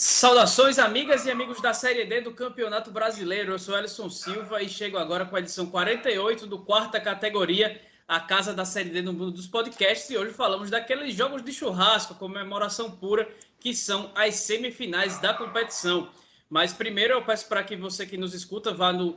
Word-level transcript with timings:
Saudações, 0.00 0.78
amigas 0.78 1.26
e 1.26 1.30
amigos 1.32 1.60
da 1.60 1.74
Série 1.74 2.04
D 2.04 2.20
do 2.20 2.32
Campeonato 2.32 2.88
Brasileiro. 2.88 3.50
Eu 3.50 3.58
sou 3.58 3.74
Alisson 3.74 4.08
Silva 4.08 4.62
e 4.62 4.68
chego 4.68 4.96
agora 4.96 5.26
com 5.26 5.34
a 5.34 5.40
edição 5.40 5.66
48 5.66 6.46
do 6.46 6.60
quarta 6.60 7.00
categoria, 7.00 7.82
a 8.06 8.20
casa 8.20 8.54
da 8.54 8.64
Série 8.64 8.90
D 8.90 9.02
no 9.02 9.12
mundo 9.12 9.32
dos 9.32 9.48
podcasts. 9.48 10.08
E 10.08 10.16
hoje 10.16 10.32
falamos 10.32 10.70
daqueles 10.70 11.16
jogos 11.16 11.42
de 11.42 11.52
churrasco, 11.52 12.14
comemoração 12.14 12.92
pura, 12.92 13.28
que 13.58 13.74
são 13.74 14.12
as 14.14 14.36
semifinais 14.36 15.18
da 15.18 15.34
competição. 15.34 16.08
Mas 16.48 16.72
primeiro 16.72 17.14
eu 17.14 17.22
peço 17.24 17.48
para 17.48 17.64
que 17.64 17.74
você 17.74 18.06
que 18.06 18.16
nos 18.16 18.34
escuta 18.34 18.72
vá 18.72 18.92
no 18.92 19.14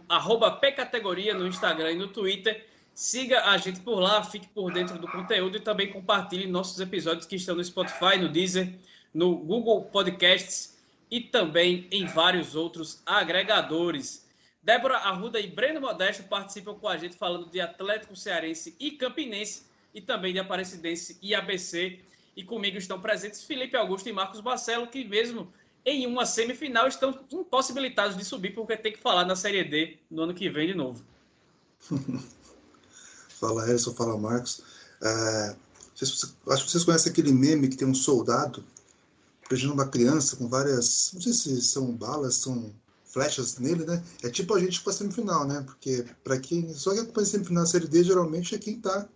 Pcategoria 0.59 1.36
no 1.36 1.45
Instagram 1.45 1.91
e 1.91 1.95
no 1.95 2.07
Twitter. 2.07 2.66
Siga 2.95 3.52
a 3.52 3.57
gente 3.57 3.82
por 3.82 4.00
lá, 4.00 4.23
fique 4.23 4.48
por 4.48 4.73
dentro 4.73 4.98
do 4.98 5.07
conteúdo 5.07 5.57
e 5.57 5.59
também 5.59 5.93
compartilhe 5.93 6.48
nossos 6.48 6.79
episódios 6.79 7.27
que 7.27 7.36
estão 7.36 7.54
no 7.54 7.63
Spotify, 7.63 8.18
no 8.20 8.27
Deezer, 8.29 8.73
no 9.13 9.36
Google 9.36 9.84
Podcasts 9.84 10.71
e 11.12 11.20
também 11.20 11.88
em 11.91 12.05
vários 12.05 12.55
outros 12.55 13.01
agregadores. 13.06 14.25
Débora 14.64 14.97
Arruda 14.97 15.39
e 15.39 15.47
Breno 15.47 15.82
Modesto 15.82 16.24
participam 16.24 16.75
com 16.75 16.87
a 16.87 16.96
gente 16.96 17.18
falando 17.18 17.50
de 17.50 17.60
Atlético 17.60 18.15
Cearense 18.15 18.75
e 18.79 18.92
Campinense 18.92 19.64
e 19.93 20.00
também 20.00 20.32
de 20.32 20.39
Aparecidense 20.39 21.18
e 21.21 21.36
ABC. 21.36 22.00
E 22.37 22.43
comigo 22.43 22.78
estão 22.78 23.01
presentes 23.01 23.43
Felipe 23.43 23.75
Augusto 23.75 24.07
e 24.07 24.14
Marcos 24.14 24.39
Barcelo, 24.39 24.87
que 24.87 25.04
mesmo 25.04 25.51
em 25.86 26.07
uma 26.07 26.25
semifinal 26.25 26.87
estão 26.87 27.20
impossibilitados 27.29 28.15
de 28.15 28.23
subir 28.23 28.54
porque 28.54 28.78
tem 28.78 28.93
que 28.93 29.00
falar 29.00 29.25
na 29.25 29.36
Série 29.36 29.64
D 29.64 29.98
no 30.09 30.23
ano 30.23 30.34
que 30.34 30.50
vem 30.50 30.68
de 30.68 30.75
novo. 30.75 31.04
fala 33.28 33.70
Edson, 33.70 33.94
fala 33.94 34.17
Marcos. 34.17 34.64
É, 35.03 35.56
acho 36.00 36.66
que 36.66 36.72
vocês 36.72 36.84
conhecem 36.86 37.12
aquele 37.12 37.34
meme 37.34 37.67
que 37.67 37.75
tem 37.75 37.88
um 37.88 37.95
soldado 37.95 38.64
protegendo 39.52 39.73
uma 39.73 39.88
criança 39.88 40.38
com 40.38 40.47
várias. 40.47 41.11
Não 41.14 41.22
sei 41.22 41.33
se 41.33 41.61
são 41.61 41.92
balas, 41.92 42.36
são 42.36 42.72
flechas 43.03 43.58
nele, 43.58 43.86
né? 43.86 44.02
É 44.23 44.30
tipo 44.30 44.53
a 44.53 44.59
gente 44.59 44.81
com 44.81 44.89
a 44.89 44.94
semifinal, 44.94 45.45
né? 45.45 45.62
Porque 45.66 46.06
para 46.23 46.39
quem. 46.39 46.73
Só 46.73 46.94
que 46.94 47.02
acompanha 47.02 47.28
a 47.28 47.30
semifinal 47.30 47.64
da 47.64 47.70
Série 47.70 47.88
D 47.88 48.03
geralmente 48.03 48.56
é 48.56 48.58
quem 48.58 48.76
está 48.76 49.08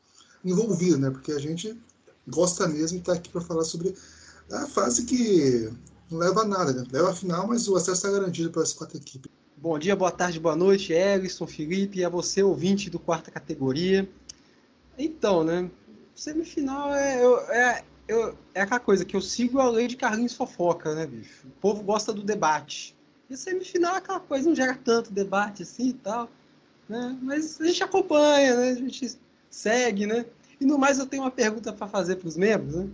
envolvido, 0.44 0.98
né? 0.98 1.10
Porque 1.10 1.32
a 1.32 1.40
gente 1.40 1.80
gosta 2.28 2.68
mesmo 2.68 2.98
e 2.98 3.00
está 3.00 3.14
aqui 3.14 3.30
para 3.30 3.40
falar 3.40 3.64
sobre 3.64 3.96
a 4.52 4.68
fase 4.68 5.06
que 5.06 5.72
não 6.12 6.20
leva 6.20 6.42
a 6.42 6.46
nada, 6.46 6.74
né? 6.74 6.84
Leva 6.92 7.12
a 7.12 7.16
final, 7.16 7.48
mas 7.48 7.70
o 7.70 7.76
acesso 7.78 8.06
está 8.06 8.12
garantido 8.12 8.52
para 8.52 8.64
as 8.64 8.74
quatro 8.74 8.98
equipes. 8.98 9.32
Bom 9.56 9.80
dia, 9.80 9.96
boa 9.96 10.12
tarde, 10.12 10.38
boa 10.38 10.56
noite, 10.56 10.92
Ellison, 10.92 11.48
Felipe, 11.48 12.04
a 12.04 12.10
você, 12.10 12.44
ouvinte 12.44 12.90
do 12.90 13.00
quarta 13.00 13.32
categoria. 13.32 14.08
Então, 14.98 15.46
né? 15.46 15.72
Semifinal 16.14 16.94
é, 16.94 17.24
é, 17.50 17.84
eu, 18.08 18.38
é 18.54 18.62
aquela 18.62 18.80
coisa 18.80 19.06
que 19.06 19.16
eu 19.16 19.22
sigo 19.22 19.60
a 19.60 19.70
lei 19.70 19.88
de 19.88 19.98
Carlinhos 19.98 20.36
Fofoca, 20.36 20.94
né, 20.94 21.06
bicho? 21.08 21.48
O 21.48 21.62
povo 21.62 21.84
gosta 21.84 22.14
do 22.14 22.24
debate. 22.24 22.96
E 23.30 23.36
semifinal 23.36 23.96
é 23.96 23.98
aquela 23.98 24.20
coisa, 24.20 24.48
não 24.48 24.56
gera 24.56 24.76
tanto 24.76 25.12
debate 25.12 25.64
assim 25.64 25.90
e 25.90 25.94
tal. 25.94 26.30
Né? 26.88 27.18
Mas 27.22 27.60
a 27.60 27.66
gente 27.66 27.84
acompanha, 27.84 28.56
né? 28.56 28.70
A 28.70 28.76
gente 28.76 29.18
segue, 29.50 30.06
né? 30.06 30.26
E 30.60 30.66
no 30.66 30.78
mais 30.78 31.00
eu 31.00 31.08
tenho 31.08 31.24
uma 31.24 31.32
pergunta 31.32 31.74
para 31.74 31.88
fazer 31.88 32.18
para 32.18 32.28
os 32.28 32.38
membros, 32.38 32.76
né? 32.76 32.90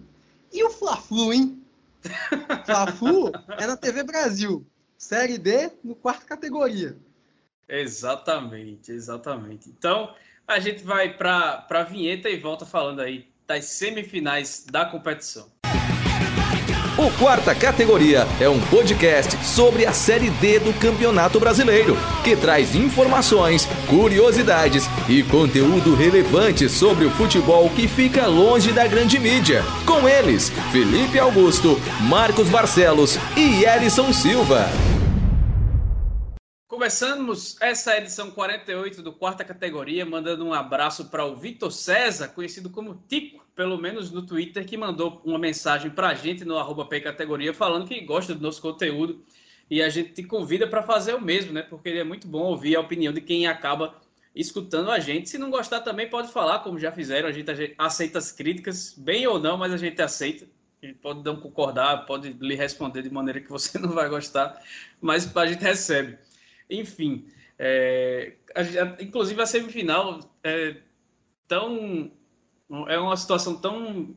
E 0.52 0.64
o 0.64 0.70
Fla-Flu, 0.70 1.34
hein? 1.34 1.62
Fla-Flu 2.66 3.32
é 3.60 3.68
na 3.68 3.76
TV 3.76 4.04
Brasil. 4.04 4.66
Série 4.98 5.38
D 5.38 5.72
no 5.84 5.96
quarta 5.96 6.26
categoria. 6.26 6.98
Exatamente, 7.68 8.92
exatamente. 8.92 9.70
Então, 9.70 10.14
a 10.48 10.60
gente 10.60 10.84
vai 10.84 11.16
para 11.16 11.66
a 11.70 11.84
vinheta 11.84 12.30
e 12.30 12.38
volta 12.38 12.66
falando 12.66 13.00
aí 13.02 13.31
das 13.48 13.66
semifinais 13.66 14.66
da 14.70 14.86
competição. 14.86 15.48
O 16.98 17.10
Quarta 17.18 17.56
Categoria 17.56 18.28
é 18.40 18.48
um 18.48 18.60
podcast 18.68 19.36
sobre 19.46 19.86
a 19.86 19.94
Série 19.94 20.30
D 20.30 20.60
do 20.60 20.74
Campeonato 20.78 21.40
Brasileiro, 21.40 21.98
que 22.24 22.36
traz 22.36 22.76
informações, 22.76 23.66
curiosidades 23.88 24.86
e 25.10 25.24
conteúdo 25.24 25.96
relevante 25.96 26.70
sobre 26.70 27.06
o 27.06 27.10
futebol 27.12 27.70
que 27.70 27.88
fica 27.88 28.28
longe 28.28 28.72
da 28.72 28.86
grande 28.86 29.18
mídia. 29.18 29.64
Com 29.86 30.08
eles, 30.08 30.50
Felipe 30.72 31.18
Augusto, 31.18 31.82
Marcos 32.02 32.50
Barcelos 32.50 33.18
e 33.38 33.64
Elison 33.64 34.14
Silva. 34.14 34.70
Começamos 36.82 37.58
essa 37.62 37.96
edição 37.96 38.32
48 38.32 39.04
do 39.04 39.14
quarta 39.14 39.46
categoria, 39.46 40.04
mandando 40.04 40.44
um 40.44 40.52
abraço 40.52 41.12
para 41.12 41.24
o 41.24 41.36
Vitor 41.36 41.72
César, 41.72 42.30
conhecido 42.30 42.72
como 42.72 43.00
Tico, 43.08 43.46
pelo 43.56 43.78
menos 43.78 44.10
no 44.10 44.26
Twitter, 44.26 44.66
que 44.66 44.76
mandou 44.76 45.22
uma 45.24 45.38
mensagem 45.38 45.92
para 45.92 46.08
a 46.08 46.16
gente 46.16 46.44
no 46.44 46.58
arroba 46.58 46.88
categoria 47.00 47.54
falando 47.54 47.88
que 47.88 48.02
gosta 48.02 48.34
do 48.34 48.42
nosso 48.42 48.60
conteúdo 48.60 49.24
e 49.70 49.80
a 49.80 49.90
gente 49.90 50.14
te 50.14 50.24
convida 50.24 50.66
para 50.68 50.82
fazer 50.82 51.14
o 51.14 51.22
mesmo, 51.22 51.54
né? 51.54 51.62
Porque 51.62 51.90
é 51.90 52.04
muito 52.04 52.28
bom 52.28 52.40
ouvir 52.40 52.76
a 52.76 52.80
opinião 52.80 53.14
de 53.14 53.22
quem 53.22 53.46
acaba 53.46 54.02
escutando 54.36 54.90
a 54.90 54.98
gente. 54.98 55.30
Se 55.30 55.38
não 55.38 55.52
gostar 55.52 55.82
também 55.82 56.10
pode 56.10 56.32
falar, 56.32 56.64
como 56.64 56.80
já 56.80 56.92
fizeram, 56.92 57.30
a 57.30 57.32
gente 57.32 57.76
aceita 57.78 58.18
as 58.18 58.32
críticas, 58.32 58.96
bem 58.98 59.28
ou 59.28 59.38
não, 59.38 59.56
mas 59.56 59.72
a 59.72 59.78
gente 59.78 60.02
aceita. 60.02 60.48
Gente 60.82 60.98
pode 60.98 61.24
não 61.24 61.36
concordar, 61.36 62.08
pode 62.08 62.36
lhe 62.42 62.56
responder 62.56 63.04
de 63.04 63.12
maneira 63.12 63.40
que 63.40 63.52
você 63.52 63.78
não 63.78 63.90
vai 63.90 64.10
gostar, 64.10 64.60
mas 65.00 65.38
a 65.38 65.46
gente 65.46 65.62
recebe. 65.62 66.18
Enfim, 66.72 67.28
é, 67.60 68.34
a, 68.56 69.04
inclusive 69.04 69.42
a 69.42 69.46
semifinal 69.46 70.20
é 70.44 70.78
tão 71.48 72.12
é 72.88 72.98
uma 72.98 73.18
situação 73.18 73.60
tão 73.60 74.16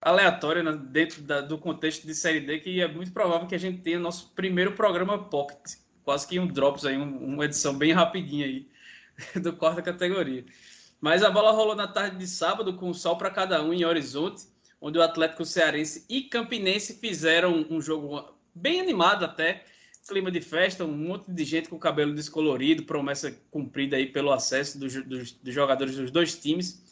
aleatória 0.00 0.62
né, 0.62 0.72
dentro 0.72 1.22
da, 1.22 1.42
do 1.42 1.58
contexto 1.58 2.06
de 2.06 2.14
série 2.14 2.40
D 2.40 2.58
que 2.58 2.80
é 2.80 2.88
muito 2.88 3.12
provável 3.12 3.46
que 3.46 3.54
a 3.54 3.58
gente 3.58 3.82
tenha 3.82 3.98
nosso 3.98 4.32
primeiro 4.34 4.72
programa 4.72 5.22
pocket, 5.28 5.74
quase 6.02 6.26
que 6.26 6.38
um 6.38 6.46
drops 6.46 6.86
aí, 6.86 6.96
um, 6.96 7.34
uma 7.34 7.44
edição 7.44 7.76
bem 7.76 7.92
rapidinha 7.92 8.46
aí 8.46 8.66
do 9.40 9.52
quarta 9.52 9.82
categoria. 9.82 10.44
Mas 11.00 11.22
a 11.22 11.30
bola 11.30 11.52
rolou 11.52 11.76
na 11.76 11.86
tarde 11.86 12.16
de 12.16 12.26
sábado 12.26 12.74
com 12.74 12.90
o 12.90 12.94
sol 12.94 13.16
para 13.16 13.30
cada 13.30 13.62
um 13.62 13.72
em 13.72 13.84
Horizonte, 13.84 14.44
onde 14.80 14.98
o 14.98 15.02
Atlético 15.02 15.44
Cearense 15.44 16.06
e 16.08 16.22
Campinense 16.22 16.98
fizeram 16.98 17.66
um 17.70 17.80
jogo 17.80 18.34
bem 18.54 18.80
animado 18.80 19.24
até 19.24 19.64
clima 20.08 20.30
de 20.30 20.40
festa, 20.40 20.84
um 20.84 20.96
monte 20.96 21.30
de 21.30 21.44
gente 21.44 21.68
com 21.68 21.78
cabelo 21.78 22.14
descolorido, 22.14 22.84
promessa 22.84 23.30
cumprida 23.50 23.96
aí 23.96 24.06
pelo 24.06 24.32
acesso 24.32 24.78
dos, 24.78 24.94
dos, 25.04 25.32
dos 25.32 25.54
jogadores 25.54 25.96
dos 25.96 26.10
dois 26.10 26.34
times. 26.38 26.82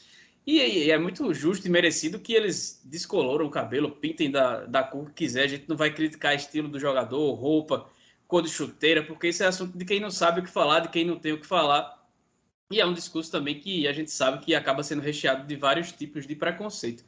E, 0.46 0.60
e, 0.60 0.91
é 0.91 0.98
muito 0.98 1.34
justo 1.34 1.66
e 1.66 1.70
merecido 1.70 2.18
que 2.18 2.32
eles 2.32 2.80
descoloram 2.84 3.44
o 3.47 3.50
cabelo, 3.50 3.91
pintem 3.91 4.30
da, 4.30 4.64
da 4.64 4.82
cor 4.82 5.06
que 5.06 5.24
quiser. 5.24 5.44
A 5.44 5.48
gente 5.48 5.68
não 5.68 5.76
vai 5.76 5.92
criticar 5.92 6.34
estilo 6.34 6.68
do 6.68 6.78
jogador, 6.78 7.34
roupa, 7.34 7.86
cor 8.26 8.42
de 8.42 8.48
chuteira, 8.48 9.02
porque 9.02 9.28
isso 9.28 9.42
é 9.42 9.47
assunto 9.47 9.76
de 9.76 9.84
quem 9.84 10.00
não 10.00 10.10
sabe 10.10 10.41
o 10.41 10.42
que 10.42 10.50
falar, 10.50 10.80
de 10.80 10.88
quem 10.88 11.04
não 11.04 11.18
tem 11.18 11.32
o 11.32 11.41
que 11.41 11.47
falar. 11.47 11.98
E 12.70 12.80
é 12.80 12.86
um 12.86 12.94
discurso 12.94 13.30
também 13.30 13.60
que 13.60 13.86
a 13.86 13.92
gente 13.92 14.10
sabe 14.10 14.44
que 14.44 14.54
acaba 14.54 14.82
sendo 14.82 15.02
recheado 15.02 15.47
de 15.47 15.56
vários 15.56 15.92
tipos 15.92 16.26
de 16.26 16.34
preconceito. 16.34 17.04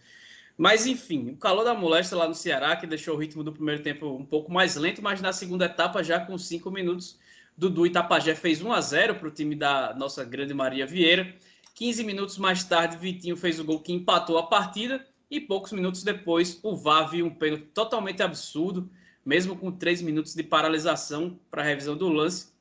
Mas, 0.61 0.85
enfim, 0.85 1.31
o 1.31 1.37
calor 1.39 1.65
da 1.65 1.73
moléstia 1.73 2.19
lá 2.19 2.29
no 2.29 2.35
Ceará, 2.35 2.77
que 2.77 2.87
deixou 2.87 3.15
o 3.15 3.19
ritmo 3.19 3.43
do 3.43 3.51
primeiro 3.51 3.83
tempo 3.83 4.15
um 4.15 4.27
pouco 4.27 4.53
mais 4.53 4.77
lento, 4.77 5.01
mas 5.01 5.19
na 5.19 5.33
segunda 5.33 5.65
etapa, 5.65 6.05
já 6.05 6.21
com 6.21 6.37
cinco 6.37 6.71
minutos, 6.71 7.19
Dudu 7.57 7.87
Itapajé 7.87 8.35
fez 8.35 8.61
1 8.61 8.71
a 8.71 8.79
0 8.79 9.15
para 9.15 9.29
o 9.29 9.31
time 9.31 9.55
da 9.55 9.95
nossa 9.95 10.23
grande 10.23 10.53
Maria 10.53 10.87
Vieira. 10.87 11.35
15 11.75 12.05
minutos 12.05 12.37
mais 12.37 12.63
tarde, 12.63 12.99
Vitinho 12.99 13.39
fez 13.39 13.59
o 13.59 13.65
gol 13.65 13.81
que 13.81 13.91
empatou 13.91 14.37
a 14.37 14.49
partida. 14.49 15.03
E 15.31 15.41
poucos 15.41 15.73
minutos 15.73 16.03
depois, 16.03 16.61
o 16.63 16.77
VAR 16.77 17.09
viu 17.09 17.25
um 17.25 17.35
pênalti 17.35 17.65
totalmente 17.73 18.23
absurdo, 18.23 18.87
mesmo 19.25 19.57
com 19.57 19.73
três 19.73 20.03
minutos 20.03 20.35
de 20.35 20.43
paralisação 20.43 21.41
para 21.51 21.63
revisão 21.63 21.97
do 21.97 22.11
lance. 22.11 22.53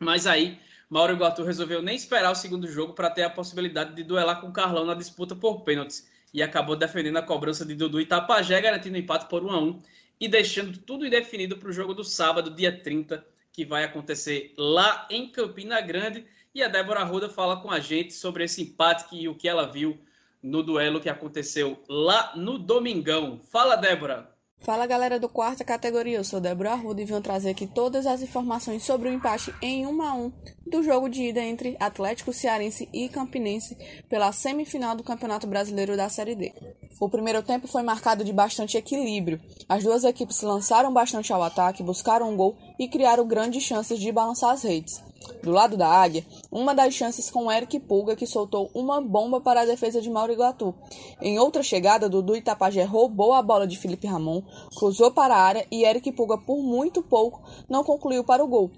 Mas 0.00 0.26
aí, 0.26 0.58
Mauro 0.88 1.12
Iguatu 1.12 1.42
resolveu 1.42 1.82
nem 1.82 1.94
esperar 1.94 2.30
o 2.30 2.34
segundo 2.34 2.66
jogo 2.66 2.94
para 2.94 3.10
ter 3.10 3.24
a 3.24 3.28
possibilidade 3.28 3.94
de 3.94 4.02
duelar 4.02 4.40
com 4.40 4.48
o 4.48 4.52
Carlão 4.52 4.86
na 4.86 4.94
disputa 4.94 5.36
por 5.36 5.60
pênaltis 5.60 6.08
e 6.32 6.42
acabou 6.42 6.76
defendendo 6.76 7.16
a 7.16 7.22
cobrança 7.22 7.64
de 7.64 7.74
Dudu 7.74 8.00
Itapajé, 8.00 8.60
garantindo 8.60 8.98
empate 8.98 9.28
por 9.28 9.44
1 9.44 9.50
a 9.50 9.58
1 9.60 9.82
e 10.20 10.28
deixando 10.28 10.78
tudo 10.78 11.06
indefinido 11.06 11.56
para 11.56 11.68
o 11.68 11.72
jogo 11.72 11.94
do 11.94 12.04
sábado, 12.04 12.50
dia 12.50 12.72
30, 12.72 13.24
que 13.52 13.64
vai 13.64 13.84
acontecer 13.84 14.52
lá 14.56 15.06
em 15.10 15.28
Campina 15.28 15.80
Grande. 15.80 16.24
E 16.54 16.62
a 16.62 16.68
Débora 16.68 17.00
Arruda 17.00 17.28
fala 17.28 17.60
com 17.60 17.70
a 17.70 17.78
gente 17.78 18.12
sobre 18.12 18.44
esse 18.44 18.62
empate 18.62 19.16
e 19.16 19.28
o 19.28 19.34
que 19.34 19.48
ela 19.48 19.70
viu 19.70 19.98
no 20.42 20.62
duelo 20.62 21.00
que 21.00 21.08
aconteceu 21.08 21.82
lá 21.88 22.32
no 22.36 22.58
Domingão. 22.58 23.38
Fala, 23.38 23.76
Débora! 23.76 24.37
Fala 24.60 24.86
galera 24.86 25.20
do 25.20 25.28
quarta 25.28 25.64
categoria, 25.64 26.18
eu 26.18 26.24
sou 26.24 26.40
Débora 26.40 26.72
Arruda 26.72 27.00
e 27.00 27.04
venho 27.04 27.20
trazer 27.20 27.50
aqui 27.50 27.66
todas 27.66 28.06
as 28.06 28.20
informações 28.22 28.82
sobre 28.82 29.08
o 29.08 29.12
empate 29.12 29.54
em 29.62 29.86
1 29.86 30.02
a 30.02 30.14
1 30.14 30.32
do 30.66 30.82
jogo 30.82 31.08
de 31.08 31.22
ida 31.22 31.40
entre 31.40 31.76
Atlético 31.80 32.32
Cearense 32.32 32.88
e 32.92 33.08
Campinense 33.08 33.76
pela 34.08 34.32
semifinal 34.32 34.94
do 34.94 35.04
Campeonato 35.04 35.46
Brasileiro 35.46 35.96
da 35.96 36.08
Série 36.08 36.34
D. 36.34 36.52
O 37.00 37.08
primeiro 37.08 37.42
tempo 37.42 37.68
foi 37.68 37.82
marcado 37.82 38.24
de 38.24 38.32
bastante 38.32 38.76
equilíbrio. 38.76 39.40
As 39.68 39.84
duas 39.84 40.04
equipes 40.04 40.42
lançaram 40.42 40.92
bastante 40.92 41.32
ao 41.32 41.42
ataque, 41.42 41.82
buscaram 41.82 42.28
um 42.28 42.36
gol 42.36 42.56
e 42.78 42.88
criaram 42.88 43.26
grandes 43.26 43.62
chances 43.62 43.98
de 43.98 44.12
balançar 44.12 44.50
as 44.50 44.64
redes. 44.64 45.02
Do 45.42 45.50
lado 45.50 45.76
da 45.76 45.88
Águia, 45.88 46.26
uma 46.50 46.74
das 46.74 46.94
chances 46.94 47.30
com 47.30 47.50
Eric 47.50 47.78
Pulga, 47.80 48.16
que 48.16 48.26
soltou 48.26 48.70
uma 48.74 49.00
bomba 49.00 49.40
para 49.40 49.62
a 49.62 49.66
defesa 49.66 50.00
de 50.00 50.10
Mauro 50.10 50.32
Iguatu. 50.32 50.74
Em 51.20 51.38
outra 51.38 51.62
chegada, 51.62 52.08
Dudu 52.08 52.36
Itapajé 52.36 52.84
roubou 52.84 53.32
a 53.32 53.42
bola 53.42 53.66
de 53.66 53.78
Felipe 53.78 54.06
Ramon, 54.06 54.42
cruzou 54.76 55.10
para 55.10 55.34
a 55.34 55.42
área 55.42 55.66
e 55.70 55.84
Eric 55.84 56.12
Pulga, 56.12 56.38
por 56.38 56.62
muito 56.62 57.02
pouco, 57.02 57.42
não 57.68 57.84
concluiu 57.84 58.24
para 58.24 58.42
o 58.42 58.48
gol. 58.48 58.70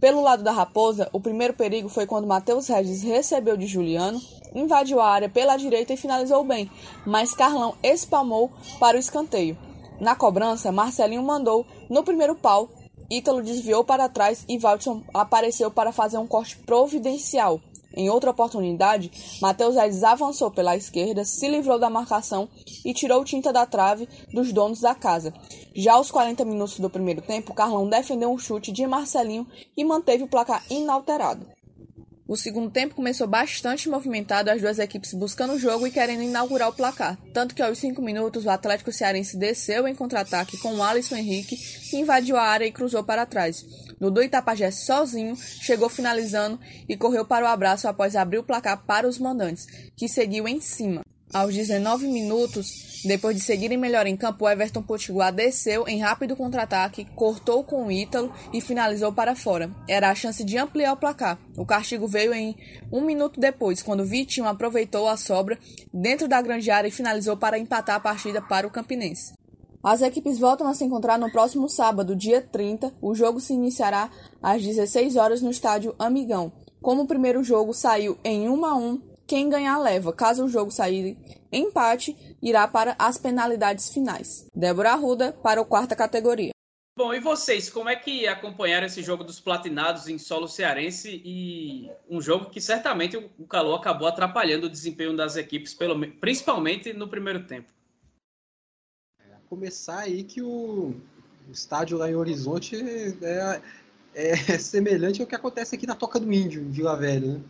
Pelo 0.00 0.20
lado 0.20 0.42
da 0.42 0.52
Raposa, 0.52 1.08
o 1.12 1.20
primeiro 1.20 1.54
perigo 1.54 1.88
foi 1.88 2.04
quando 2.04 2.26
Matheus 2.26 2.68
Regis 2.68 3.02
recebeu 3.02 3.56
de 3.56 3.66
Juliano, 3.66 4.20
invadiu 4.54 5.00
a 5.00 5.08
área 5.08 5.28
pela 5.30 5.56
direita 5.56 5.94
e 5.94 5.96
finalizou 5.96 6.44
bem, 6.44 6.70
mas 7.06 7.34
Carlão 7.34 7.74
espalmou 7.82 8.50
para 8.78 8.98
o 8.98 9.00
escanteio. 9.00 9.56
Na 9.98 10.14
cobrança, 10.14 10.70
Marcelinho 10.70 11.22
mandou 11.22 11.64
no 11.88 12.02
primeiro 12.02 12.34
pau, 12.34 12.68
Ítalo 13.10 13.42
desviou 13.42 13.84
para 13.84 14.08
trás 14.08 14.44
e 14.48 14.58
Valdson 14.58 15.02
apareceu 15.12 15.70
para 15.70 15.92
fazer 15.92 16.18
um 16.18 16.26
corte 16.26 16.56
providencial. 16.56 17.60
Em 17.96 18.10
outra 18.10 18.32
oportunidade, 18.32 19.10
Matheus 19.40 19.76
Aires 19.76 20.02
avançou 20.02 20.50
pela 20.50 20.76
esquerda, 20.76 21.24
se 21.24 21.46
livrou 21.46 21.78
da 21.78 21.88
marcação 21.88 22.48
e 22.84 22.92
tirou 22.92 23.24
tinta 23.24 23.52
da 23.52 23.64
trave 23.64 24.08
dos 24.32 24.52
donos 24.52 24.80
da 24.80 24.94
casa. 24.94 25.32
Já 25.74 25.94
aos 25.94 26.10
40 26.10 26.44
minutos 26.44 26.80
do 26.80 26.90
primeiro 26.90 27.22
tempo, 27.22 27.54
Carlão 27.54 27.88
defendeu 27.88 28.32
um 28.32 28.38
chute 28.38 28.72
de 28.72 28.84
Marcelinho 28.86 29.46
e 29.76 29.84
manteve 29.84 30.24
o 30.24 30.28
placar 30.28 30.64
inalterado. 30.68 31.46
O 32.26 32.36
segundo 32.36 32.70
tempo 32.70 32.94
começou 32.94 33.26
bastante 33.26 33.86
movimentado, 33.86 34.50
as 34.50 34.60
duas 34.60 34.78
equipes 34.78 35.12
buscando 35.12 35.52
o 35.52 35.58
jogo 35.58 35.86
e 35.86 35.90
querendo 35.90 36.22
inaugurar 36.22 36.70
o 36.70 36.72
placar. 36.72 37.18
Tanto 37.34 37.54
que 37.54 37.62
aos 37.62 37.76
5 37.78 38.00
minutos 38.00 38.46
o 38.46 38.50
Atlético 38.50 38.90
Cearense 38.90 39.36
desceu 39.36 39.86
em 39.86 39.94
contra-ataque 39.94 40.56
com 40.56 40.74
o 40.74 40.82
Alisson 40.82 41.16
Henrique, 41.16 41.56
que 41.56 41.98
invadiu 41.98 42.38
a 42.38 42.42
área 42.42 42.64
e 42.64 42.72
cruzou 42.72 43.04
para 43.04 43.26
trás. 43.26 43.62
Dudu 44.00 44.22
Itapajé 44.22 44.70
sozinho 44.70 45.36
chegou 45.36 45.90
finalizando 45.90 46.58
e 46.88 46.96
correu 46.96 47.26
para 47.26 47.44
o 47.44 47.48
abraço 47.48 47.86
após 47.86 48.16
abrir 48.16 48.38
o 48.38 48.44
placar 48.44 48.84
para 48.86 49.06
os 49.06 49.18
mandantes, 49.18 49.66
que 49.94 50.08
seguiu 50.08 50.48
em 50.48 50.62
cima. 50.62 51.02
Aos 51.32 51.52
19 51.52 52.06
minutos, 52.06 53.02
depois 53.04 53.34
de 53.36 53.42
seguirem 53.42 53.76
melhor 53.76 54.06
em 54.06 54.16
campo, 54.16 54.48
Everton 54.48 54.82
Potiguar 54.82 55.32
desceu 55.32 55.86
em 55.88 56.00
rápido 56.00 56.36
contra-ataque, 56.36 57.06
cortou 57.16 57.64
com 57.64 57.86
o 57.86 57.90
Ítalo 57.90 58.32
e 58.52 58.60
finalizou 58.60 59.12
para 59.12 59.34
fora. 59.34 59.70
Era 59.88 60.10
a 60.10 60.14
chance 60.14 60.44
de 60.44 60.56
ampliar 60.56 60.92
o 60.92 60.96
placar. 60.96 61.38
O 61.56 61.66
castigo 61.66 62.06
veio 62.06 62.32
em 62.32 62.56
um 62.92 63.00
minuto 63.00 63.40
depois, 63.40 63.82
quando 63.82 64.04
Vitinho 64.04 64.46
aproveitou 64.46 65.08
a 65.08 65.16
sobra 65.16 65.58
dentro 65.92 66.28
da 66.28 66.40
grande 66.40 66.70
área 66.70 66.88
e 66.88 66.92
finalizou 66.92 67.36
para 67.36 67.58
empatar 67.58 67.96
a 67.96 68.00
partida 68.00 68.40
para 68.40 68.66
o 68.66 68.70
Campinense. 68.70 69.32
As 69.82 70.00
equipes 70.00 70.38
voltam 70.38 70.66
a 70.66 70.72
se 70.72 70.84
encontrar 70.84 71.18
no 71.18 71.30
próximo 71.30 71.68
sábado, 71.68 72.16
dia 72.16 72.40
30. 72.40 72.94
O 73.02 73.14
jogo 73.14 73.38
se 73.38 73.52
iniciará 73.52 74.10
às 74.42 74.62
16 74.62 75.16
horas 75.16 75.42
no 75.42 75.50
estádio 75.50 75.94
Amigão. 75.98 76.52
Como 76.80 77.02
o 77.02 77.06
primeiro 77.06 77.44
jogo 77.44 77.74
saiu 77.74 78.16
em 78.24 78.48
1 78.48 78.64
a 78.64 78.74
1, 78.76 79.13
quem 79.26 79.48
ganhar 79.48 79.78
leva. 79.78 80.12
Caso 80.12 80.44
o 80.44 80.48
jogo 80.48 80.70
sair 80.70 81.16
empate, 81.52 82.16
irá 82.42 82.66
para 82.66 82.94
as 82.98 83.18
penalidades 83.18 83.88
finais. 83.88 84.46
Débora 84.54 84.92
Arruda 84.92 85.32
para 85.32 85.60
o 85.60 85.64
quarta 85.64 85.94
categoria. 85.94 86.54
Bom, 86.96 87.12
e 87.12 87.18
vocês, 87.18 87.68
como 87.68 87.88
é 87.88 87.96
que 87.96 88.24
acompanharam 88.28 88.86
esse 88.86 89.02
jogo 89.02 89.24
dos 89.24 89.40
platinados 89.40 90.06
em 90.06 90.16
solo 90.16 90.46
cearense 90.46 91.20
e 91.24 91.90
um 92.08 92.20
jogo 92.20 92.50
que 92.50 92.60
certamente 92.60 93.16
o 93.16 93.46
calor 93.48 93.74
acabou 93.74 94.06
atrapalhando 94.06 94.66
o 94.66 94.70
desempenho 94.70 95.16
das 95.16 95.34
equipes, 95.34 95.74
pelo, 95.74 95.98
principalmente 96.20 96.92
no 96.92 97.08
primeiro 97.08 97.44
tempo? 97.48 97.72
É, 99.18 99.24
começar 99.48 100.00
aí 100.00 100.22
que 100.22 100.40
o, 100.40 100.94
estádio 101.50 101.98
lá 101.98 102.08
em 102.08 102.14
Horizonte 102.14 102.76
é, 102.76 103.60
é, 104.14 104.36
semelhante 104.58 105.20
ao 105.20 105.26
que 105.26 105.34
acontece 105.34 105.74
aqui 105.74 105.88
na 105.88 105.96
Toca 105.96 106.20
do 106.20 106.32
Índio, 106.32 106.62
em 106.62 106.70
Vila 106.70 106.96
Velha, 106.96 107.38
né? 107.38 107.40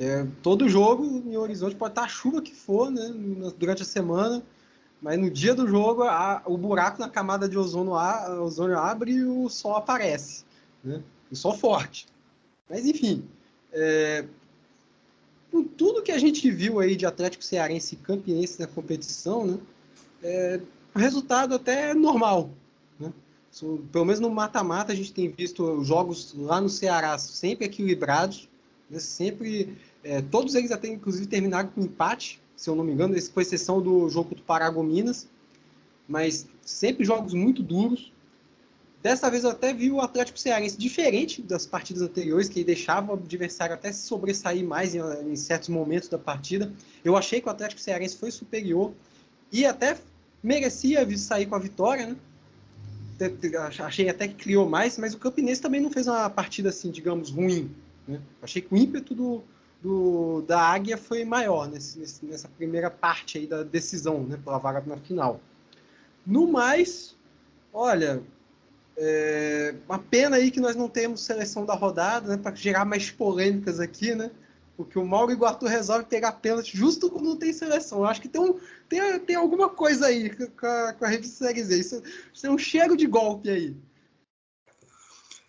É, 0.00 0.26
todo 0.42 0.68
jogo 0.68 1.04
em 1.04 1.36
Horizonte 1.36 1.76
pode 1.76 1.92
estar 1.92 2.04
a 2.04 2.08
chuva 2.08 2.42
que 2.42 2.54
for, 2.54 2.90
né, 2.90 3.12
durante 3.58 3.82
a 3.82 3.86
semana, 3.86 4.42
mas 5.00 5.18
no 5.18 5.30
dia 5.30 5.54
do 5.54 5.66
jogo 5.66 6.02
a, 6.02 6.42
o 6.46 6.56
buraco 6.56 7.00
na 7.00 7.08
camada 7.08 7.48
de 7.48 7.58
ozônio, 7.58 7.94
a, 7.94 8.40
ozônio 8.42 8.78
abre 8.78 9.12
e 9.12 9.24
o 9.24 9.48
sol 9.48 9.76
aparece, 9.76 10.44
né, 10.82 11.02
o 11.30 11.36
sol 11.36 11.54
forte. 11.54 12.06
Mas 12.68 12.86
enfim, 12.86 13.24
é, 13.72 14.24
com 15.50 15.62
tudo 15.62 16.02
que 16.02 16.12
a 16.12 16.18
gente 16.18 16.50
viu 16.50 16.80
aí 16.80 16.96
de 16.96 17.04
Atlético 17.04 17.44
Cearense 17.44 17.94
e 17.94 17.98
Campinense 17.98 18.60
na 18.60 18.66
competição, 18.66 19.46
né, 19.46 19.58
é, 20.22 20.60
o 20.94 20.98
resultado 20.98 21.54
até 21.54 21.90
é 21.90 21.94
normal. 21.94 22.50
Né? 22.98 23.12
Pelo 23.90 24.04
menos 24.04 24.20
no 24.20 24.30
mata-mata 24.30 24.92
a 24.92 24.96
gente 24.96 25.12
tem 25.12 25.28
visto 25.30 25.82
jogos 25.84 26.34
lá 26.36 26.60
no 26.60 26.68
Ceará 26.68 27.18
sempre 27.18 27.66
equilibrados, 27.66 28.48
sempre 29.00 29.76
é, 30.02 30.20
todos 30.22 30.54
eles 30.54 30.70
até, 30.70 30.88
inclusive, 30.88 31.26
terminaram 31.26 31.68
com 31.68 31.80
empate, 31.80 32.40
se 32.56 32.68
eu 32.68 32.74
não 32.74 32.84
me 32.84 32.92
engano, 32.92 33.14
com 33.32 33.40
exceção 33.40 33.80
do 33.80 34.08
jogo 34.08 34.34
do 34.34 34.42
Paragominas. 34.42 35.28
Mas 36.08 36.46
sempre 36.62 37.04
jogos 37.04 37.32
muito 37.32 37.62
duros. 37.62 38.12
Dessa 39.02 39.28
vez 39.28 39.42
eu 39.42 39.50
até 39.50 39.74
vi 39.74 39.90
o 39.90 40.00
Atlético 40.00 40.38
Cearense 40.38 40.76
diferente 40.76 41.42
das 41.42 41.66
partidas 41.66 42.02
anteriores, 42.02 42.48
que 42.48 42.62
deixava 42.62 43.12
o 43.12 43.14
adversário 43.14 43.74
até 43.74 43.90
se 43.90 44.06
sobressair 44.06 44.64
mais 44.64 44.94
em, 44.94 45.00
em 45.00 45.36
certos 45.36 45.68
momentos 45.68 46.08
da 46.08 46.18
partida. 46.18 46.72
Eu 47.04 47.16
achei 47.16 47.40
que 47.40 47.48
o 47.48 47.50
Atlético 47.50 47.80
Cearense 47.80 48.16
foi 48.16 48.30
superior 48.30 48.92
e 49.50 49.66
até 49.66 49.98
merecia 50.42 51.06
sair 51.16 51.46
com 51.46 51.56
a 51.56 51.58
vitória, 51.58 52.06
né? 52.06 52.16
Achei 53.84 54.08
até 54.08 54.26
que 54.26 54.34
criou 54.34 54.68
mais, 54.68 54.98
mas 54.98 55.14
o 55.14 55.18
Campinense 55.18 55.60
também 55.60 55.80
não 55.80 55.90
fez 55.90 56.08
uma 56.08 56.28
partida 56.28 56.70
assim, 56.70 56.90
digamos, 56.90 57.30
ruim. 57.30 57.70
Né? 58.06 58.20
Achei 58.40 58.62
que 58.62 58.72
o 58.72 58.76
ímpeto 58.76 59.14
do, 59.14 59.42
do, 59.82 60.42
da 60.42 60.60
Águia 60.60 60.96
foi 60.96 61.24
maior 61.24 61.68
nesse, 61.68 61.98
nesse, 61.98 62.24
nessa 62.24 62.48
primeira 62.48 62.90
parte 62.90 63.38
aí 63.38 63.46
da 63.46 63.62
decisão, 63.62 64.22
né, 64.22 64.38
pela 64.42 64.58
vaga 64.58 64.82
na 64.86 64.96
final. 64.96 65.40
No 66.26 66.50
mais, 66.50 67.16
olha, 67.72 68.22
é 68.96 69.74
uma 69.88 69.98
pena 69.98 70.36
aí 70.36 70.50
que 70.50 70.60
nós 70.60 70.76
não 70.76 70.88
temos 70.88 71.22
seleção 71.22 71.64
da 71.64 71.74
rodada, 71.74 72.28
né, 72.28 72.36
para 72.36 72.54
gerar 72.54 72.84
mais 72.84 73.10
polêmicas 73.10 73.80
aqui, 73.80 74.14
né? 74.14 74.30
Porque 74.76 74.98
o 74.98 75.06
Mauro 75.06 75.32
Iguatu 75.32 75.66
resolve 75.66 76.06
pegar 76.06 76.32
pênalti 76.32 76.76
justo 76.76 77.10
quando 77.10 77.26
não 77.26 77.36
tem 77.36 77.52
seleção. 77.52 77.98
Eu 77.98 78.06
acho 78.06 78.22
que 78.22 78.28
tem, 78.28 78.40
um, 78.40 78.58
tem, 78.88 79.20
tem 79.20 79.36
alguma 79.36 79.68
coisa 79.68 80.06
aí 80.06 80.30
com 80.30 80.66
a, 80.66 80.92
com 80.94 81.04
a 81.04 81.08
rede 81.08 81.28
Série 81.28 81.62
Z. 81.62 81.78
Isso, 81.78 82.02
isso 82.32 82.46
é 82.46 82.50
um 82.50 82.58
cheiro 82.58 82.96
de 82.96 83.06
golpe 83.06 83.50
aí. 83.50 83.76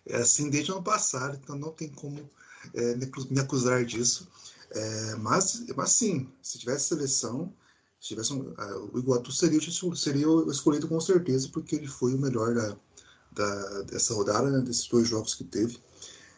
É 0.06 0.16
assim 0.16 0.50
desde 0.50 0.70
o 0.70 0.74
ano 0.74 0.84
passado, 0.84 1.38
então 1.42 1.56
não 1.56 1.72
tem 1.72 1.88
como 1.88 2.28
é, 2.74 2.94
me 2.96 3.40
acusar 3.40 3.84
disso. 3.84 4.28
É, 4.70 5.14
mas, 5.16 5.64
mas 5.76 5.90
sim, 5.90 6.28
se 6.42 6.58
tivesse 6.58 6.88
seleção, 6.88 7.52
se 8.00 8.08
tivesse 8.08 8.32
um, 8.32 8.54
o 8.92 8.98
Iguatu 8.98 9.32
seria, 9.32 9.60
seria 9.94 10.26
escolhido 10.50 10.88
com 10.88 11.00
certeza, 11.00 11.48
porque 11.52 11.76
ele 11.76 11.86
foi 11.86 12.14
o 12.14 12.18
melhor 12.18 12.54
da, 12.54 12.76
da 13.32 13.82
dessa 13.82 14.14
rodada, 14.14 14.50
né, 14.50 14.60
desses 14.60 14.86
dois 14.88 15.08
jogos 15.08 15.34
que 15.34 15.44
teve. 15.44 15.78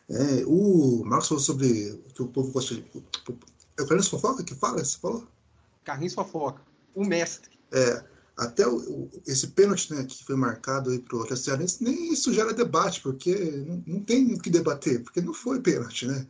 É, 0.08 0.44
o 0.46 1.02
Marcos 1.04 1.28
falou 1.28 1.42
sobre 1.42 1.90
o 1.92 2.12
que 2.14 2.22
o 2.22 2.28
povo 2.28 2.52
gosta 2.52 2.74
de. 2.74 2.84
É 3.78 3.82
o 3.82 3.86
Carlinhos 3.86 4.08
Fofoca 4.08 4.44
que 4.44 4.54
fala? 4.54 4.84
Você 4.84 4.96
falou? 4.98 5.26
Carlinhos 5.84 6.14
Fofoca, 6.14 6.62
o 6.94 7.04
mestre. 7.04 7.58
É, 7.72 8.04
até 8.36 8.66
o, 8.66 9.08
esse 9.26 9.48
pênalti 9.48 9.92
né, 9.94 10.04
que 10.04 10.24
foi 10.24 10.36
marcado 10.36 10.90
aí 10.90 10.98
para 10.98 11.16
o 11.16 11.36
Cearense, 11.36 11.82
nem 11.82 12.12
isso 12.12 12.32
gera 12.32 12.52
debate, 12.52 13.00
porque 13.00 13.34
não, 13.34 13.82
não 13.86 14.00
tem 14.00 14.34
o 14.34 14.38
que 14.38 14.50
debater, 14.50 15.02
porque 15.02 15.22
não 15.22 15.32
foi 15.32 15.60
pênalti, 15.60 16.06
né? 16.06 16.26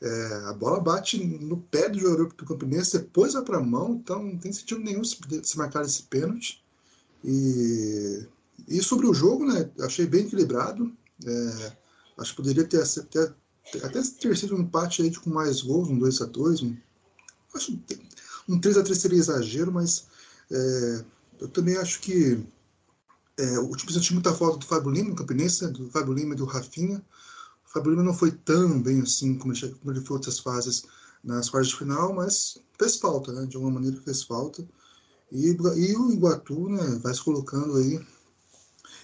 É, 0.00 0.34
a 0.46 0.52
bola 0.54 0.80
bate 0.80 1.22
no 1.24 1.58
pé 1.58 1.88
do 1.88 1.98
jogador 1.98 2.32
do 2.32 2.44
Campinense, 2.44 2.98
depois 2.98 3.34
vai 3.34 3.42
para 3.42 3.58
a 3.58 3.62
mão, 3.62 4.00
então 4.02 4.20
não 4.20 4.36
tem 4.36 4.52
sentido 4.52 4.80
nenhum 4.80 5.04
se, 5.04 5.16
se 5.44 5.56
marcar 5.56 5.84
esse 5.84 6.02
pênalti. 6.04 6.64
E, 7.22 8.26
e 8.66 8.82
sobre 8.82 9.06
o 9.06 9.14
jogo, 9.14 9.46
né, 9.46 9.70
achei 9.80 10.06
bem 10.06 10.26
equilibrado. 10.26 10.92
É, 11.24 11.72
acho 12.18 12.32
que 12.32 12.36
poderia 12.38 12.64
ter, 12.64 12.84
ter, 12.84 13.32
até 13.82 14.02
ter 14.02 14.36
sido 14.36 14.56
um 14.56 14.62
empate 14.62 15.02
aí 15.02 15.14
com 15.14 15.30
mais 15.30 15.62
gols, 15.62 15.88
um 15.88 15.98
2 15.98 16.20
a 16.20 16.26
2 16.26 16.62
um, 16.62 16.76
acho, 17.54 17.78
um 18.48 18.58
3 18.58 18.78
a 18.78 18.82
3 18.82 18.98
seria 18.98 19.18
exagero, 19.18 19.70
mas 19.70 20.06
é, 20.50 21.04
eu 21.42 21.48
também 21.48 21.76
acho 21.76 22.00
que 22.00 22.40
é, 23.36 23.58
o 23.58 23.74
time 23.76 23.92
sentiu 23.92 24.14
muita 24.14 24.32
falta 24.32 24.58
do 24.58 24.66
Fábio 24.66 24.90
Lima, 24.92 25.10
no 25.10 25.16
Campinense, 25.16 25.64
né, 25.64 25.70
do 25.70 25.90
Fábio 25.90 26.14
Lima 26.14 26.34
e 26.34 26.36
do 26.36 26.44
Rafinha. 26.44 27.04
O 27.66 27.72
Fábio 27.72 27.90
Lima 27.90 28.04
não 28.04 28.14
foi 28.14 28.30
tão 28.30 28.80
bem 28.80 29.00
assim 29.00 29.36
como 29.36 29.52
ele, 29.52 29.74
como 29.82 30.06
foi 30.06 30.16
outras 30.16 30.38
fases 30.38 30.84
nas 31.24 31.50
quartas 31.50 31.70
de 31.70 31.76
final, 31.76 32.14
mas 32.14 32.58
fez 32.78 32.96
falta, 32.96 33.32
né? 33.32 33.46
De 33.46 33.56
alguma 33.56 33.74
maneira 33.74 34.00
fez 34.02 34.22
falta. 34.22 34.64
E, 35.32 35.48
e 35.48 35.96
o 35.96 36.12
Iguatu, 36.12 36.68
né, 36.68 37.00
vai 37.02 37.12
se 37.12 37.22
colocando 37.22 37.76
aí. 37.76 38.00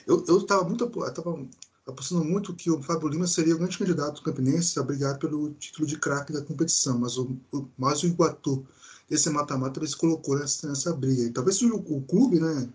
Eu, 0.06 0.24
eu 0.28 0.42
tava 0.44 0.64
muito 0.64 0.84
eu 0.84 1.12
tava 1.12 1.48
apostando 1.86 2.24
muito 2.24 2.54
que 2.54 2.70
o 2.70 2.82
Fábio 2.82 3.08
Lima 3.08 3.26
seria 3.26 3.54
o 3.54 3.58
grande 3.58 3.78
candidato 3.78 4.16
do 4.16 4.22
Campinense 4.22 4.78
a 4.78 4.82
brigar 4.82 5.18
pelo 5.18 5.54
título 5.54 5.86
de 5.86 5.98
craque 5.98 6.32
da 6.32 6.42
competição, 6.42 6.98
mas 6.98 7.16
o, 7.16 7.36
o, 7.52 7.66
mais 7.76 8.02
o 8.02 8.06
Iguatu 8.06 8.64
esse 9.10 9.30
mata-mata 9.30 9.84
se 9.86 9.96
colocou 9.96 10.38
nessa, 10.38 10.68
nessa 10.68 10.92
briga. 10.92 11.22
E 11.22 11.30
talvez 11.30 11.60
o, 11.62 11.76
o 11.76 12.02
clube, 12.02 12.40
né, 12.40 12.68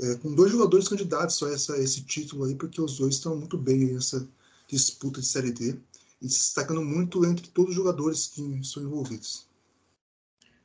é, 0.00 0.14
com 0.16 0.34
dois 0.34 0.50
jogadores 0.50 0.88
candidatos 0.88 1.42
a 1.42 1.50
essa, 1.50 1.78
esse 1.78 2.02
título 2.02 2.44
aí, 2.44 2.54
porque 2.54 2.80
os 2.80 2.98
dois 2.98 3.14
estão 3.16 3.36
muito 3.36 3.56
bem 3.56 3.92
nessa 3.92 4.26
disputa 4.66 5.20
de 5.20 5.26
Série 5.26 5.52
D. 5.52 5.76
e 6.22 6.28
se 6.28 6.38
destacando 6.38 6.82
muito 6.82 7.24
entre 7.24 7.48
todos 7.48 7.70
os 7.70 7.76
jogadores 7.76 8.28
que 8.28 8.42
estão 8.60 8.82
envolvidos. 8.82 9.48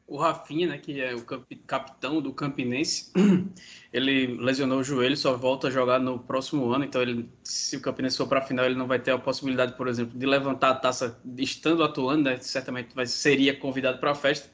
O 0.08 0.18
Rafinha, 0.18 0.68
né, 0.68 0.78
que 0.78 1.02
é 1.02 1.16
o 1.16 1.26
capitão 1.66 2.22
do 2.22 2.32
Campinense, 2.32 3.12
ele 3.92 4.38
lesionou 4.38 4.80
o 4.80 4.84
joelho, 4.84 5.18
só 5.18 5.36
volta 5.36 5.68
a 5.68 5.72
jogar 5.72 6.00
no 6.00 6.20
próximo 6.20 6.72
ano. 6.72 6.86
Então, 6.86 7.02
ele, 7.02 7.28
se 7.44 7.76
o 7.76 7.82
Campinense 7.82 8.16
for 8.16 8.28
para 8.28 8.40
a 8.40 8.44
final, 8.44 8.66
ele 8.66 8.76
não 8.76 8.86
vai 8.86 9.00
ter 9.00 9.12
a 9.12 9.18
possibilidade, 9.18 9.76
por 9.76 9.88
exemplo, 9.88 10.18
de 10.18 10.26
levantar 10.28 10.70
a 10.70 10.76
taça 10.76 11.20
estando 11.40 11.84
atuando. 11.84 12.26
Né? 12.26 12.38
Certamente 12.40 12.94
vai, 12.94 13.08
seria 13.08 13.60
convidado 13.60 13.98
para 13.98 14.12
a 14.12 14.16
festa. 14.16 14.48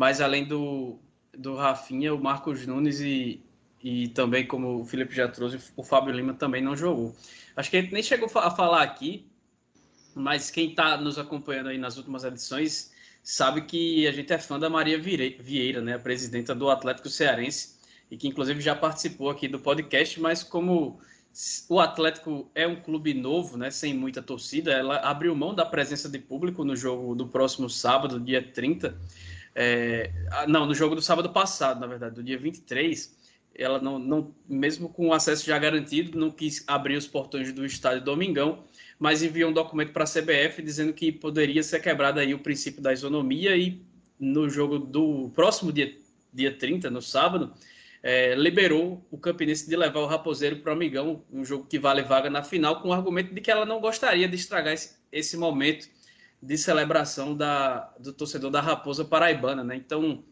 Mas 0.00 0.18
além 0.22 0.46
do, 0.46 0.98
do 1.36 1.56
Rafinha, 1.56 2.14
o 2.14 2.18
Marcos 2.18 2.66
Nunes 2.66 3.00
e, 3.02 3.44
e 3.84 4.08
também, 4.08 4.46
como 4.46 4.80
o 4.80 4.84
Felipe 4.86 5.14
já 5.14 5.28
trouxe, 5.28 5.60
o 5.76 5.84
Fábio 5.84 6.14
Lima 6.14 6.32
também 6.32 6.62
não 6.62 6.74
jogou. 6.74 7.14
Acho 7.54 7.70
que 7.70 7.76
a 7.76 7.82
gente 7.82 7.92
nem 7.92 8.02
chegou 8.02 8.30
a 8.36 8.50
falar 8.50 8.82
aqui, 8.82 9.26
mas 10.14 10.50
quem 10.50 10.70
está 10.70 10.96
nos 10.96 11.18
acompanhando 11.18 11.68
aí 11.68 11.76
nas 11.76 11.98
últimas 11.98 12.24
edições 12.24 12.90
sabe 13.22 13.60
que 13.60 14.06
a 14.06 14.12
gente 14.12 14.32
é 14.32 14.38
fã 14.38 14.58
da 14.58 14.70
Maria 14.70 14.98
Vieira, 14.98 15.82
né, 15.82 15.96
a 15.96 15.98
presidenta 15.98 16.54
do 16.54 16.70
Atlético 16.70 17.10
Cearense, 17.10 17.78
e 18.10 18.16
que 18.16 18.26
inclusive 18.26 18.58
já 18.62 18.74
participou 18.74 19.28
aqui 19.28 19.48
do 19.48 19.58
podcast, 19.58 20.18
mas 20.18 20.42
como 20.42 20.98
o 21.68 21.78
Atlético 21.78 22.50
é 22.54 22.66
um 22.66 22.76
clube 22.76 23.12
novo, 23.12 23.58
né, 23.58 23.70
sem 23.70 23.92
muita 23.92 24.22
torcida, 24.22 24.72
ela 24.72 24.96
abriu 25.00 25.36
mão 25.36 25.54
da 25.54 25.66
presença 25.66 26.08
de 26.08 26.18
público 26.18 26.64
no 26.64 26.74
jogo 26.74 27.14
do 27.14 27.28
próximo 27.28 27.68
sábado, 27.68 28.18
dia 28.18 28.42
30. 28.42 28.98
É, 29.54 30.10
não, 30.46 30.66
no 30.66 30.74
jogo 30.74 30.94
do 30.94 31.02
sábado 31.02 31.30
passado, 31.30 31.80
na 31.80 31.86
verdade, 31.86 32.14
do 32.14 32.22
dia 32.22 32.38
23. 32.38 33.18
Ela 33.54 33.80
não, 33.80 33.98
não, 33.98 34.34
mesmo 34.48 34.88
com 34.88 35.08
o 35.08 35.12
acesso 35.12 35.44
já 35.44 35.58
garantido, 35.58 36.18
não 36.18 36.30
quis 36.30 36.64
abrir 36.66 36.96
os 36.96 37.06
portões 37.06 37.52
do 37.52 37.66
estádio 37.66 38.04
Domingão 38.04 38.64
mas 39.00 39.22
enviou 39.22 39.50
um 39.50 39.54
documento 39.54 39.92
para 39.92 40.04
a 40.04 40.06
CBF 40.06 40.60
dizendo 40.62 40.92
que 40.92 41.10
poderia 41.10 41.62
ser 41.62 41.80
quebrado 41.80 42.20
aí 42.20 42.34
o 42.34 42.38
princípio 42.38 42.82
da 42.82 42.92
isonomia 42.92 43.56
e 43.56 43.82
no 44.20 44.50
jogo 44.50 44.78
do 44.78 45.30
próximo 45.34 45.72
dia, 45.72 45.96
dia 46.30 46.54
30, 46.54 46.90
no 46.90 47.00
sábado, 47.00 47.54
é, 48.02 48.34
liberou 48.34 49.02
o 49.10 49.16
Campinense 49.16 49.66
de 49.66 49.74
levar 49.74 50.00
o 50.00 50.06
Raposeiro 50.06 50.56
para 50.56 50.72
o 50.72 50.74
Amigão, 50.74 51.24
um 51.32 51.42
jogo 51.42 51.64
que 51.64 51.78
vale 51.78 52.02
vaga 52.02 52.28
na 52.28 52.42
final, 52.42 52.82
com 52.82 52.88
o 52.88 52.92
argumento 52.92 53.32
de 53.34 53.40
que 53.40 53.50
ela 53.50 53.64
não 53.64 53.80
gostaria 53.80 54.28
de 54.28 54.36
estragar 54.36 54.74
esse, 54.74 54.96
esse 55.10 55.38
momento 55.38 55.88
de 56.42 56.56
celebração 56.56 57.36
da, 57.36 57.92
do 57.98 58.12
torcedor 58.12 58.50
da 58.50 58.60
Raposa 58.60 59.04
Paraibana. 59.04 59.62
Né? 59.62 59.76
Então, 59.76 60.24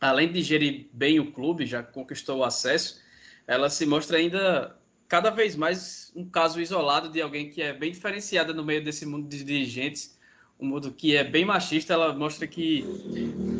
além 0.00 0.30
de 0.30 0.42
gerir 0.42 0.88
bem 0.92 1.18
o 1.18 1.32
clube, 1.32 1.66
já 1.66 1.82
conquistou 1.82 2.38
o 2.38 2.44
acesso, 2.44 3.00
ela 3.46 3.70
se 3.70 3.86
mostra 3.86 4.18
ainda 4.18 4.76
cada 5.08 5.30
vez 5.30 5.56
mais 5.56 6.12
um 6.14 6.24
caso 6.24 6.60
isolado 6.60 7.08
de 7.08 7.20
alguém 7.20 7.50
que 7.50 7.60
é 7.60 7.72
bem 7.72 7.90
diferenciada 7.90 8.52
no 8.52 8.64
meio 8.64 8.84
desse 8.84 9.04
mundo 9.04 9.28
de 9.28 9.42
dirigentes, 9.42 10.18
um 10.58 10.66
mundo 10.66 10.92
que 10.92 11.16
é 11.16 11.24
bem 11.24 11.44
machista. 11.44 11.94
Ela 11.94 12.14
mostra 12.14 12.46
que 12.46 12.84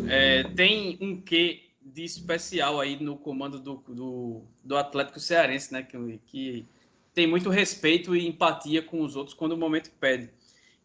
é, 0.08 0.44
tem 0.44 0.96
um 1.00 1.20
quê 1.20 1.70
de 1.82 2.04
especial 2.04 2.78
aí 2.78 3.02
no 3.02 3.16
comando 3.16 3.58
do, 3.58 3.82
do, 3.88 4.42
do 4.62 4.76
Atlético 4.76 5.18
Cearense, 5.18 5.72
né? 5.72 5.82
Que, 5.82 6.20
que 6.26 6.68
tem 7.12 7.26
muito 7.26 7.50
respeito 7.50 8.14
e 8.14 8.26
empatia 8.26 8.82
com 8.82 9.02
os 9.02 9.16
outros 9.16 9.34
quando 9.34 9.52
o 9.52 9.56
momento 9.56 9.90
pede. 9.98 10.30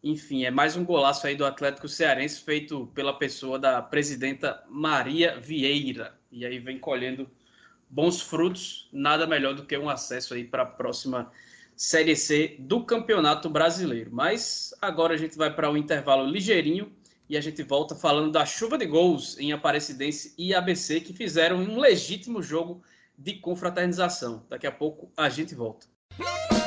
Enfim, 0.08 0.44
é 0.44 0.52
mais 0.52 0.76
um 0.76 0.84
golaço 0.84 1.26
aí 1.26 1.34
do 1.34 1.44
Atlético 1.44 1.88
Cearense 1.88 2.40
feito 2.40 2.86
pela 2.94 3.18
pessoa 3.18 3.58
da 3.58 3.82
presidenta 3.82 4.62
Maria 4.68 5.40
Vieira. 5.40 6.16
E 6.30 6.46
aí 6.46 6.60
vem 6.60 6.78
colhendo 6.78 7.28
bons 7.90 8.20
frutos, 8.20 8.88
nada 8.92 9.26
melhor 9.26 9.52
do 9.52 9.66
que 9.66 9.76
um 9.76 9.90
acesso 9.90 10.34
aí 10.34 10.44
para 10.44 10.62
a 10.62 10.66
próxima 10.66 11.32
Série 11.74 12.14
C 12.14 12.54
do 12.60 12.84
Campeonato 12.84 13.50
Brasileiro. 13.50 14.12
Mas 14.12 14.72
agora 14.80 15.14
a 15.14 15.16
gente 15.16 15.36
vai 15.36 15.52
para 15.52 15.68
um 15.68 15.76
intervalo 15.76 16.24
ligeirinho 16.24 16.92
e 17.28 17.36
a 17.36 17.40
gente 17.40 17.64
volta 17.64 17.96
falando 17.96 18.30
da 18.30 18.46
chuva 18.46 18.78
de 18.78 18.86
gols 18.86 19.36
em 19.40 19.52
Aparecidense 19.52 20.32
e 20.38 20.54
ABC 20.54 21.00
que 21.00 21.12
fizeram 21.12 21.56
um 21.56 21.80
legítimo 21.80 22.40
jogo 22.40 22.80
de 23.18 23.40
confraternização. 23.40 24.46
Daqui 24.48 24.68
a 24.68 24.72
pouco 24.72 25.10
a 25.16 25.28
gente 25.28 25.52
volta. 25.52 25.88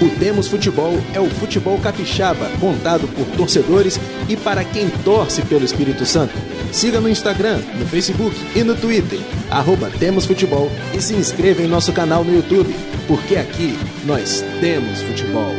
O 0.00 0.10
Temos 0.10 0.46
Futebol 0.46 0.98
é 1.14 1.20
o 1.20 1.30
futebol 1.30 1.78
capixaba, 1.78 2.50
contado 2.60 3.08
por 3.08 3.24
torcedores 3.36 3.98
e 4.28 4.36
para 4.36 4.62
quem 4.62 4.90
torce 5.02 5.40
pelo 5.42 5.64
Espírito 5.64 6.04
Santo. 6.04 6.34
Siga 6.70 7.00
no 7.00 7.08
Instagram, 7.08 7.60
no 7.78 7.86
Facebook 7.86 8.36
e 8.54 8.62
no 8.62 8.74
Twitter, 8.74 9.18
arroba 9.50 9.90
Temos 9.98 10.26
Futebol 10.26 10.70
e 10.92 11.00
se 11.00 11.14
inscreva 11.14 11.62
em 11.62 11.66
nosso 11.66 11.94
canal 11.94 12.22
no 12.22 12.34
YouTube, 12.34 12.74
porque 13.06 13.36
aqui 13.36 13.78
nós 14.04 14.44
temos 14.60 15.00
futebol. 15.00 15.54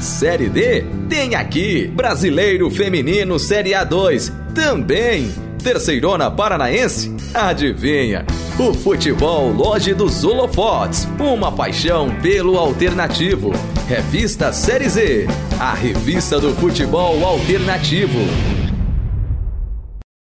Série 0.00 0.48
D 0.48 0.84
tem 1.08 1.36
aqui 1.36 1.86
Brasileiro 1.86 2.68
Feminino 2.70 3.38
Série 3.38 3.70
A2 3.70 4.32
também. 4.54 5.32
Terceirona 5.62 6.30
Paranaense? 6.30 7.14
Adivinha? 7.34 8.24
O 8.58 8.72
futebol 8.72 9.52
Loja 9.52 9.94
dos 9.94 10.24
Holofotes, 10.24 11.04
uma 11.20 11.54
paixão 11.54 12.08
pelo 12.22 12.56
alternativo. 12.56 13.50
Revista 13.86 14.50
Série 14.50 14.88
Z, 14.88 15.26
a 15.60 15.74
revista 15.74 16.40
do 16.40 16.54
futebol 16.54 17.22
alternativo. 17.22 18.18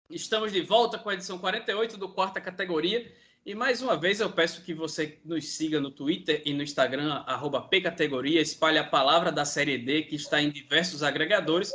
Estamos 0.09 0.51
de 0.51 0.59
volta 0.59 0.97
com 0.97 1.09
a 1.09 1.13
edição 1.13 1.37
48 1.37 1.95
do 1.95 2.09
quarta 2.09 2.41
categoria. 2.41 3.09
E 3.45 3.55
mais 3.55 3.81
uma 3.81 3.95
vez 3.95 4.19
eu 4.19 4.29
peço 4.29 4.61
que 4.61 4.73
você 4.73 5.19
nos 5.23 5.47
siga 5.47 5.79
no 5.79 5.89
Twitter 5.89 6.41
e 6.45 6.53
no 6.53 6.61
Instagram, 6.61 7.23
pcategoria, 7.69 8.41
espalhe 8.41 8.77
a 8.77 8.83
palavra 8.83 9.31
da 9.31 9.45
Série 9.45 9.77
D, 9.77 10.01
que 10.01 10.17
está 10.17 10.41
em 10.41 10.49
diversos 10.49 11.01
agregadores, 11.01 11.71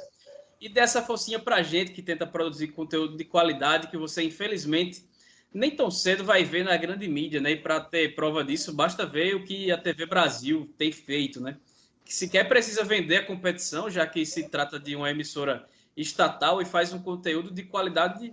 e 0.60 0.68
dê 0.68 0.80
essa 0.80 1.00
forcinha 1.00 1.38
pra 1.38 1.62
gente 1.62 1.92
que 1.92 2.02
tenta 2.02 2.26
produzir 2.26 2.68
conteúdo 2.68 3.16
de 3.16 3.24
qualidade, 3.24 3.88
que 3.88 3.96
você 3.96 4.22
infelizmente 4.22 5.10
nem 5.52 5.70
tão 5.70 5.90
cedo 5.90 6.24
vai 6.24 6.44
ver 6.44 6.64
na 6.64 6.76
grande 6.76 7.06
mídia, 7.06 7.40
né? 7.40 7.52
E 7.52 7.56
para 7.56 7.80
ter 7.80 8.14
prova 8.14 8.42
disso, 8.42 8.72
basta 8.72 9.04
ver 9.04 9.34
o 9.34 9.44
que 9.44 9.70
a 9.70 9.76
TV 9.76 10.06
Brasil 10.06 10.72
tem 10.78 10.90
feito, 10.90 11.40
né? 11.40 11.58
Que 12.04 12.14
sequer 12.14 12.48
precisa 12.48 12.84
vender 12.84 13.18
a 13.18 13.26
competição, 13.26 13.90
já 13.90 14.06
que 14.06 14.24
se 14.24 14.48
trata 14.48 14.78
de 14.78 14.96
uma 14.96 15.10
emissora 15.10 15.66
estatal 15.96 16.62
e 16.62 16.64
faz 16.64 16.92
um 16.92 16.98
conteúdo 16.98 17.50
de 17.50 17.62
qualidade, 17.64 18.32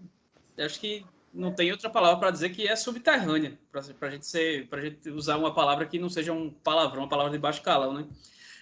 acho 0.57 0.79
que 0.79 1.05
não 1.33 1.53
tem 1.53 1.71
outra 1.71 1.89
palavra 1.89 2.19
para 2.19 2.31
dizer 2.31 2.49
que 2.49 2.67
é 2.67 2.75
subterrânea, 2.75 3.59
para 3.71 4.09
gente 4.09 4.25
ser, 4.25 4.67
para 4.67 4.81
gente 4.81 5.09
usar 5.09 5.38
uma 5.38 5.53
palavra 5.53 5.85
que 5.85 5.99
não 5.99 6.09
seja 6.09 6.33
um 6.33 6.49
palavrão, 6.49 7.03
uma 7.03 7.09
palavra 7.09 7.31
de 7.31 7.38
baixo 7.38 7.61
calão, 7.61 7.93
né? 7.93 8.07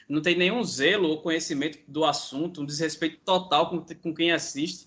Não 0.09 0.21
tem 0.21 0.37
nenhum 0.37 0.63
zelo 0.63 1.09
ou 1.09 1.21
conhecimento 1.21 1.79
do 1.87 2.05
assunto, 2.05 2.61
um 2.61 2.65
desrespeito 2.65 3.19
total 3.25 3.69
com, 3.69 3.85
com 4.01 4.13
quem 4.13 4.31
assiste 4.31 4.86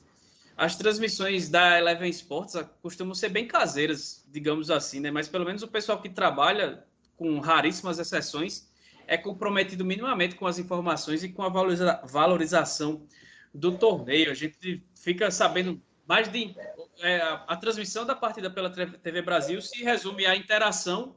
as 0.60 0.76
transmissões 0.76 1.48
da 1.48 1.78
Eleven 1.78 2.10
Sports 2.10 2.54
costumam 2.82 3.14
ser 3.14 3.30
bem 3.30 3.46
caseiras, 3.46 4.26
digamos 4.28 4.70
assim, 4.70 5.00
né? 5.00 5.10
Mas 5.10 5.26
pelo 5.26 5.46
menos 5.46 5.62
o 5.62 5.68
pessoal 5.68 6.02
que 6.02 6.10
trabalha, 6.10 6.84
com 7.16 7.38
raríssimas 7.40 7.98
exceções, 7.98 8.70
é 9.06 9.16
comprometido 9.16 9.86
minimamente 9.86 10.34
com 10.34 10.46
as 10.46 10.58
informações 10.58 11.24
e 11.24 11.30
com 11.30 11.42
a 11.42 11.48
valoriza 11.48 12.02
valorização 12.04 13.06
do 13.54 13.78
torneio. 13.78 14.30
A 14.30 14.34
gente 14.34 14.84
fica 14.94 15.30
sabendo 15.30 15.80
mais 16.06 16.28
de. 16.28 16.54
É, 16.98 17.22
a, 17.22 17.56
transmissão 17.56 18.04
da 18.04 18.14
partida 18.14 18.50
pela 18.50 18.68
TV 18.68 19.22
Brasil 19.22 19.62
se 19.62 19.82
resume 19.82 20.26
à 20.26 20.36
interação, 20.36 21.16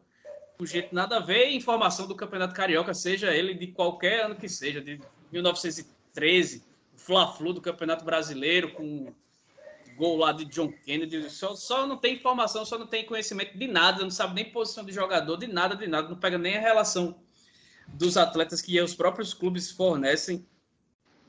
com 0.58 0.66
jeito 0.66 0.96
nada 0.96 1.18
a 1.18 1.20
ver, 1.20 1.50
informação 1.50 2.08
do 2.08 2.16
Campeonato 2.16 2.56
Carioca, 2.56 2.94
seja 2.94 3.34
ele 3.34 3.54
de 3.54 3.68
qualquer 3.68 4.24
ano 4.24 4.38
que 4.38 4.48
seja, 4.48 4.80
de 4.80 5.02
1913, 5.34 6.64
Fla-Flu 6.96 7.52
do 7.52 7.60
Campeonato 7.60 8.06
Brasileiro, 8.06 8.72
com 8.72 9.14
gol 10.04 10.18
lá 10.18 10.34
de 10.34 10.44
John 10.44 10.70
Kennedy, 10.70 11.30
só, 11.30 11.56
só 11.56 11.88
não 11.88 11.96
tem 11.96 12.16
informação, 12.16 12.66
só 12.66 12.78
não 12.78 12.86
tem 12.86 13.06
conhecimento 13.06 13.58
de 13.58 13.68
nada, 13.68 14.04
não 14.04 14.10
sabe 14.10 14.36
nem 14.36 14.52
posição 14.52 14.84
de 14.84 14.92
jogador, 14.92 15.38
de 15.38 15.48
nada, 15.48 15.78
de 15.78 15.88
nada, 15.88 16.10
não 16.10 16.18
pega 16.18 16.38
nem 16.38 16.58
a 16.58 16.60
relação 16.60 17.16
dos 17.88 18.18
atletas 18.18 18.62
que 18.62 18.80
os 18.82 18.94
próprios 18.94 19.34
clubes 19.34 19.72
fornecem. 19.72 20.46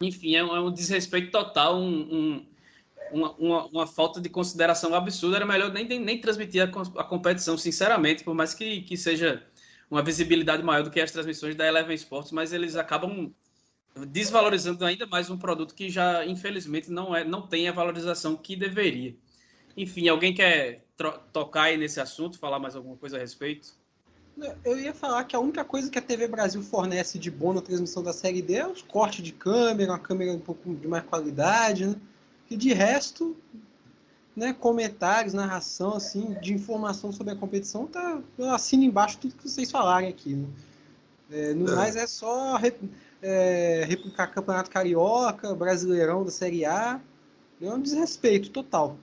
Enfim, 0.00 0.35
é 0.35 0.43
um, 0.43 0.57
é 0.57 0.61
um 0.61 0.73
desrespeito 0.73 1.31
total, 1.31 1.76
um, 1.78 2.00
um, 2.00 2.47
uma, 3.12 3.33
uma, 3.35 3.66
uma, 3.66 3.87
falta 3.87 4.21
de 4.21 4.28
consideração 4.28 4.93
absurda. 4.93 5.37
Era 5.37 5.47
melhor 5.47 5.73
nem, 5.73 5.87
nem, 5.87 6.21
transmitir 6.21 6.61
a, 6.61 7.00
a, 7.00 7.04
competição, 7.04 7.57
sinceramente, 7.57 8.25
por 8.25 8.35
mais 8.35 8.54
que, 8.54 8.83
que 8.83 8.97
seja 8.97 9.47
uma 9.88 10.02
visibilidade 10.02 10.64
maior 10.64 10.83
do 10.83 10.90
que 10.90 11.00
as 11.00 11.12
transmissões 11.12 11.54
da 11.54 11.64
Eleven 11.64 11.95
Sports, 11.95 12.33
mas 12.33 12.52
eles 12.52 12.75
acabam 12.75 13.33
desvalorizando 14.09 14.85
ainda 14.85 15.07
mais 15.07 15.31
um 15.31 15.39
produto 15.39 15.75
que 15.75 15.89
já, 15.89 16.27
infelizmente, 16.27 16.91
não, 16.91 17.15
é, 17.15 17.25
não 17.25 17.43
tem 17.43 17.69
a 17.69 17.73
valorização 17.73 18.37
que 18.37 18.57
deveria. 18.57 19.15
Enfim, 19.77 20.09
alguém 20.09 20.35
quer 20.35 20.85
tocar 21.33 21.65
aí 21.65 21.77
nesse 21.77 22.01
assunto, 22.01 22.39
falar 22.39 22.59
mais 22.59 22.75
alguma 22.75 22.97
coisa 22.97 23.17
a 23.17 23.21
respeito? 23.21 23.75
Eu 24.65 24.79
ia 24.79 24.93
falar 24.93 25.25
que 25.25 25.37
a 25.37 25.41
única 25.41 25.65
coisa 25.65 25.89
que 25.89 25.99
a 25.99 26.03
TV 26.03 26.27
Brasil 26.27 26.61
fornece 26.63 27.19
de 27.19 27.31
bom 27.31 27.53
na 27.53 27.63
transmissão 27.63 28.03
da 28.03 28.13
Série 28.13 28.43
D 28.43 28.55
é 28.55 28.67
os 28.67 28.83
cortes 28.83 29.23
de 29.23 29.33
câmera, 29.33 29.93
uma 29.93 29.99
câmera 29.99 30.33
um 30.33 30.41
pouco 30.41 30.75
de 30.75 30.89
mais 30.89 31.05
qualidade, 31.05 31.87
né? 31.87 31.95
E 32.51 32.57
de 32.57 32.73
resto, 32.73 33.37
né, 34.37 34.53
comentários, 34.53 35.35
narração, 35.35 35.95
assim, 35.95 36.35
de 36.43 36.53
informação 36.53 37.13
sobre 37.13 37.33
a 37.33 37.37
competição, 37.37 37.87
tá, 37.87 38.21
eu 38.37 38.51
assino 38.51 38.83
embaixo 38.83 39.19
tudo 39.19 39.37
que 39.37 39.49
vocês 39.49 39.71
falarem 39.71 40.09
aqui. 40.09 40.35
Né? 40.35 40.49
É, 41.31 41.55
no 41.55 41.71
é. 41.71 41.75
mais 41.75 41.97
é 41.97 42.07
só 42.07 42.57
é, 43.25 43.87
replicar 43.88 44.26
Campeonato 44.26 44.71
Carioca, 44.71 45.54
Brasileirão 45.54 46.25
da 46.25 46.31
Série 46.31 46.66
A. 46.66 47.00
É 47.61 47.73
um 47.73 47.81
desrespeito 47.81 48.50
total. 48.50 48.99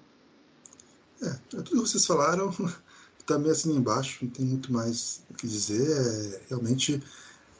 É, 1.21 1.27
é 1.27 1.37
tudo 1.49 1.71
que 1.71 1.75
vocês 1.77 2.05
falaram 2.05 2.53
também 3.25 3.51
assim 3.51 3.75
embaixo, 3.75 4.23
não 4.23 4.31
tem 4.31 4.45
muito 4.45 4.71
mais 4.71 5.23
o 5.31 5.33
que 5.33 5.47
dizer. 5.47 5.81
É 5.81 6.41
realmente, 6.49 7.01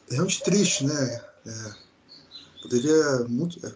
é 0.10 0.14
realmente 0.14 0.44
triste, 0.44 0.86
né? 0.86 1.26
É, 1.48 1.74
poderia 2.62 3.26
muito. 3.28 3.66
É, 3.66 3.74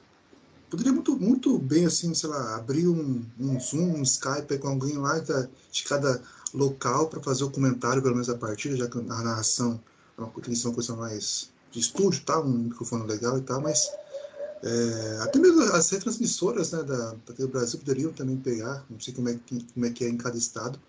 poderia 0.70 0.94
muito, 0.94 1.18
muito 1.18 1.58
bem, 1.58 1.88
assim, 1.88 2.13
sei 2.13 2.30
lá, 2.30 2.56
abrir 2.56 2.88
um, 2.88 3.25
um 3.39 3.60
Zoom, 3.60 3.96
um 3.98 4.04
Skype 4.04 4.60
com 4.60 4.68
alguém 4.68 4.98
lá 4.98 5.18
de 5.18 5.84
cada 5.86 6.22
local 6.54 7.08
para 7.08 7.22
fazer 7.24 7.46
o 7.46 7.51
comentário, 7.51 8.01
pelo 8.01 8.13
menos 8.13 8.30
a 8.30 8.38
partida, 8.38 8.77
já 8.77 8.88
que 8.88 9.00
a 9.00 9.01
narração 9.01 9.82
é 10.18 10.22
uma, 10.22 10.32
uma 10.32 10.74
coisa 10.74 10.96
mais 10.96 11.50
de 11.75 11.82
estúdio, 11.82 12.24
tá? 12.24 12.39
um 12.39 12.48
microfone 12.48 13.05
legal 13.05 13.38
e 13.38 13.41
tal, 13.41 13.62
mas 13.62 13.91
é, 14.63 15.20
até 15.22 15.38
mesmo 15.38 15.62
as 15.62 15.89
retransmissoras 15.89 16.72
né, 16.72 16.82
da, 16.84 17.12
da 17.12 17.48
Brasil 17.48 17.79
poderiam 17.79 18.13
também 18.13 18.38
pegar, 18.38 18.86
não 18.89 19.00
sei 19.00 19.13
como 19.13 19.29
é, 19.29 19.38
que, 19.46 19.62
como 19.74 19.86
é 19.86 19.89
que 19.91 20.05
é 20.05 20.10
em 20.10 20.17
cada 20.17 20.38
estado, 20.38 20.79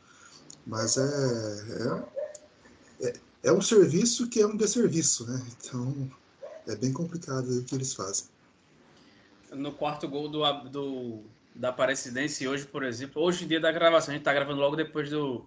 mas 0.64 0.96
é, 0.96 2.04
é, 3.00 3.08
é, 3.08 3.12
é 3.44 3.52
um 3.52 3.60
serviço 3.60 4.28
que 4.28 4.40
é 4.40 4.46
um 4.46 4.56
desserviço, 4.56 5.26
né? 5.26 5.44
Então 5.58 6.10
é 6.66 6.76
bem 6.76 6.92
complicado 6.92 7.48
o 7.48 7.64
que 7.64 7.74
eles 7.74 7.92
fazem. 7.92 8.26
No 9.52 9.72
quarto 9.72 10.08
gol 10.08 10.28
do, 10.28 10.42
do, 10.68 11.20
da 11.54 11.68
Aparecidense 11.70 12.46
hoje, 12.46 12.64
por 12.64 12.84
exemplo, 12.84 13.22
hoje 13.22 13.44
em 13.44 13.48
dia 13.48 13.60
da 13.60 13.70
gravação, 13.72 14.10
a 14.10 14.12
gente 14.12 14.22
está 14.22 14.32
gravando 14.32 14.60
logo 14.60 14.76
depois 14.76 15.10
do, 15.10 15.44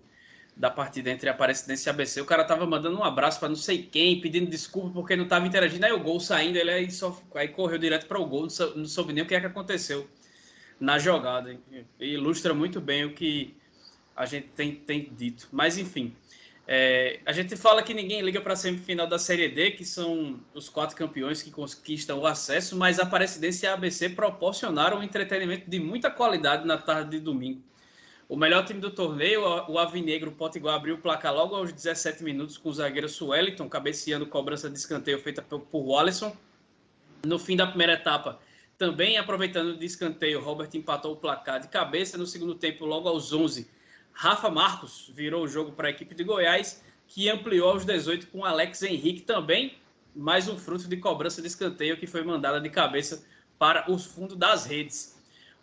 da 0.59 0.69
partida 0.69 1.09
entre 1.09 1.29
Aparecidense 1.29 1.87
e 1.87 1.89
ABC, 1.89 2.19
o 2.19 2.25
cara 2.25 2.43
tava 2.43 2.65
mandando 2.65 2.99
um 2.99 3.03
abraço 3.03 3.39
para 3.39 3.47
não 3.47 3.55
sei 3.55 3.81
quem, 3.81 4.19
pedindo 4.19 4.51
desculpa 4.51 4.89
porque 4.89 5.15
não 5.15 5.25
tava 5.25 5.47
interagindo, 5.47 5.85
aí 5.85 5.93
o 5.93 6.03
gol 6.03 6.19
saindo, 6.19 6.57
ele 6.57 6.69
aí, 6.69 6.91
só, 6.91 7.17
aí 7.33 7.47
correu 7.47 7.77
direto 7.77 8.07
para 8.07 8.19
o 8.19 8.25
gol, 8.25 8.41
não, 8.41 8.49
sou, 8.49 8.75
não 8.75 8.85
soube 8.85 9.13
nem 9.13 9.23
o 9.23 9.25
que 9.25 9.33
é 9.33 9.39
que 9.39 9.45
aconteceu 9.45 10.05
na 10.77 10.99
jogada. 10.99 11.57
E 11.97 12.05
ilustra 12.05 12.53
muito 12.53 12.81
bem 12.81 13.05
o 13.05 13.13
que 13.13 13.55
a 14.13 14.25
gente 14.25 14.49
tem, 14.49 14.75
tem 14.75 15.09
dito. 15.15 15.47
Mas 15.49 15.77
enfim, 15.77 16.13
é, 16.67 17.21
a 17.25 17.31
gente 17.31 17.55
fala 17.55 17.81
que 17.81 17.93
ninguém 17.93 18.21
liga 18.21 18.41
para 18.41 18.51
a 18.51 18.57
semifinal 18.57 19.07
da 19.07 19.17
Série 19.17 19.47
D, 19.47 19.71
que 19.71 19.85
são 19.85 20.41
os 20.53 20.67
quatro 20.67 20.93
campeões 20.93 21.41
que 21.41 21.51
conquistam 21.51 22.19
o 22.19 22.27
acesso, 22.27 22.75
mas 22.75 22.99
Aparecidense 22.99 23.65
e 23.65 23.69
ABC 23.69 24.09
proporcionaram 24.09 24.99
um 24.99 25.03
entretenimento 25.03 25.69
de 25.69 25.79
muita 25.79 26.11
qualidade 26.11 26.67
na 26.67 26.77
tarde 26.77 27.11
de 27.11 27.19
domingo. 27.21 27.63
O 28.29 28.37
melhor 28.37 28.63
time 28.63 28.79
do 28.79 28.91
torneio, 28.91 29.41
o 29.67 29.79
Avinegro 29.79 30.31
Potiguar 30.31 30.75
abriu 30.75 30.93
o 30.93 30.97
placar 30.99 31.33
logo 31.33 31.55
aos 31.55 31.73
17 31.73 32.23
minutos 32.23 32.59
com 32.59 32.69
o 32.69 32.73
zagueiro 32.73 33.09
Sueliton, 33.09 33.67
cabeceando 33.67 34.27
cobrança 34.27 34.69
de 34.69 34.77
escanteio 34.77 35.17
feita 35.19 35.41
por 35.41 35.79
Wallison. 35.79 36.37
No 37.25 37.39
fim 37.39 37.55
da 37.55 37.65
primeira 37.65 37.93
etapa, 37.93 38.39
também 38.77 39.17
aproveitando 39.17 39.75
de 39.75 39.83
escanteio, 39.83 40.39
Robert 40.39 40.69
empatou 40.75 41.13
o 41.13 41.15
placar 41.15 41.59
de 41.59 41.69
cabeça 41.69 42.19
no 42.19 42.27
segundo 42.27 42.53
tempo, 42.53 42.85
logo 42.85 43.09
aos 43.09 43.33
11. 43.33 43.67
Rafa 44.13 44.51
Marcos 44.51 45.11
virou 45.15 45.43
o 45.43 45.47
jogo 45.47 45.71
para 45.71 45.87
a 45.87 45.91
equipe 45.91 46.13
de 46.13 46.23
Goiás, 46.23 46.83
que 47.07 47.27
ampliou 47.29 47.71
aos 47.71 47.83
18 47.83 48.27
com 48.27 48.45
Alex 48.45 48.83
Henrique 48.83 49.21
também, 49.21 49.75
mais 50.15 50.47
um 50.47 50.55
fruto 50.55 50.87
de 50.87 50.97
cobrança 50.97 51.41
de 51.41 51.47
escanteio 51.47 51.97
que 51.97 52.05
foi 52.05 52.23
mandada 52.23 52.61
de 52.61 52.69
cabeça 52.69 53.25
para 53.57 53.91
os 53.91 54.05
fundos 54.05 54.37
das 54.37 54.65
redes. 54.65 55.18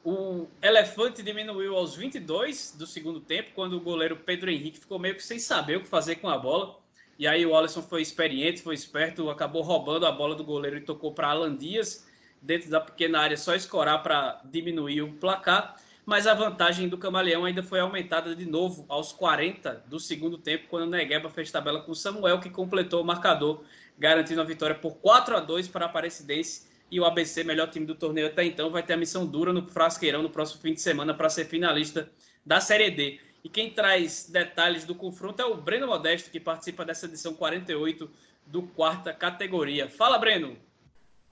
O 0.09 0.47
Elefante 0.63 1.21
diminuiu 1.21 1.75
aos 1.75 1.97
22 1.97 2.77
do 2.79 2.87
segundo 2.87 3.19
tempo, 3.19 3.51
quando 3.57 3.77
o 3.77 3.81
goleiro 3.81 4.15
Pedro 4.15 4.49
Henrique 4.49 4.79
ficou 4.79 5.01
meio 5.01 5.17
que 5.17 5.25
sem 5.25 5.41
saber 5.41 5.79
o 5.79 5.81
que 5.81 5.89
fazer 5.89 6.15
com 6.15 6.29
a 6.29 6.39
bola. 6.39 6.79
E 7.19 7.27
aí 7.27 7.45
o 7.45 7.57
Alisson 7.57 7.83
foi 7.83 8.03
experiente, 8.03 8.63
foi 8.63 8.77
esperto, 8.77 9.29
acabou 9.29 9.63
roubando 9.63 10.07
a 10.07 10.13
bola 10.13 10.37
do 10.37 10.45
goleiro 10.45 10.77
e 10.77 10.81
tocou 10.81 11.11
para 11.13 11.27
Alan 11.27 11.57
Dias, 11.57 12.07
dentro 12.41 12.71
da 12.71 12.81
pequena 12.81 13.19
área, 13.19 13.37
só 13.37 13.57
escorar 13.57 14.01
para 14.05 14.41
diminuir 14.45 15.03
o 15.03 15.13
placar. 15.15 15.75
Mas 16.05 16.29
a 16.29 16.35
vantagem 16.35 16.89
do 16.89 16.97
Camaleão 16.97 17.45
ainda 17.45 17.65
foi 17.65 17.81
aumentada 17.81 18.37
de 18.37 18.47
novo 18.47 18.85
aos 18.89 19.13
40 19.13 19.87
do 19.89 19.99
segundo 19.99 20.39
tempo, 20.39 20.69
quando 20.69 20.85
o 20.85 20.91
Negueba 20.91 21.29
fez 21.29 21.51
tabela 21.51 21.81
com 21.81 21.93
Samuel, 21.97 22.39
que 22.39 22.49
completou 22.49 23.03
o 23.03 23.05
marcador, 23.05 23.65
garantindo 23.99 24.41
a 24.41 24.45
vitória 24.45 24.77
por 24.77 24.99
4 24.99 25.37
a 25.37 25.41
2 25.41 25.67
para 25.67 25.87
a 25.87 25.89
Aparecidense 25.89 26.76
e 26.91 27.01
o 27.01 27.05
ABC, 27.05 27.43
melhor 27.43 27.69
time 27.69 27.85
do 27.85 27.95
torneio 27.95 28.29
até 28.29 28.45
então, 28.45 28.71
vai 28.71 28.83
ter 28.83 28.93
a 28.93 28.97
missão 28.97 29.27
dura 29.27 29.53
no 29.53 29.67
Frasqueirão 29.67 30.23
no 30.23 30.31
próximo 30.31 30.61
fim 30.61 30.73
de 30.73 30.81
semana 30.81 31.13
para 31.13 31.29
ser 31.29 31.47
finalista 31.47 32.11
da 32.45 32.61
Série 32.61 32.91
D. 32.91 33.21
E 33.43 33.49
quem 33.49 33.71
traz 33.71 34.29
detalhes 34.29 34.85
do 34.85 34.95
confronto 34.95 35.41
é 35.43 35.45
o 35.45 35.57
Breno 35.57 35.87
Modesto, 35.87 36.31
que 36.31 36.39
participa 36.39 36.85
dessa 36.85 37.07
edição 37.07 37.35
48 37.35 38.11
do 38.47 38.63
quarta 38.63 39.13
categoria. 39.13 39.89
Fala, 39.89 40.19
Breno! 40.19 40.57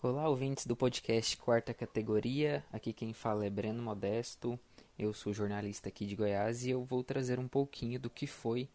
Olá, 0.03 0.29
ouvintes 0.29 0.67
do 0.67 0.77
podcast 0.77 1.37
Quarta 1.37 1.73
Categoria. 1.73 2.65
Aqui 2.73 2.93
quem 2.93 3.13
fala 3.13 3.47
é 3.47 3.51
Breno 3.51 3.83
Modesto. 3.83 4.59
Eu 4.99 5.15
sou 5.15 5.33
jornalista 5.33 5.89
aqui 5.89 6.05
de 6.05 6.15
Goiás 6.15 6.65
e 6.65 6.71
eu 6.71 6.85
vou 6.85 7.03
trazer 7.03 7.39
um 7.39 7.49
pouquinho 7.49 7.99
do 7.99 8.11
que 8.11 8.27
foi 8.27 8.69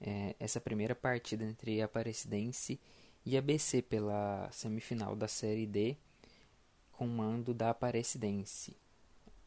é, 0.00 0.34
essa 0.40 0.60
primeira 0.60 0.94
partida 0.94 1.44
entre 1.44 1.80
Aparecidense 1.80 2.80
e 3.24 3.36
ABC 3.36 3.82
pela 3.82 4.48
semifinal 4.50 5.14
da 5.14 5.28
Série 5.28 5.66
D 5.66 5.96
com 6.96 7.06
mando 7.06 7.52
da 7.52 7.70
Aparecidense. 7.70 8.76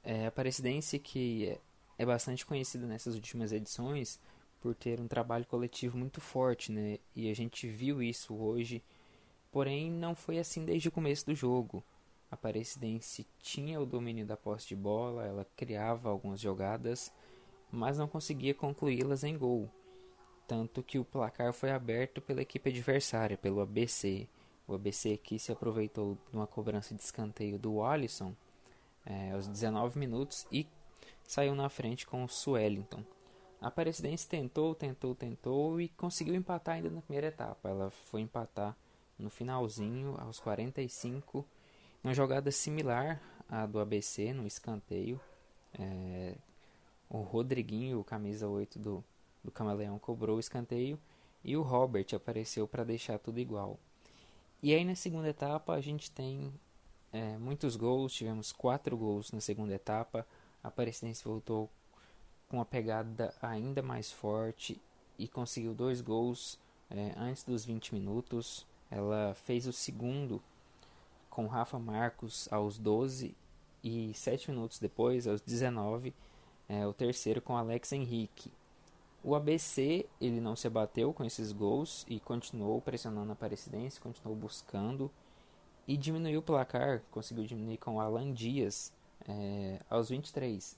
É, 0.03 0.27
Aparecidense 0.27 0.99
que 0.99 1.57
é 1.97 2.05
bastante 2.05 2.45
conhecida 2.45 2.85
nessas 2.85 3.15
últimas 3.15 3.51
edições 3.51 4.19
por 4.61 4.75
ter 4.75 4.99
um 4.99 5.07
trabalho 5.07 5.45
coletivo 5.45 5.97
muito 5.97 6.21
forte, 6.21 6.71
né? 6.71 6.99
E 7.15 7.29
a 7.29 7.35
gente 7.35 7.67
viu 7.67 8.01
isso 8.01 8.35
hoje, 8.35 8.83
porém 9.51 9.91
não 9.91 10.15
foi 10.15 10.39
assim 10.39 10.65
desde 10.65 10.89
o 10.89 10.91
começo 10.91 11.25
do 11.25 11.35
jogo. 11.35 11.83
A 12.29 12.35
Aparecidense 12.35 13.25
tinha 13.39 13.79
o 13.79 13.85
domínio 13.85 14.25
da 14.25 14.35
posse 14.35 14.67
de 14.67 14.75
bola, 14.75 15.25
ela 15.25 15.47
criava 15.55 16.09
algumas 16.09 16.39
jogadas, 16.39 17.11
mas 17.71 17.97
não 17.97 18.07
conseguia 18.07 18.53
concluí-las 18.53 19.23
em 19.23 19.37
gol. 19.37 19.69
Tanto 20.47 20.81
que 20.81 20.97
o 20.97 21.05
placar 21.05 21.53
foi 21.53 21.71
aberto 21.71 22.21
pela 22.21 22.41
equipe 22.41 22.69
adversária, 22.69 23.37
pelo 23.37 23.61
ABC. 23.61 24.27
O 24.67 24.75
ABC 24.75 25.13
aqui 25.13 25.39
se 25.39 25.51
aproveitou 25.51 26.17
de 26.29 26.35
uma 26.35 26.45
cobrança 26.45 26.93
de 26.93 27.01
escanteio 27.01 27.57
do 27.57 27.81
Alisson 27.81 28.35
é, 29.05 29.31
aos 29.31 29.47
19 29.47 29.97
minutos 29.97 30.45
e 30.51 30.67
saiu 31.23 31.55
na 31.55 31.69
frente 31.69 32.05
com 32.05 32.23
o 32.23 32.27
Suellington. 32.27 33.03
A 33.61 33.67
Aparecidense 33.67 34.27
tentou, 34.27 34.75
tentou, 34.75 35.15
tentou 35.15 35.79
e 35.79 35.87
conseguiu 35.89 36.35
empatar 36.35 36.75
ainda 36.75 36.89
na 36.89 37.01
primeira 37.01 37.27
etapa. 37.27 37.69
Ela 37.69 37.89
foi 37.89 38.21
empatar 38.21 38.75
no 39.17 39.29
finalzinho, 39.29 40.15
aos 40.19 40.39
45, 40.39 41.45
uma 42.03 42.13
jogada 42.13 42.51
similar 42.51 43.21
à 43.49 43.65
do 43.65 43.79
ABC, 43.79 44.33
no 44.33 44.45
escanteio. 44.45 45.19
É, 45.79 46.35
o 47.09 47.21
Rodriguinho, 47.21 48.03
camisa 48.03 48.47
8 48.47 48.77
do, 48.77 49.03
do 49.43 49.49
Camaleão, 49.49 49.97
cobrou 49.97 50.35
o 50.35 50.39
escanteio 50.41 50.99
e 51.43 51.55
o 51.55 51.61
Robert 51.61 52.07
apareceu 52.13 52.67
para 52.67 52.83
deixar 52.83 53.17
tudo 53.17 53.39
igual. 53.39 53.79
E 54.61 54.73
aí 54.73 54.83
na 54.83 54.95
segunda 54.95 55.29
etapa 55.29 55.73
a 55.73 55.81
gente 55.81 56.09
tem 56.09 56.51
é, 57.13 57.37
muitos 57.37 57.75
gols, 57.75 58.13
tivemos 58.13 58.51
quatro 58.51 58.97
gols 58.97 59.31
na 59.31 59.39
segunda 59.39 59.73
etapa. 59.73 60.25
A 60.63 60.69
Aparecidense 60.69 61.23
voltou 61.23 61.69
com 62.49 62.57
uma 62.57 62.65
pegada 62.65 63.33
ainda 63.41 63.81
mais 63.81 64.11
forte 64.11 64.81
e 65.17 65.27
conseguiu 65.27 65.73
dois 65.73 66.01
gols 66.01 66.59
é, 66.89 67.13
antes 67.17 67.43
dos 67.43 67.65
20 67.65 67.93
minutos. 67.93 68.65
Ela 68.89 69.35
fez 69.35 69.67
o 69.67 69.73
segundo 69.73 70.41
com 71.29 71.45
Rafa 71.45 71.77
Marcos 71.77 72.47
aos 72.51 72.77
12 72.77 73.35
e 73.83 74.11
7 74.13 74.49
minutos 74.51 74.79
depois, 74.79 75.27
aos 75.27 75.39
19, 75.41 76.13
é, 76.67 76.85
o 76.87 76.93
terceiro 76.93 77.41
com 77.41 77.55
Alex 77.55 77.91
Henrique. 77.91 78.51
O 79.27 79.35
ABC 79.35 80.05
ele 80.21 80.39
não 80.39 80.55
se 80.55 80.67
abateu 80.67 81.13
com 81.13 81.21
esses 81.25 81.51
gols 81.51 82.05
e 82.07 82.17
continuou 82.17 82.79
pressionando 82.79 83.29
a 83.29 83.33
Aparecidense, 83.33 83.99
continuou 83.99 84.33
buscando 84.37 85.11
e 85.85 85.97
diminuiu 85.97 86.39
o 86.39 86.41
placar, 86.41 87.03
conseguiu 87.11 87.43
diminuir 87.43 87.75
com 87.75 87.95
o 87.95 87.99
Alan 87.99 88.31
Dias 88.31 88.93
é, 89.27 89.81
aos 89.89 90.07
23. 90.07 90.77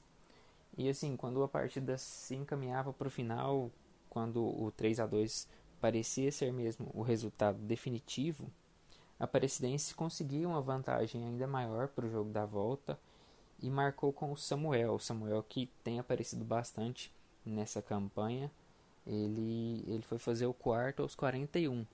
E 0.75 0.89
assim, 0.89 1.15
quando 1.15 1.43
a 1.43 1.47
partida 1.47 1.95
se 1.99 2.33
encaminhava 2.33 2.91
para 2.91 3.07
o 3.07 3.11
final, 3.11 3.69
quando 4.09 4.43
o 4.43 4.71
3 4.75 4.99
a 4.99 5.05
2 5.05 5.47
parecia 5.79 6.31
ser 6.31 6.51
mesmo 6.51 6.89
o 6.95 7.03
resultado 7.03 7.59
definitivo, 7.59 8.51
a 9.19 9.25
Aparecidense 9.25 9.93
conseguiu 9.93 10.49
uma 10.49 10.61
vantagem 10.61 11.23
ainda 11.23 11.45
maior 11.45 11.87
para 11.89 12.07
o 12.07 12.09
jogo 12.09 12.31
da 12.31 12.47
volta 12.47 12.99
e 13.61 13.69
marcou 13.69 14.11
com 14.11 14.31
o 14.31 14.37
Samuel. 14.37 14.95
O 14.95 14.99
Samuel 14.99 15.45
que 15.47 15.69
tem 15.83 15.99
aparecido 15.99 16.43
bastante 16.43 17.13
nessa 17.45 17.81
campanha. 17.81 18.51
Ele, 19.05 19.83
ele 19.87 20.03
foi 20.03 20.19
fazer 20.19 20.45
o 20.45 20.53
quarto 20.53 21.01
aos 21.01 21.15
41. 21.15 21.85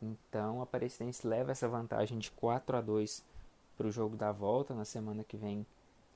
Então 0.00 0.60
a 0.60 0.64
Aparecidense 0.64 1.26
leva 1.26 1.52
essa 1.52 1.68
vantagem 1.68 2.18
de 2.18 2.30
4 2.32 2.76
a 2.76 2.80
2 2.80 3.24
para 3.76 3.86
o 3.86 3.92
jogo 3.92 4.16
da 4.16 4.32
volta 4.32 4.74
na 4.74 4.84
semana 4.84 5.24
que 5.24 5.36
vem 5.36 5.64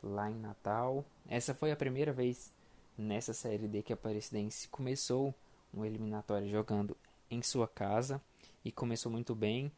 lá 0.03 0.31
em 0.31 0.39
Natal. 0.39 1.05
Essa 1.29 1.55
foi 1.55 1.71
a 1.71 1.77
primeira 1.77 2.13
vez 2.13 2.53
nessa 2.99 3.33
série 3.33 3.69
D 3.69 3.83
que 3.83 3.93
a 3.93 3.95
Aparecidense 3.95 4.69
começou 4.69 5.35
uma 5.73 5.87
eliminatória 5.87 6.49
jogando 6.49 6.97
em 7.31 7.43
sua 7.43 7.69
casa 7.69 8.21
e 8.65 8.73
começou 8.73 9.11
muito 9.11 9.35
bem 9.35 9.71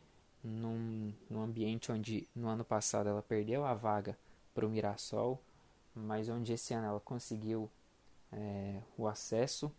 num, 0.43 1.13
num 1.29 1.43
ambiente 1.43 1.91
onde 1.91 2.27
no 2.35 2.49
ano 2.49 2.65
passado 2.65 3.09
ela 3.09 3.23
perdeu 3.23 3.65
a 3.65 3.75
vaga 3.75 4.17
para 4.55 4.67
o 4.67 4.69
Mirassol, 4.71 5.41
mas 5.95 6.29
onde 6.29 6.53
esse 6.53 6.73
ano 6.75 6.87
ela 6.87 7.01
conseguiu 7.01 7.71
é, 8.33 8.81
o 8.97 9.07
acesso. 9.07 9.71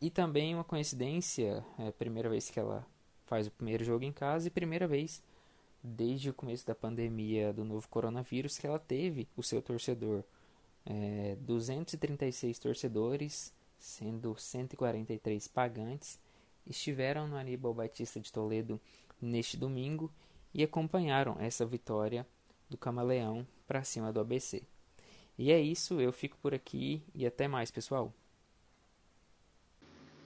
E 0.00 0.10
também 0.10 0.54
uma 0.54 0.64
coincidência, 0.64 1.64
é 1.78 1.90
primeira 1.92 2.28
vez 2.28 2.50
que 2.50 2.58
ela 2.58 2.86
faz 3.26 3.46
o 3.46 3.50
primeiro 3.50 3.84
jogo 3.84 4.04
em 4.04 4.12
casa 4.12 4.48
e 4.48 4.50
primeira 4.50 4.88
vez 4.88 5.22
desde 5.82 6.30
o 6.30 6.34
começo 6.34 6.66
da 6.66 6.74
pandemia 6.74 7.52
do 7.52 7.64
novo 7.64 7.88
coronavírus 7.88 8.58
que 8.58 8.66
ela 8.66 8.78
teve 8.78 9.28
o 9.36 9.42
seu 9.42 9.62
torcedor. 9.62 10.24
É, 10.84 11.36
236 11.40 12.58
torcedores, 12.58 13.52
sendo 13.78 14.34
143 14.36 15.48
pagantes, 15.48 16.18
estiveram 16.66 17.28
no 17.28 17.36
Aníbal 17.36 17.74
Batista 17.74 18.20
de 18.20 18.32
Toledo 18.32 18.80
neste 19.20 19.56
domingo 19.56 20.10
e 20.52 20.62
acompanharam 20.62 21.36
essa 21.38 21.64
vitória 21.64 22.26
do 22.68 22.76
Camaleão 22.76 23.46
para 23.66 23.84
cima 23.84 24.12
do 24.12 24.20
ABC. 24.20 24.62
E 25.40 25.50
é 25.50 25.58
isso, 25.58 25.98
eu 25.98 26.12
fico 26.12 26.36
por 26.36 26.52
aqui 26.52 27.02
e 27.14 27.24
até 27.24 27.48
mais, 27.48 27.70
pessoal. 27.70 28.12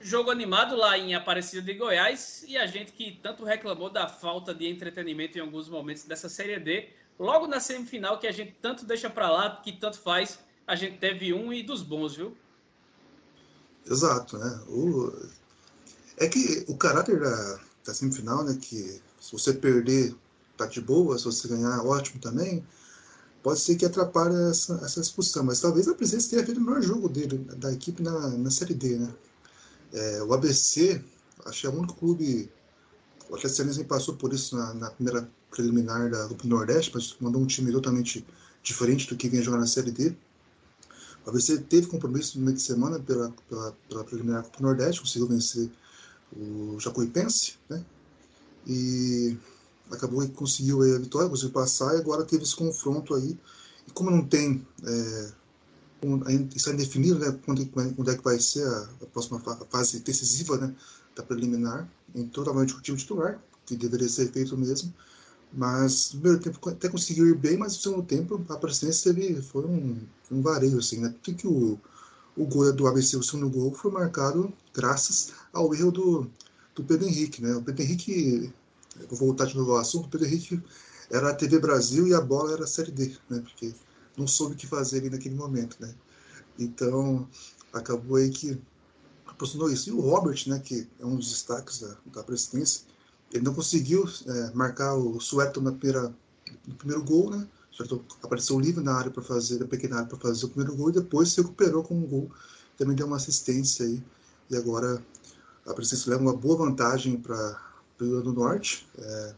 Jogo 0.01 0.29
animado 0.29 0.75
lá 0.75 0.99
em 0.99 1.15
Aparecida 1.15 1.63
de 1.63 1.73
Goiás 1.75 2.45
e 2.49 2.59
a 2.59 2.67
gente 2.67 2.91
que 2.91 3.21
tanto 3.23 3.45
reclamou 3.45 3.89
da 3.89 4.09
falta 4.09 4.53
de 4.53 4.67
entretenimento 4.67 5.39
em 5.39 5.41
alguns 5.41 5.69
momentos 5.69 6.03
dessa 6.03 6.29
Série 6.29 6.59
D, 6.59 6.89
logo 7.17 7.47
na 7.47 7.61
semifinal 7.61 8.19
que 8.19 8.27
a 8.27 8.33
gente 8.33 8.57
tanto 8.61 8.85
deixa 8.85 9.09
para 9.09 9.31
lá, 9.31 9.61
que 9.63 9.71
tanto 9.71 10.01
faz, 10.01 10.41
a 10.67 10.75
gente 10.75 10.99
teve 10.99 11.33
um 11.33 11.53
e 11.53 11.63
dos 11.63 11.81
bons, 11.81 12.17
viu? 12.17 12.37
Exato, 13.87 14.37
né? 14.37 14.65
O... 14.67 15.13
É 16.17 16.27
que 16.27 16.65
o 16.67 16.77
caráter 16.77 17.21
da, 17.21 17.61
da 17.87 17.95
semifinal, 17.95 18.43
né? 18.43 18.59
Que 18.61 19.01
se 19.21 19.31
você 19.31 19.53
perder, 19.53 20.13
tá 20.57 20.67
de 20.67 20.81
boa, 20.81 21.17
se 21.17 21.25
você 21.25 21.47
ganhar, 21.47 21.87
ótimo 21.87 22.21
também. 22.21 22.67
Pode 23.45 23.61
ser 23.61 23.77
que 23.77 23.85
atrapalhe 23.85 24.35
essa, 24.51 24.81
essa 24.83 25.03
expulsão, 25.03 25.45
mas 25.45 25.61
talvez 25.61 25.87
a 25.87 25.95
presença 25.95 26.31
tenha 26.31 26.43
feito 26.43 26.59
o 26.59 26.65
melhor 26.65 26.81
jogo 26.81 27.11
dele, 27.11 27.37
da 27.59 27.71
equipe 27.71 28.03
na, 28.03 28.31
na 28.31 28.51
Série 28.51 28.73
D, 28.73 28.97
né? 28.97 29.15
É, 29.93 30.23
o 30.23 30.33
ABC, 30.33 31.05
acho 31.45 31.61
que 31.61 31.67
é 31.67 31.71
o 31.71 31.75
único 31.75 31.95
clube. 31.95 32.51
O 33.29 33.37
Atlético 33.37 33.85
passou 33.85 34.17
por 34.17 34.33
isso 34.33 34.57
na, 34.57 34.73
na, 34.73 34.91
primeira 34.91 35.29
preliminar 35.51 36.11
da 36.11 36.27
Copa 36.27 36.49
Nordeste, 36.49 36.91
mas 36.95 37.15
mandou 37.21 37.43
um 37.43 37.47
time 37.47 37.71
totalmente 37.71 38.27
diferente 38.63 39.07
do 39.11 39.15
que 39.15 39.29
vinha 39.29 39.43
jogar 39.43 39.59
na 39.59 39.67
Série 39.67 39.91
D. 39.91 40.17
O 41.27 41.29
ABC 41.29 41.59
teve 41.59 41.87
compromisso 41.87 42.39
no 42.39 42.47
meio 42.47 42.57
de 42.57 42.63
semana 42.63 42.99
pela, 42.99 43.31
pela, 43.47 43.77
pela 43.91 44.05
preliminar 44.05 44.43
Copa 44.45 44.63
Nordeste, 44.63 45.03
conseguiu 45.03 45.29
vencer 45.29 45.71
o 46.35 46.81
Jacuipense, 46.81 47.59
né? 47.69 47.85
E 48.67 49.37
acabou 49.91 50.21
que 50.23 50.29
conseguiu 50.29 50.83
a 50.83 50.99
vitória, 50.99 51.29
conseguiu 51.29 51.53
passar 51.53 51.95
e 51.95 51.99
agora 51.99 52.25
teve 52.25 52.43
esse 52.43 52.57
confronto 52.57 53.15
aí. 53.15 53.39
E 53.87 53.91
como 53.93 54.11
não 54.11 54.25
tem, 54.25 54.67
é, 54.85 55.33
está 56.55 56.73
indefinido 56.73 57.19
né, 57.19 57.39
quando, 57.45 57.67
quando, 57.67 58.11
é 58.11 58.17
que 58.17 58.25
vai 58.25 58.39
ser 58.39 58.67
a, 58.67 58.89
a, 59.03 59.07
próxima 59.07 59.41
fase 59.71 60.01
decisiva 60.01 60.57
né, 60.57 60.75
da 61.15 61.23
preliminar, 61.23 61.89
em 62.15 62.27
totalmente 62.27 62.75
o 62.75 62.81
time 62.81 62.99
titular, 62.99 63.41
que 63.67 63.77
deveria 63.77 64.09
ser 64.09 64.31
feito 64.31 64.57
mesmo. 64.57 64.93
Mas 65.53 66.13
no 66.13 66.21
primeiro 66.21 66.43
tempo 66.43 66.69
até 66.69 66.89
conseguiu 66.89 67.29
ir 67.29 67.37
bem, 67.37 67.57
mas 67.57 67.77
no 67.77 67.83
segundo 67.83 68.03
tempo 68.03 68.45
a 68.49 68.57
presidência 68.57 69.15
teve, 69.15 69.41
foi 69.41 69.65
um, 69.65 69.99
um 70.31 70.43
vareio, 70.43 70.79
assim, 70.79 70.99
né? 70.99 71.11
Porque 71.11 71.33
que 71.33 71.47
o, 71.47 71.79
o 72.37 72.45
gol 72.45 72.73
do 72.73 72.89
ABC, 72.89 73.17
o 73.17 73.23
segundo 73.23 73.49
gol, 73.49 73.73
foi 73.73 73.93
marcado 73.93 74.53
graças 74.75 75.33
ao 75.53 75.73
erro 75.73 75.93
do, 75.93 76.31
do 76.75 76.83
Pedro 76.83 77.07
Henrique, 77.07 77.41
né? 77.41 77.55
O 77.55 77.63
Pedro 77.63 77.83
Henrique, 77.83 78.53
vou 79.09 79.19
voltar 79.19 79.47
de 79.47 79.57
novo 79.57 79.73
ao 79.73 79.79
assunto, 79.79 80.09
Pedro 80.09 80.27
Henrique 80.27 80.63
era 81.11 81.31
a 81.31 81.35
TV 81.35 81.59
Brasil 81.59 82.07
e 82.07 82.15
a 82.15 82.21
bola 82.21 82.53
era 82.53 82.65
a 82.65 82.67
Série 82.67 82.91
D, 82.91 83.17
né? 83.29 83.41
Porque 83.41 83.75
não 84.17 84.27
soube 84.27 84.55
o 84.55 84.57
que 84.57 84.67
fazer 84.67 84.99
ali 84.99 85.11
naquele 85.11 85.35
momento, 85.35 85.77
né? 85.81 85.95
Então, 86.59 87.29
acabou 87.73 88.17
aí 88.17 88.31
que 88.31 88.61
aproximou 89.27 89.71
isso. 89.71 89.91
E 89.91 89.93
o 89.93 90.01
Robert, 90.01 90.43
né, 90.47 90.61
que 90.61 90.89
é 90.99 91.05
um 91.05 91.17
dos 91.17 91.31
destaques 91.31 91.81
da, 91.81 91.97
da 92.07 92.23
presidência, 92.23 92.83
ele 93.33 93.45
não 93.45 93.55
conseguiu 93.55 94.09
é, 94.27 94.51
marcar 94.55 94.95
o 94.95 95.21
Sueton 95.21 95.61
na 95.61 95.73
primeira, 95.73 96.15
no 96.67 96.75
primeiro 96.75 97.03
gol, 97.03 97.31
né? 97.31 97.47
apareceu 98.23 98.61
livre 98.61 98.85
na 98.85 98.95
área 98.95 99.11
para 99.11 99.23
fazer, 99.23 99.59
na 99.59 99.67
pequena 99.67 99.97
área 99.97 100.09
para 100.09 100.19
fazer 100.19 100.47
o 100.47 100.49
primeiro 100.49 100.77
gol 100.77 100.91
e 100.91 100.93
depois 100.93 101.33
se 101.33 101.41
recuperou 101.41 101.83
com 101.83 101.97
um 101.97 102.07
gol, 102.07 102.31
também 102.79 102.95
deu 102.95 103.07
uma 103.07 103.17
assistência 103.17 103.85
aí. 103.85 104.01
E 104.49 104.57
agora 104.57 105.05
a 105.67 105.75
presidência 105.75 106.11
leva 106.11 106.23
uma 106.23 106.37
boa 106.37 106.57
vantagem 106.57 107.17
para 107.17 107.74
o 108.01 108.05
Rio 108.05 108.13
Grande 108.13 108.25
do 108.25 108.33
Norte. 108.33 108.87
É, 108.99 109.35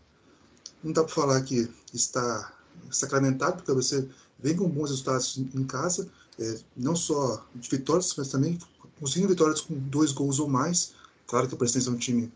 não 0.82 0.92
dá 0.92 1.04
para 1.04 1.14
falar 1.14 1.42
que 1.42 1.68
está 1.92 2.52
sacramentado, 2.90 3.56
porque 3.56 3.72
você 3.72 4.08
vem 4.38 4.56
com 4.56 4.68
bons 4.68 4.90
resultados 4.90 5.38
em 5.38 5.64
casa, 5.64 6.08
é, 6.38 6.58
não 6.76 6.94
só 6.94 7.44
de 7.54 7.68
vitórias, 7.68 8.14
mas 8.16 8.28
também 8.28 8.58
conseguindo 9.00 9.28
vitórias 9.28 9.60
com 9.60 9.74
dois 9.74 10.12
gols 10.12 10.38
ou 10.38 10.48
mais. 10.48 10.94
Claro 11.26 11.48
que 11.48 11.54
a 11.54 11.58
presidência 11.58 11.90
é 11.90 11.92
um 11.92 11.96
time, 11.96 12.32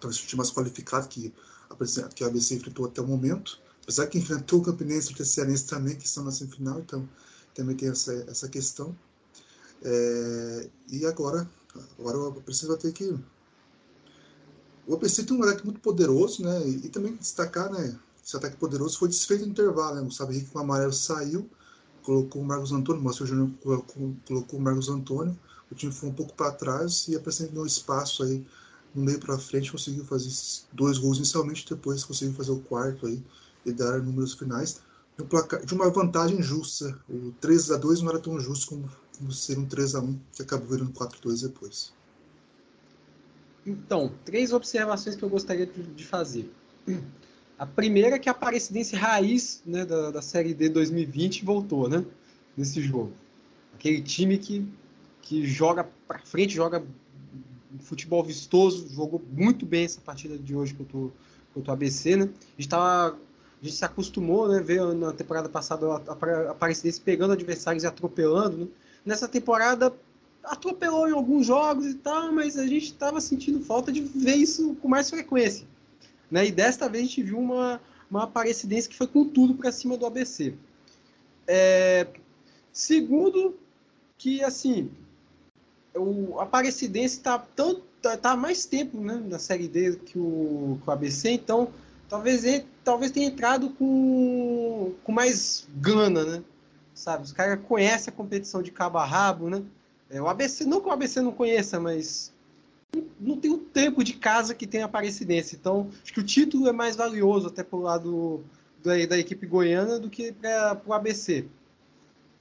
talvez 0.00 0.22
um 0.22 0.26
time 0.26 0.38
mais 0.38 0.50
qualificado 0.50 1.08
que 1.08 1.32
a, 1.70 2.08
que 2.08 2.24
a 2.24 2.28
ABC 2.28 2.54
enfrentou 2.54 2.86
até 2.86 3.00
o 3.00 3.06
momento, 3.06 3.60
apesar 3.82 4.06
que 4.06 4.18
enfrentou 4.18 4.60
o 4.60 4.62
Campinense 4.62 5.12
e 5.12 5.22
o 5.22 5.24
Cearense 5.24 5.66
também, 5.66 5.96
que 5.96 6.06
estão 6.06 6.24
na 6.24 6.30
semifinal, 6.30 6.80
então 6.80 7.08
também 7.54 7.76
tem 7.76 7.88
essa, 7.88 8.12
essa 8.28 8.48
questão. 8.48 8.96
É, 9.82 10.68
e 10.90 11.06
agora, 11.06 11.48
agora 11.98 12.18
o 12.18 12.26
ABC 12.28 12.66
vai 12.66 12.76
ter 12.76 12.92
que. 12.92 13.16
O 14.86 14.94
ABC 14.94 15.24
tem 15.24 15.36
um 15.36 15.42
ataque 15.42 15.64
muito 15.64 15.80
poderoso, 15.80 16.42
né? 16.42 16.68
E, 16.68 16.86
e 16.86 16.88
também 16.88 17.14
destacar, 17.16 17.70
né? 17.70 17.98
Esse 18.24 18.36
ataque 18.36 18.56
poderoso 18.56 18.98
foi 18.98 19.08
desfeito 19.08 19.44
no 19.44 19.50
intervalo, 19.50 19.96
né? 19.96 20.02
O 20.02 20.04
Gustavo 20.04 20.32
Henrique 20.32 20.50
com 20.50 20.58
o 20.58 20.62
amarelo 20.62 20.92
saiu, 20.92 21.48
colocou 22.02 22.42
o 22.42 22.44
Marcos 22.44 22.72
Antônio, 22.72 23.00
o 23.00 23.04
Márcio 23.04 23.26
Júnior 23.26 23.50
colocou, 23.62 24.14
colocou 24.26 24.58
o 24.58 24.62
Marcos 24.62 24.88
Antônio, 24.88 25.36
o 25.70 25.74
time 25.74 25.92
foi 25.92 26.08
um 26.08 26.12
pouco 26.12 26.34
para 26.34 26.52
trás 26.52 27.08
e 27.08 27.16
apresentou 27.16 27.66
espaço 27.66 28.22
aí 28.22 28.46
no 28.94 29.02
meio 29.02 29.18
para 29.18 29.36
frente, 29.38 29.72
conseguiu 29.72 30.04
fazer 30.04 30.30
dois 30.72 30.98
gols 30.98 31.18
inicialmente, 31.18 31.66
depois 31.68 32.04
conseguiu 32.04 32.34
fazer 32.34 32.52
o 32.52 32.60
quarto 32.60 33.06
aí 33.06 33.22
e 33.64 33.72
dar 33.72 34.00
números 34.00 34.34
finais 34.34 34.80
um 35.18 35.26
placar, 35.26 35.64
de 35.64 35.74
uma 35.74 35.88
vantagem 35.90 36.42
justa. 36.42 36.98
O 37.08 37.32
3 37.40 37.70
a 37.70 37.76
2 37.76 38.02
não 38.02 38.10
era 38.10 38.18
tão 38.18 38.38
justo 38.38 38.68
como, 38.68 38.90
como 39.16 39.32
ser 39.32 39.58
um 39.58 39.66
3 39.66 39.94
a 39.94 40.00
1 40.00 40.20
que 40.32 40.42
acabou 40.42 40.68
virando 40.68 40.92
4 40.92 41.18
a 41.18 41.22
2 41.22 41.42
depois. 41.42 41.92
Então, 43.66 44.12
três 44.24 44.52
observações 44.52 45.16
que 45.16 45.22
eu 45.22 45.28
gostaria 45.28 45.66
de 45.66 46.04
fazer. 46.04 46.48
A 47.58 47.66
primeira 47.66 48.16
é 48.16 48.18
que 48.18 48.28
a 48.28 48.32
Aparecidense 48.32 48.94
raiz 48.94 49.62
né, 49.66 49.84
da, 49.84 50.10
da 50.12 50.22
Série 50.22 50.54
D 50.54 50.68
2020 50.68 51.44
voltou, 51.44 51.88
né? 51.88 52.04
Nesse 52.56 52.80
jogo. 52.80 53.12
Aquele 53.74 54.00
time 54.02 54.38
que, 54.38 54.66
que 55.20 55.44
joga 55.44 55.88
para 56.06 56.20
frente, 56.20 56.54
joga 56.54 56.84
futebol 57.80 58.22
vistoso, 58.22 58.88
jogou 58.94 59.22
muito 59.32 59.66
bem 59.66 59.84
essa 59.84 60.00
partida 60.00 60.38
de 60.38 60.54
hoje 60.54 60.74
contra 60.74 60.96
o, 60.96 61.72
ABC, 61.72 62.16
né? 62.16 62.24
A 62.24 62.60
gente, 62.60 62.68
tava, 62.68 63.18
a 63.60 63.64
gente 63.64 63.76
se 63.76 63.84
acostumou, 63.84 64.48
né? 64.48 64.60
Ver 64.60 64.82
na 64.94 65.12
temporada 65.12 65.48
passada 65.48 65.86
a 65.86 66.50
Aparecidense 66.50 67.00
pegando 67.00 67.32
adversários 67.32 67.84
e 67.84 67.86
atropelando, 67.86 68.58
né? 68.58 68.66
Nessa 69.04 69.28
temporada 69.28 69.92
atropelou 70.46 71.08
em 71.08 71.12
alguns 71.12 71.46
jogos 71.46 71.86
e 71.86 71.94
tal, 71.94 72.32
mas 72.32 72.56
a 72.56 72.66
gente 72.66 72.86
estava 72.86 73.20
sentindo 73.20 73.60
falta 73.60 73.92
de 73.92 74.00
ver 74.00 74.36
isso 74.36 74.74
com 74.76 74.88
mais 74.88 75.10
frequência. 75.10 75.66
Né? 76.30 76.46
E 76.46 76.52
desta 76.52 76.88
vez 76.88 77.04
a 77.04 77.06
gente 77.08 77.22
viu 77.22 77.38
uma, 77.38 77.80
uma 78.10 78.24
Aparecidense 78.24 78.88
que 78.88 78.96
foi 78.96 79.06
com 79.06 79.24
tudo 79.24 79.54
para 79.54 79.72
cima 79.72 79.96
do 79.96 80.06
ABC. 80.06 80.54
É, 81.46 82.06
segundo, 82.72 83.56
que 84.18 84.42
assim, 84.42 84.90
o 85.94 86.40
Aparecidense 86.40 87.16
está 87.16 87.38
tanto 87.38 87.82
tá, 88.00 88.16
tá 88.16 88.36
mais 88.36 88.64
tempo 88.64 89.00
né, 89.00 89.22
na 89.26 89.38
Série 89.38 89.68
D 89.68 89.96
que 89.96 90.18
o, 90.18 90.78
que 90.82 90.88
o 90.88 90.92
ABC, 90.92 91.30
então 91.30 91.72
talvez 92.08 92.64
talvez 92.84 93.10
tenha 93.10 93.26
entrado 93.26 93.70
com, 93.70 94.94
com 95.02 95.12
mais 95.12 95.68
gana, 95.76 96.24
né? 96.24 96.42
Sabe, 96.94 97.24
os 97.24 97.32
caras 97.32 97.60
conhecem 97.66 98.12
a 98.12 98.16
competição 98.16 98.62
de 98.62 98.70
cabo 98.70 98.96
a 98.98 99.04
rabo, 99.04 99.50
né? 99.50 99.62
É, 100.10 100.20
o 100.20 100.28
ABC, 100.28 100.64
não 100.64 100.80
que 100.80 100.88
o 100.88 100.92
ABC 100.92 101.20
não 101.20 101.32
conheça, 101.32 101.80
mas 101.80 102.32
não 103.20 103.36
tem 103.36 103.50
o 103.50 103.58
tempo 103.58 104.02
de 104.04 104.14
casa 104.14 104.54
que 104.54 104.66
tem 104.66 104.82
a 104.82 104.86
Aparecidense. 104.86 105.56
Então, 105.56 105.90
acho 106.02 106.12
que 106.12 106.20
o 106.20 106.24
título 106.24 106.68
é 106.68 106.72
mais 106.72 106.96
valioso 106.96 107.48
até 107.48 107.62
pro 107.62 107.80
lado 107.80 108.44
da, 108.82 108.92
da 109.06 109.18
equipe 109.18 109.46
goiana 109.46 109.98
do 109.98 110.08
que 110.08 110.32
para 110.32 110.80
o 110.86 110.92
ABC. 110.92 111.46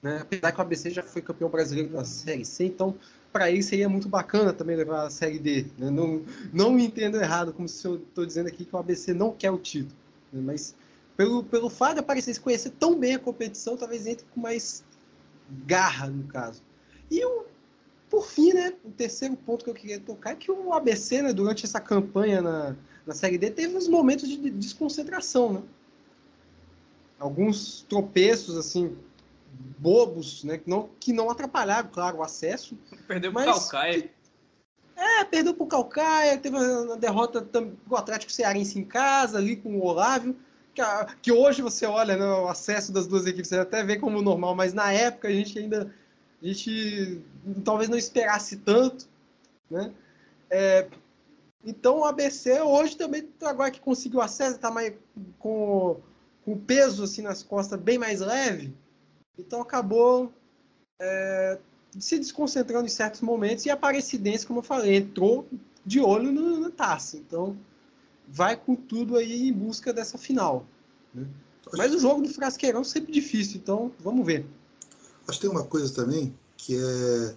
Né? 0.01 0.19
Apesar 0.21 0.51
que 0.51 0.59
o 0.59 0.61
ABC 0.61 0.89
já 0.91 1.03
foi 1.03 1.21
campeão 1.21 1.49
brasileiro 1.49 1.89
da 1.89 2.05
Série 2.05 2.45
C, 2.45 2.65
então 2.65 2.95
para 3.33 3.51
ele 3.51 3.63
seria 3.63 3.89
muito 3.89 4.07
bacana 4.07 4.53
também 4.53 4.75
levar 4.77 5.07
a 5.07 5.09
Série 5.09 5.39
D. 5.39 5.65
Né? 5.77 5.89
Não, 5.89 6.23
não 6.53 6.71
me 6.71 6.85
entendo 6.85 7.17
errado, 7.17 7.51
como 7.51 7.67
se 7.67 7.85
eu 7.85 7.95
estou 7.95 8.25
dizendo 8.25 8.47
aqui 8.47 8.63
que 8.63 8.75
o 8.75 8.79
ABC 8.79 9.13
não 9.13 9.33
quer 9.33 9.51
o 9.51 9.57
título. 9.57 9.95
Né? 10.31 10.41
Mas 10.45 10.75
pelo, 11.17 11.43
pelo 11.43 11.69
fato 11.69 11.95
de 11.95 11.99
Aparecidense 12.01 12.39
conhecer 12.39 12.69
tão 12.71 12.97
bem 12.97 13.15
a 13.15 13.19
competição, 13.19 13.75
talvez 13.75 14.05
entre 14.05 14.25
com 14.33 14.39
mais 14.39 14.83
garra, 15.65 16.07
no 16.07 16.23
caso. 16.25 16.61
E 17.09 17.23
o, 17.25 17.45
por 18.15 18.25
fim, 18.25 18.53
né, 18.53 18.71
o 18.85 18.91
terceiro 18.91 19.35
ponto 19.35 19.65
que 19.65 19.69
eu 19.69 19.73
queria 19.73 19.99
tocar 19.99 20.31
é 20.31 20.35
que 20.35 20.49
o 20.49 20.71
ABC, 20.71 21.21
né, 21.21 21.33
durante 21.33 21.65
essa 21.65 21.81
campanha 21.81 22.41
na, 22.41 22.73
na 23.05 23.13
Série 23.13 23.37
D, 23.37 23.51
teve 23.51 23.75
uns 23.75 23.89
momentos 23.89 24.29
de 24.29 24.49
desconcentração, 24.49 25.51
né? 25.51 25.61
Alguns 27.19 27.81
tropeços, 27.89 28.55
assim, 28.55 28.95
bobos, 29.77 30.45
né, 30.45 30.57
que 30.57 30.69
não, 30.69 30.89
que 30.97 31.11
não 31.11 31.29
atrapalharam, 31.29 31.89
claro, 31.91 32.19
o 32.19 32.23
acesso. 32.23 32.77
Perdeu 33.05 33.33
para 33.33 33.51
o 33.51 33.53
Calcaia. 33.53 34.09
É, 34.95 35.25
perdeu 35.25 35.53
para 35.53 35.63
o 35.65 35.67
Calcaia, 35.67 36.37
teve 36.37 36.55
uma 36.55 36.95
derrota 36.95 37.41
do 37.41 37.95
Atlético 37.97 38.31
Cearense 38.31 38.79
em 38.79 38.85
casa, 38.85 39.39
ali 39.39 39.57
com 39.57 39.75
o 39.75 39.83
Olávio, 39.83 40.37
que, 40.73 40.81
que 41.21 41.31
hoje 41.33 41.61
você 41.61 41.85
olha 41.85 42.15
né, 42.15 42.25
o 42.25 42.47
acesso 42.47 42.93
das 42.93 43.07
duas 43.07 43.25
equipes, 43.25 43.49
você 43.49 43.59
até 43.59 43.83
vê 43.83 43.97
como 43.97 44.21
normal, 44.21 44.55
mas 44.55 44.73
na 44.73 44.93
época 44.93 45.27
a 45.27 45.33
gente 45.33 45.59
ainda 45.59 45.93
a 46.41 46.47
gente 46.47 47.21
talvez 47.63 47.89
não 47.89 47.97
esperasse 47.97 48.57
tanto, 48.57 49.07
né? 49.69 49.93
É, 50.49 50.87
então 51.63 51.99
o 51.99 52.05
ABC 52.05 52.61
hoje 52.61 52.95
também, 52.95 53.27
agora 53.41 53.71
que 53.71 53.79
conseguiu 53.79 54.21
acesso, 54.21 54.55
está 54.55 54.69
mais 54.69 54.93
com, 55.39 55.99
com 56.43 56.57
peso 56.57 57.03
assim 57.03 57.21
nas 57.21 57.41
costas 57.41 57.79
bem 57.79 57.97
mais 57.97 58.19
leve, 58.19 58.73
então 59.37 59.61
acabou 59.61 60.31
é, 60.99 61.57
se 61.99 62.19
desconcentrando 62.19 62.85
em 62.85 62.89
certos 62.89 63.21
momentos 63.21 63.65
e 63.65 63.69
a 63.69 63.73
Aparecidense, 63.73 64.45
como 64.45 64.59
eu 64.59 64.63
falei, 64.63 64.95
entrou 64.97 65.47
de 65.85 65.99
olho 65.99 66.31
no, 66.31 66.59
na 66.59 66.71
taça. 66.71 67.17
Então 67.17 67.57
vai 68.27 68.55
com 68.55 68.75
tudo 68.75 69.17
aí 69.17 69.49
em 69.49 69.53
busca 69.53 69.93
dessa 69.93 70.17
final. 70.17 70.65
Né? 71.13 71.27
Mas 71.73 71.93
o 71.93 71.99
jogo 71.99 72.21
do 72.21 72.29
Frasqueirão 72.29 72.81
é 72.81 72.83
sempre 72.83 73.11
difícil, 73.11 73.57
então 73.57 73.91
vamos 73.99 74.25
ver. 74.25 74.45
Acho 75.27 75.39
que 75.39 75.47
tem 75.47 75.55
uma 75.55 75.63
coisa 75.63 75.93
também 75.93 76.37
que 76.57 76.75
é 76.77 77.35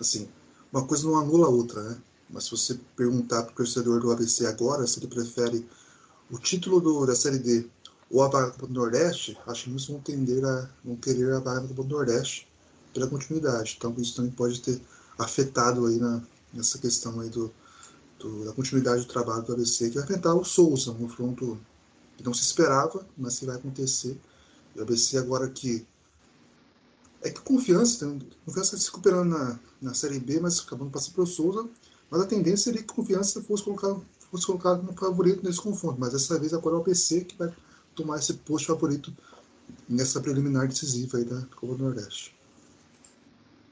assim, 0.00 0.28
uma 0.72 0.86
coisa 0.86 1.04
não 1.06 1.18
anula 1.18 1.46
a 1.46 1.50
outra, 1.50 1.82
né? 1.82 1.98
Mas 2.28 2.44
se 2.44 2.50
você 2.50 2.78
perguntar 2.96 3.42
para 3.42 3.52
o 3.52 3.56
torcedor 3.56 4.00
do 4.00 4.10
ABC 4.10 4.46
agora 4.46 4.86
se 4.86 4.98
ele 4.98 5.06
prefere 5.06 5.66
o 6.30 6.38
título 6.38 6.80
do, 6.80 7.06
da 7.06 7.14
Série 7.14 7.38
D 7.38 7.68
ou 8.10 8.22
a 8.22 8.28
vaga 8.28 8.56
do 8.56 8.68
Nordeste, 8.68 9.36
acho 9.46 9.64
que 9.64 9.70
muitos 9.70 9.88
vão 9.88 10.00
tender 10.00 10.44
a 10.44 10.68
não 10.84 10.96
querer 10.96 11.32
a 11.32 11.40
vaga 11.40 11.66
do 11.66 11.84
Nordeste 11.84 12.48
pela 12.92 13.06
continuidade. 13.06 13.74
Então 13.76 13.94
isso 13.98 14.16
também 14.16 14.30
pode 14.30 14.60
ter 14.60 14.80
afetado 15.18 15.86
aí 15.86 15.96
na, 15.96 16.22
nessa 16.52 16.78
questão 16.78 17.20
aí 17.20 17.28
do, 17.28 17.52
do, 18.18 18.44
da 18.44 18.52
continuidade 18.52 19.02
do 19.02 19.08
trabalho 19.08 19.42
do 19.42 19.52
ABC, 19.52 19.88
que 19.88 19.96
vai 19.96 20.04
enfrentar 20.04 20.34
o 20.34 20.44
Souza, 20.44 20.92
um 20.92 20.94
confronto 20.94 21.58
que 22.16 22.24
não 22.24 22.34
se 22.34 22.42
esperava, 22.42 23.06
mas 23.16 23.38
que 23.38 23.46
vai 23.46 23.56
acontecer. 23.56 24.18
E 24.74 24.78
o 24.78 24.82
ABC 24.82 25.18
agora 25.18 25.48
que 25.48 25.86
é 27.26 27.30
que 27.30 27.40
confiança, 27.40 28.16
confiança 28.44 28.76
se 28.76 28.86
recuperando 28.86 29.30
na, 29.30 29.58
na 29.82 29.94
Série 29.94 30.20
B, 30.20 30.40
mas 30.40 30.60
acabando 30.60 30.90
passando 30.90 31.14
pelo 31.14 31.26
Souza, 31.26 31.68
mas 32.10 32.20
a 32.20 32.26
tendência 32.26 32.72
seria 32.72 32.82
que 32.82 32.94
confiança 32.94 33.42
fosse 33.42 33.64
colocado, 33.64 34.04
fosse 34.30 34.46
colocado 34.46 34.82
no 34.82 34.92
favorito 34.92 35.44
nesse 35.44 35.60
confronto, 35.60 35.98
mas 35.98 36.12
dessa 36.12 36.38
vez 36.38 36.54
agora 36.54 36.76
é 36.76 36.78
o 36.78 36.84
PC 36.84 37.24
que 37.24 37.36
vai 37.36 37.52
tomar 37.94 38.18
esse 38.18 38.34
posto 38.34 38.66
favorito 38.66 39.12
nessa 39.88 40.20
preliminar 40.20 40.68
decisiva 40.68 41.18
aí 41.18 41.24
da 41.24 41.42
Copa 41.56 41.74
do 41.74 41.84
Nordeste. 41.84 42.34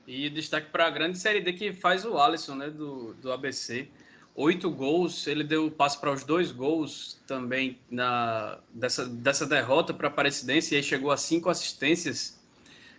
E 0.07 0.29
destaque 0.29 0.71
para 0.71 0.87
a 0.87 0.91
grande 0.91 1.19
Série 1.19 1.41
D 1.41 1.53
que 1.53 1.73
faz 1.73 2.05
o 2.05 2.19
Alisson, 2.19 2.57
né, 2.57 2.71
do, 2.71 3.15
do 3.15 3.33
ABC. 3.33 3.89
Oito 4.35 4.69
gols, 4.69 5.29
ele 5.29 5.45
deu 5.45 5.71
passo 5.71 6.01
para 6.01 6.13
os 6.13 6.25
dois 6.25 6.51
gols 6.51 7.19
também 7.25 7.79
na, 7.89 8.59
dessa, 8.75 9.07
dessa 9.07 9.47
derrota 9.47 9.95
para 9.95 10.09
a 10.09 10.11
Aparecidense 10.11 10.75
e 10.75 10.77
aí 10.77 10.83
chegou 10.83 11.13
a 11.13 11.17
cinco 11.17 11.49
assistências 11.49 12.37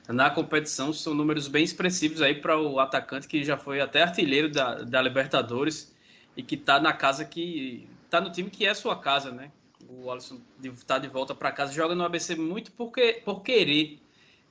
na 0.08 0.30
competição. 0.30 0.94
São 0.94 1.14
números 1.14 1.48
bem 1.48 1.64
expressivos 1.64 2.22
aí 2.22 2.36
para 2.36 2.60
o 2.60 2.80
atacante 2.80 3.28
que 3.28 3.44
já 3.44 3.58
foi 3.58 3.82
até 3.82 4.04
artilheiro 4.04 4.50
da, 4.52 4.84
da 4.84 5.02
Libertadores 5.02 5.94
e 6.36 6.44
que 6.44 6.56
está 6.56 6.80
na 6.80 6.94
casa 6.94 7.26
que. 7.26 7.88
está 8.04 8.22
no 8.22 8.32
time 8.32 8.50
que 8.50 8.66
é 8.66 8.74
sua 8.74 8.98
casa, 9.00 9.32
né? 9.32 9.52
O 9.90 10.12
Alisson 10.12 10.40
está 10.64 10.98
de 10.98 11.08
volta 11.08 11.36
para 11.36 11.52
casa, 11.52 11.72
joga 11.72 11.94
no 11.94 12.04
ABC 12.04 12.36
muito 12.36 12.72
porque, 12.72 13.22
por 13.24 13.42
querer. 13.42 14.00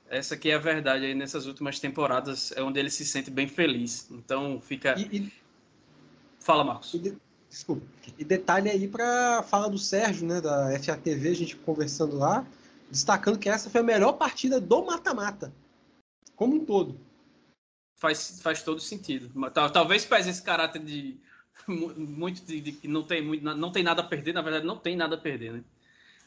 Essa 0.07 0.35
aqui 0.35 0.51
é 0.51 0.55
a 0.55 0.59
verdade 0.59 1.03
aí 1.03 1.15
nessas 1.15 1.47
últimas 1.47 1.79
temporadas, 1.79 2.51
é 2.55 2.61
onde 2.61 2.79
ele 2.79 2.91
se 2.91 3.03
sente 3.03 3.31
bem 3.31 3.47
feliz. 3.47 4.07
Então 4.11 4.61
fica. 4.61 4.93
E, 4.97 5.17
e... 5.17 5.33
Fala, 6.39 6.63
Marcos. 6.63 6.93
E 6.93 6.99
de... 6.99 7.17
Desculpa. 7.49 7.85
E 8.17 8.23
detalhe 8.23 8.69
aí 8.69 8.87
para 8.87 9.41
fala 9.43 9.69
do 9.69 9.77
Sérgio, 9.77 10.27
né, 10.27 10.41
da 10.41 10.77
FATV, 10.77 11.29
a 11.29 11.33
gente 11.33 11.55
conversando 11.55 12.17
lá 12.17 12.45
destacando 12.89 13.39
que 13.39 13.49
essa 13.49 13.69
foi 13.69 13.81
a 13.81 13.83
melhor 13.83 14.13
partida 14.13 14.59
do 14.59 14.85
mata-mata, 14.85 15.53
como 16.35 16.55
um 16.55 16.65
todo. 16.65 16.99
Faz, 17.95 18.39
faz 18.41 18.61
todo 18.61 18.79
sentido. 18.79 19.31
Talvez 19.73 20.03
faz 20.03 20.27
esse 20.27 20.41
caráter 20.41 20.83
de 20.83 21.17
muito 21.67 22.43
de, 22.45 22.71
que 22.71 22.87
não 22.87 23.03
tem 23.03 23.25
muito, 23.25 23.43
não 23.43 23.71
tem 23.71 23.83
nada 23.83 24.01
a 24.01 24.05
perder, 24.05 24.33
na 24.33 24.41
verdade 24.41 24.65
não 24.65 24.77
tem 24.77 24.95
nada 24.95 25.15
a 25.15 25.17
perder, 25.17 25.53
né? 25.53 25.63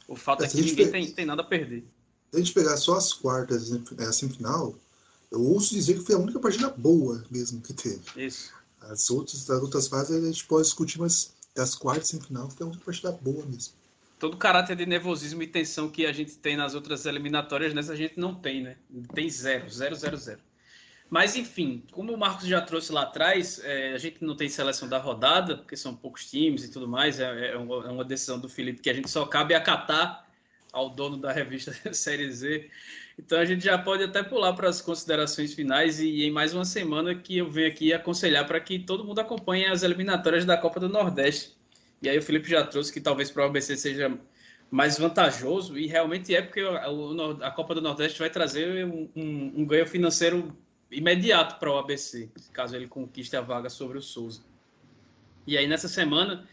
O 0.07 0.16
fato 0.16 0.42
é, 0.42 0.47
é 0.47 0.49
que 0.49 0.61
ninguém 0.62 0.90
tem, 0.90 1.12
tem 1.12 1.27
nada 1.27 1.42
a 1.42 1.44
perder. 1.44 1.85
Se 2.31 2.37
a 2.37 2.38
gente 2.38 2.53
pegar 2.53 2.77
só 2.77 2.97
as 2.97 3.12
quartas, 3.12 3.71
é, 3.73 4.05
a 4.05 4.12
semifinal, 4.12 4.75
eu 5.31 5.42
ouço 5.42 5.75
dizer 5.75 5.94
que 5.94 6.05
foi 6.05 6.14
a 6.14 6.18
única 6.18 6.40
partida 6.40 6.71
boa 6.71 7.23
mesmo 7.31 7.61
que 7.61 7.75
teve. 7.75 8.01
Isso. 8.16 8.53
As 8.81 9.11
outras, 9.11 9.49
as 9.51 9.62
outras 9.62 9.88
fases 9.88 10.23
a 10.23 10.27
gente 10.27 10.47
pode 10.47 10.64
discutir, 10.64 10.99
mas 10.99 11.33
das 11.55 11.75
quartas 11.75 12.09
semifinal 12.09 12.49
foi 12.51 12.64
a 12.64 12.68
única 12.71 12.85
partida 12.85 13.12
boa 13.12 13.44
mesmo 13.44 13.78
todo 14.18 14.35
o 14.35 14.37
caráter 14.37 14.76
de 14.76 14.85
nervosismo 14.85 15.42
e 15.42 15.46
tensão 15.46 15.88
que 15.88 16.04
a 16.04 16.12
gente 16.12 16.37
tem 16.37 16.57
nas 16.57 16.74
outras 16.74 17.07
eliminatórias, 17.07 17.72
nessa 17.72 17.92
a 17.92 17.96
gente 17.96 18.18
não 18.18 18.35
tem, 18.35 18.62
né? 18.62 18.76
Tem 19.14 19.31
zero, 19.31 19.68
zero, 19.70 19.94
zero, 19.94 20.16
zero. 20.16 20.40
Mas, 21.09 21.37
enfim, 21.37 21.83
como 21.90 22.12
o 22.12 22.18
Marcos 22.18 22.46
já 22.46 22.61
trouxe 22.61 22.92
lá 22.92 23.02
atrás, 23.02 23.61
é, 23.64 23.94
a 23.94 23.98
gente 23.98 24.22
não 24.22 24.37
tem 24.37 24.48
seleção 24.48 24.88
da 24.88 24.98
rodada, 24.98 25.57
porque 25.57 25.76
são 25.76 25.94
poucos 25.96 26.28
times 26.31 26.64
e 26.64 26.70
tudo 26.70 26.87
mais, 26.87 27.18
é, 27.18 27.52
é, 27.52 27.57
uma, 27.57 27.87
é 27.87 27.90
uma, 27.90 28.04
decisão 28.04 28.38
do 28.38 28.48
Felipe 28.48 28.83
que 28.83 28.90
a 28.90 28.94
gente 28.94 29.09
só 29.09 29.24
cabe 29.24 29.54
acatar 29.54 30.26
ao 30.70 30.90
dono 30.90 31.16
da 31.16 31.33
revista 31.33 31.72
Série 31.94 32.31
Z. 32.31 32.68
Então 33.18 33.38
a 33.38 33.44
gente 33.44 33.64
já 33.64 33.78
pode 33.78 34.04
até 34.04 34.22
pular 34.22 34.52
para 34.52 34.68
as 34.68 34.83
considerações 34.83 35.54
finais 35.54 35.98
e 35.98 36.24
em 36.24 36.31
mais 36.31 36.52
uma 36.54 36.64
semana 36.64 37.14
que 37.14 37.38
eu 37.38 37.50
venho 37.50 37.68
aqui 37.68 37.92
aconselhar 37.92 38.46
para 38.46 38.61
que 38.61 38.78
todo 38.78 39.04
mundo 39.04 39.18
acompanhe 39.18 39.66
as 39.66 39.83
eliminatórias 39.83 40.44
da 40.44 40.57
Copa 40.57 40.78
do 40.78 40.88
Nordeste 40.88 41.58
e 42.02 42.08
aí 42.08 42.18
o 42.18 42.22
Felipe 42.22 42.48
já 42.48 42.64
trouxe 42.64 42.92
que 42.92 43.00
talvez 43.00 43.30
para 43.30 43.44
o 43.44 43.46
ABC 43.46 43.76
seja 43.76 44.18
mais 44.70 44.98
vantajoso, 44.98 45.78
e 45.78 45.87
realmente 45.87 46.34
é 46.34 46.42
porque 46.42 46.61
a, 46.61 47.50
Copa 47.50 47.74
do 47.74 47.80
Nordeste 47.80 48.18
vai 48.18 48.28
trazer 48.28 48.84
um, 48.84 49.08
um, 49.16 49.52
um 49.56 49.66
ganho 49.66 49.87
financeiro 49.87 50.56
imediato 50.90 51.58
para 51.58 51.70
o 51.70 51.78
ABC, 51.78 52.30
caso 52.52 52.76
ele 52.76 52.87
conquiste 52.87 53.34
a 53.37 53.40
vaga 53.40 53.70
sobre 53.70 53.98
o 53.98 54.02
Souza. 54.02 54.42
E 55.46 55.56
aí 55.56 55.66
nessa 55.66 55.88
semana 55.88 56.46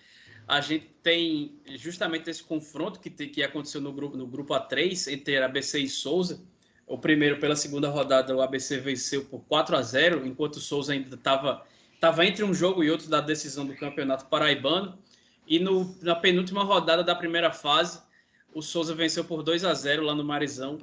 a 0.47 0.61
gente 0.61 0.89
tem 1.01 1.59
justamente 1.75 2.29
esse 2.29 2.43
confronto 2.43 2.99
que, 2.99 3.09
que 3.09 3.43
aconteceu 3.43 3.81
no 3.81 3.91
grupo, 3.91 4.15
no 4.15 4.27
grupo 4.27 4.53
A3 4.53 5.11
entre 5.11 5.37
ABC 5.37 5.79
e 5.79 5.89
Souza. 5.89 6.41
O 6.87 6.97
primeiro, 6.97 7.39
pela 7.39 7.55
segunda 7.55 7.89
rodada, 7.89 8.35
o 8.35 8.41
ABC 8.41 8.77
venceu 8.77 9.25
por 9.25 9.39
4 9.45 9.75
a 9.75 9.81
0 9.81 10.25
enquanto 10.25 10.57
o 10.57 10.61
Souza 10.61 10.93
ainda 10.93 11.15
estava 11.15 11.65
tava 11.99 12.25
entre 12.25 12.43
um 12.43 12.53
jogo 12.53 12.83
e 12.83 12.91
outro 12.91 13.09
da 13.09 13.19
decisão 13.19 13.65
do 13.65 13.75
Campeonato 13.75 14.25
Paraibano. 14.25 14.97
E 15.47 15.59
no, 15.59 15.95
na 16.01 16.15
penúltima 16.15 16.63
rodada 16.63 17.03
da 17.03 17.15
primeira 17.15 17.51
fase, 17.51 17.99
o 18.53 18.61
Souza 18.61 18.95
venceu 18.95 19.23
por 19.23 19.43
2 19.43 19.63
a 19.63 19.73
0 19.73 20.03
lá 20.03 20.15
no 20.15 20.23
Marizão. 20.23 20.79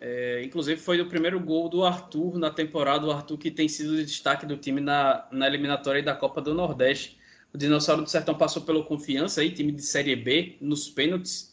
É, 0.00 0.42
inclusive 0.42 0.80
foi 0.80 1.00
o 1.00 1.08
primeiro 1.08 1.38
gol 1.38 1.68
do 1.68 1.84
Arthur 1.84 2.38
na 2.38 2.50
temporada, 2.50 3.06
o 3.06 3.10
Arthur 3.10 3.36
que 3.36 3.50
tem 3.50 3.68
sido 3.68 3.92
o 3.92 4.04
destaque 4.04 4.46
do 4.46 4.56
time 4.56 4.80
na, 4.80 5.26
na 5.30 5.46
eliminatória 5.46 6.02
da 6.02 6.14
Copa 6.14 6.40
do 6.40 6.54
Nordeste. 6.54 7.18
O 7.52 7.58
Dinossauro 7.58 8.02
do 8.02 8.08
Sertão 8.08 8.34
passou 8.34 8.62
pelo 8.62 8.84
Confiança, 8.84 9.40
aí, 9.40 9.50
time 9.50 9.72
de 9.72 9.82
Série 9.82 10.16
B, 10.16 10.56
nos 10.60 10.88
pênaltis, 10.88 11.50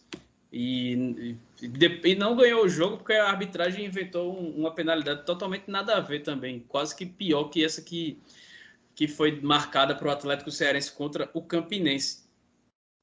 e, 0.52 1.38
e, 1.62 2.10
e 2.12 2.16
não 2.16 2.36
ganhou 2.36 2.64
o 2.64 2.70
jogo 2.70 2.98
porque 2.98 3.14
a 3.14 3.30
arbitragem 3.30 3.86
inventou 3.86 4.40
um, 4.40 4.52
uma 4.52 4.72
penalidade 4.72 5.26
totalmente 5.26 5.70
nada 5.70 5.98
a 5.98 6.00
ver 6.00 6.20
também, 6.22 6.64
quase 6.68 6.96
que 6.96 7.06
pior 7.06 7.46
que 7.46 7.66
essa 7.66 7.82
que, 7.82 8.18
que 8.96 9.08
foi 9.08 9.42
marcada 9.42 9.94
para 9.94 10.08
o 10.08 10.12
Atlético 10.12 10.52
Cearense 10.52 10.92
contra 10.92 11.30
o 11.34 11.42
Campinense. 11.42 12.27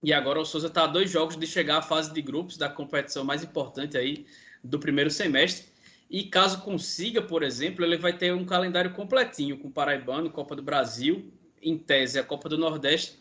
E 0.05 0.13
agora 0.13 0.39
o 0.39 0.45
Souza 0.45 0.67
está 0.67 0.85
a 0.85 0.87
dois 0.87 1.11
jogos 1.11 1.35
de 1.35 1.47
chegar 1.47 1.79
à 1.79 1.83
fase 1.83 2.13
de 2.13 2.21
grupos 2.21 2.59
da 2.59 2.69
competição 2.69 3.25
mais 3.25 3.43
importante 3.43 3.97
aí 3.97 4.27
do 4.63 4.79
primeiro 4.79 5.11
semestre. 5.11 5.67
E 6.11 6.25
caso 6.25 6.61
consiga, 6.61 7.23
por 7.23 7.43
exemplo, 7.43 7.83
ele 7.83 7.97
vai 7.97 8.13
ter 8.13 8.35
um 8.35 8.45
calendário 8.45 8.93
completinho 8.93 9.57
com 9.57 9.71
Paraibano, 9.71 10.29
Copa 10.29 10.55
do 10.55 10.63
Brasil, 10.63 11.33
em 11.63 11.79
tese, 11.79 12.19
a 12.19 12.23
Copa 12.23 12.51
do 12.51 12.59
Nordeste 12.59 13.19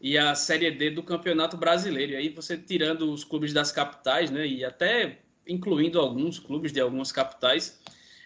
e 0.00 0.16
a 0.16 0.34
Série 0.34 0.70
D 0.70 0.88
do 0.92 1.02
Campeonato 1.02 1.58
Brasileiro. 1.58 2.12
E 2.12 2.16
aí 2.16 2.28
você 2.30 2.56
tirando 2.56 3.12
os 3.12 3.24
clubes 3.24 3.52
das 3.52 3.70
capitais, 3.70 4.30
né, 4.30 4.46
e 4.46 4.64
até 4.64 5.18
incluindo 5.46 6.00
alguns 6.00 6.38
clubes 6.38 6.72
de 6.72 6.80
algumas 6.80 7.12
capitais, 7.12 7.78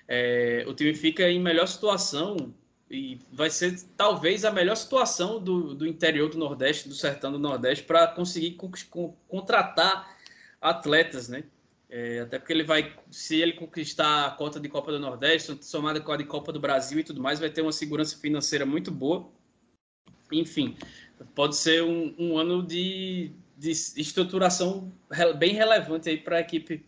é, 0.06 0.64
o 0.68 0.74
time 0.74 0.94
fica 0.94 1.28
em 1.28 1.40
melhor 1.40 1.66
situação 1.66 2.54
e 2.90 3.18
vai 3.32 3.50
ser 3.50 3.80
talvez 3.96 4.44
a 4.44 4.50
melhor 4.50 4.76
situação 4.76 5.40
do, 5.40 5.74
do 5.74 5.86
interior 5.86 6.30
do 6.30 6.38
Nordeste, 6.38 6.88
do 6.88 6.94
sertão 6.94 7.32
do 7.32 7.38
Nordeste, 7.38 7.84
para 7.84 8.06
conseguir 8.06 8.52
co 8.52 8.70
co 8.90 9.16
contratar 9.28 10.16
atletas, 10.60 11.28
né? 11.28 11.44
É, 11.88 12.20
até 12.20 12.38
porque 12.38 12.52
ele 12.52 12.64
vai, 12.64 12.96
se 13.10 13.40
ele 13.40 13.52
conquistar 13.52 14.26
a 14.26 14.30
cota 14.30 14.58
de 14.58 14.68
Copa 14.68 14.90
do 14.90 14.98
Nordeste, 14.98 15.56
somada 15.62 16.00
com 16.00 16.12
a 16.12 16.16
de 16.16 16.24
Copa 16.24 16.52
do 16.52 16.60
Brasil 16.60 16.98
e 16.98 17.04
tudo 17.04 17.20
mais, 17.20 17.38
vai 17.38 17.50
ter 17.50 17.62
uma 17.62 17.72
segurança 17.72 18.18
financeira 18.18 18.66
muito 18.66 18.90
boa. 18.90 19.28
Enfim, 20.32 20.76
pode 21.34 21.56
ser 21.56 21.82
um, 21.84 22.14
um 22.18 22.38
ano 22.38 22.62
de, 22.62 23.30
de 23.56 23.70
estruturação 23.70 24.92
bem 25.38 25.54
relevante 25.54 26.08
aí 26.08 26.16
para 26.18 26.38
a 26.38 26.40
equipe 26.40 26.84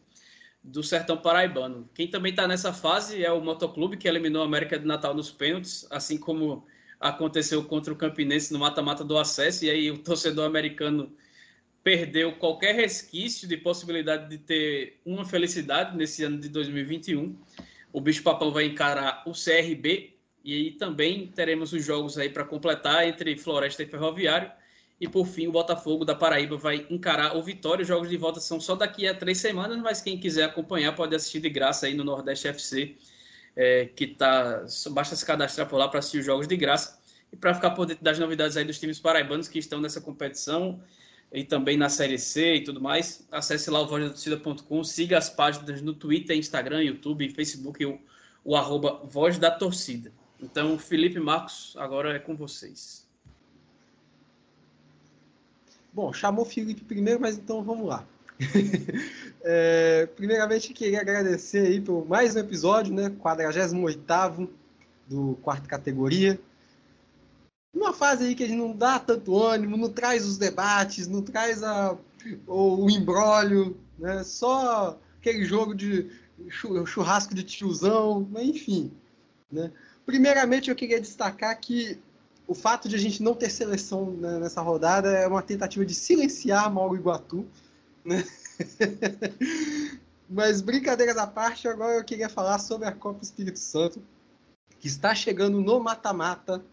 do 0.63 0.83
Sertão 0.83 1.17
Paraibano. 1.17 1.89
Quem 1.95 2.09
também 2.09 2.31
está 2.31 2.47
nessa 2.47 2.73
fase 2.73 3.25
é 3.25 3.33
o 3.33 3.41
Motoclube, 3.41 3.97
que 3.97 4.09
eliminou 4.09 4.43
a 4.43 4.45
América 4.45 4.79
de 4.79 4.87
Natal 4.87 5.15
nos 5.15 5.31
pênaltis, 5.31 5.87
assim 5.91 6.19
como 6.19 6.67
aconteceu 7.01 7.65
contra 7.65 7.93
o 7.93 7.97
Campinense 7.97 8.53
no 8.53 8.59
mata-mata 8.59 9.05
do 9.05 9.17
acesso, 9.17 9.65
e 9.65 9.71
aí 9.71 9.91
o 9.91 9.99
torcedor 9.99 10.45
americano 10.45 11.13
perdeu 11.83 12.33
qualquer 12.33 12.75
resquício 12.75 13.49
de 13.49 13.57
possibilidade 13.57 14.29
de 14.29 14.39
ter 14.39 15.01
uma 15.07 15.25
felicidade 15.25 15.97
nesse 15.97 16.25
ano 16.25 16.39
de 16.39 16.49
2021. 16.49 17.37
O 17.93 18.01
Bicho 18.01 18.23
Papão 18.23 18.51
vai 18.51 18.67
encarar 18.67 19.23
o 19.27 19.33
CRB, 19.33 20.15
e 20.45 20.55
aí 20.55 20.71
também 20.73 21.29
teremos 21.29 21.73
os 21.73 21.85
jogos 21.85 22.19
aí 22.19 22.29
para 22.29 22.45
completar 22.45 23.07
entre 23.07 23.37
Floresta 23.37 23.83
e 23.83 23.87
Ferroviário. 23.87 24.51
E 25.01 25.07
por 25.07 25.27
fim, 25.27 25.47
o 25.47 25.53
Botafogo 25.53 26.05
da 26.05 26.15
Paraíba 26.15 26.57
vai 26.57 26.87
encarar 26.91 27.37
o 27.37 27.43
Vitória. 27.43 27.83
Os 27.83 27.89
jogos 27.89 28.09
de 28.09 28.17
volta 28.17 28.41
são 28.41 28.61
só 28.61 28.75
daqui 28.75 29.07
a 29.07 29.15
três 29.15 29.39
semanas, 29.39 29.79
mas 29.79 30.01
quem 30.01 30.19
quiser 30.19 30.45
acompanhar 30.45 30.95
pode 30.95 31.15
assistir 31.15 31.41
de 31.41 31.49
graça 31.49 31.87
aí 31.87 31.95
no 31.95 32.03
Nordeste 32.03 32.49
FC, 32.49 32.97
é, 33.55 33.87
que 33.87 34.09
tá. 34.09 34.65
Basta 34.91 35.15
se 35.15 35.25
cadastrar 35.25 35.69
por 35.69 35.77
lá 35.77 35.89
para 35.89 36.01
assistir 36.01 36.19
os 36.19 36.27
jogos 36.27 36.49
de 36.49 36.57
graça. 36.57 36.99
E 37.33 37.37
para 37.37 37.55
ficar 37.55 37.71
por 37.71 37.87
dentro 37.87 38.03
das 38.03 38.19
novidades 38.19 38.57
aí 38.57 38.65
dos 38.65 38.81
times 38.81 38.99
paraibanos 38.99 39.47
que 39.49 39.59
estão 39.59 39.81
nessa 39.81 40.01
competição 40.01 40.83
e 41.33 41.45
também 41.45 41.77
na 41.77 41.89
Série 41.89 42.19
C 42.19 42.57
e 42.57 42.65
tudo 42.65 42.81
mais, 42.81 43.27
acesse 43.31 43.71
lá 43.71 43.81
o 43.81 43.87
vozdatorcida.com, 43.87 44.83
siga 44.83 45.19
as 45.19 45.29
páginas 45.29 45.83
no 45.83 45.93
Twitter, 45.93 46.37
Instagram, 46.37 46.83
YouTube, 46.83 47.29
Facebook, 47.31 47.85
o, 47.85 48.01
o 48.45 48.57
arroba 48.57 49.03
Voz 49.05 49.39
da 49.39 49.51
Torcida. 49.51 50.11
Então, 50.41 50.79
Felipe 50.79 51.21
Marcos, 51.21 51.75
agora 51.77 52.17
é 52.17 52.19
com 52.19 52.35
vocês. 52.35 53.08
Bom, 55.99 56.13
chamou 56.13 56.45
Felipe 56.45 56.85
primeiro, 56.85 57.21
mas 57.21 57.37
então 57.37 57.61
vamos 57.61 57.89
lá. 57.89 58.07
é, 59.43 60.07
primeiramente, 60.15 60.73
queria 60.73 61.01
agradecer 61.01 61.67
aí 61.67 61.81
por 61.81 62.07
mais 62.07 62.37
um 62.37 62.39
episódio, 62.39 62.95
né? 62.95 63.11
48 63.19 64.49
do 65.09 65.37
quarta 65.43 65.67
categoria. 65.67 66.41
Uma 67.75 67.93
fase 67.93 68.27
aí 68.27 68.37
que 68.37 68.45
a 68.45 68.47
gente 68.47 68.59
não 68.59 68.77
dá 68.77 69.01
tanto 69.01 69.37
ânimo, 69.43 69.77
não 69.77 69.91
traz 69.91 70.25
os 70.25 70.39
debates, 70.39 71.09
não 71.09 71.21
traz 71.21 71.65
a, 71.65 71.99
o, 72.47 72.85
o 72.85 72.89
embrólio, 72.89 73.77
né? 73.99 74.23
Só 74.23 75.01
aquele 75.19 75.45
jogo 75.45 75.75
de 75.75 76.09
churrasco 76.87 77.35
de 77.35 77.43
tiozão, 77.43 78.25
mas 78.31 78.47
enfim. 78.47 78.93
Né? 79.51 79.73
Primeiramente, 80.07 80.71
eu 80.71 80.77
queria 80.77 81.01
destacar 81.01 81.59
que 81.59 81.99
o 82.49 82.55
fato 82.55 82.89
de 82.89 82.97
a 82.97 82.99
gente 82.99 83.23
não 83.23 83.35
ter 83.35 83.51
seleção 83.51 84.11
né, 84.13 84.39
nessa 84.39 84.63
rodada 84.63 85.11
é 85.11 85.29
uma 85.29 85.43
tentativa 85.43 85.85
de 85.85 85.95
silenciar 85.95 86.73
Mauro 86.73 86.97
Iguatu. 86.97 87.47
Né? 88.03 88.25
Mas 90.29 90.63
brincadeiras 90.63 91.19
à 91.19 91.27
parte, 91.27 91.69
agora 91.69 91.97
eu 91.97 92.05
queria 92.05 92.29
falar 92.31 92.59
sobre 92.59 92.89
a 92.89 92.93
Copa 92.93 93.23
Espírito 93.23 93.59
Santo, 93.59 94.03
que 94.81 94.89
está 94.89 95.15
chegando 95.15 95.61
no 95.61 95.79
mata-mata. 95.79 96.65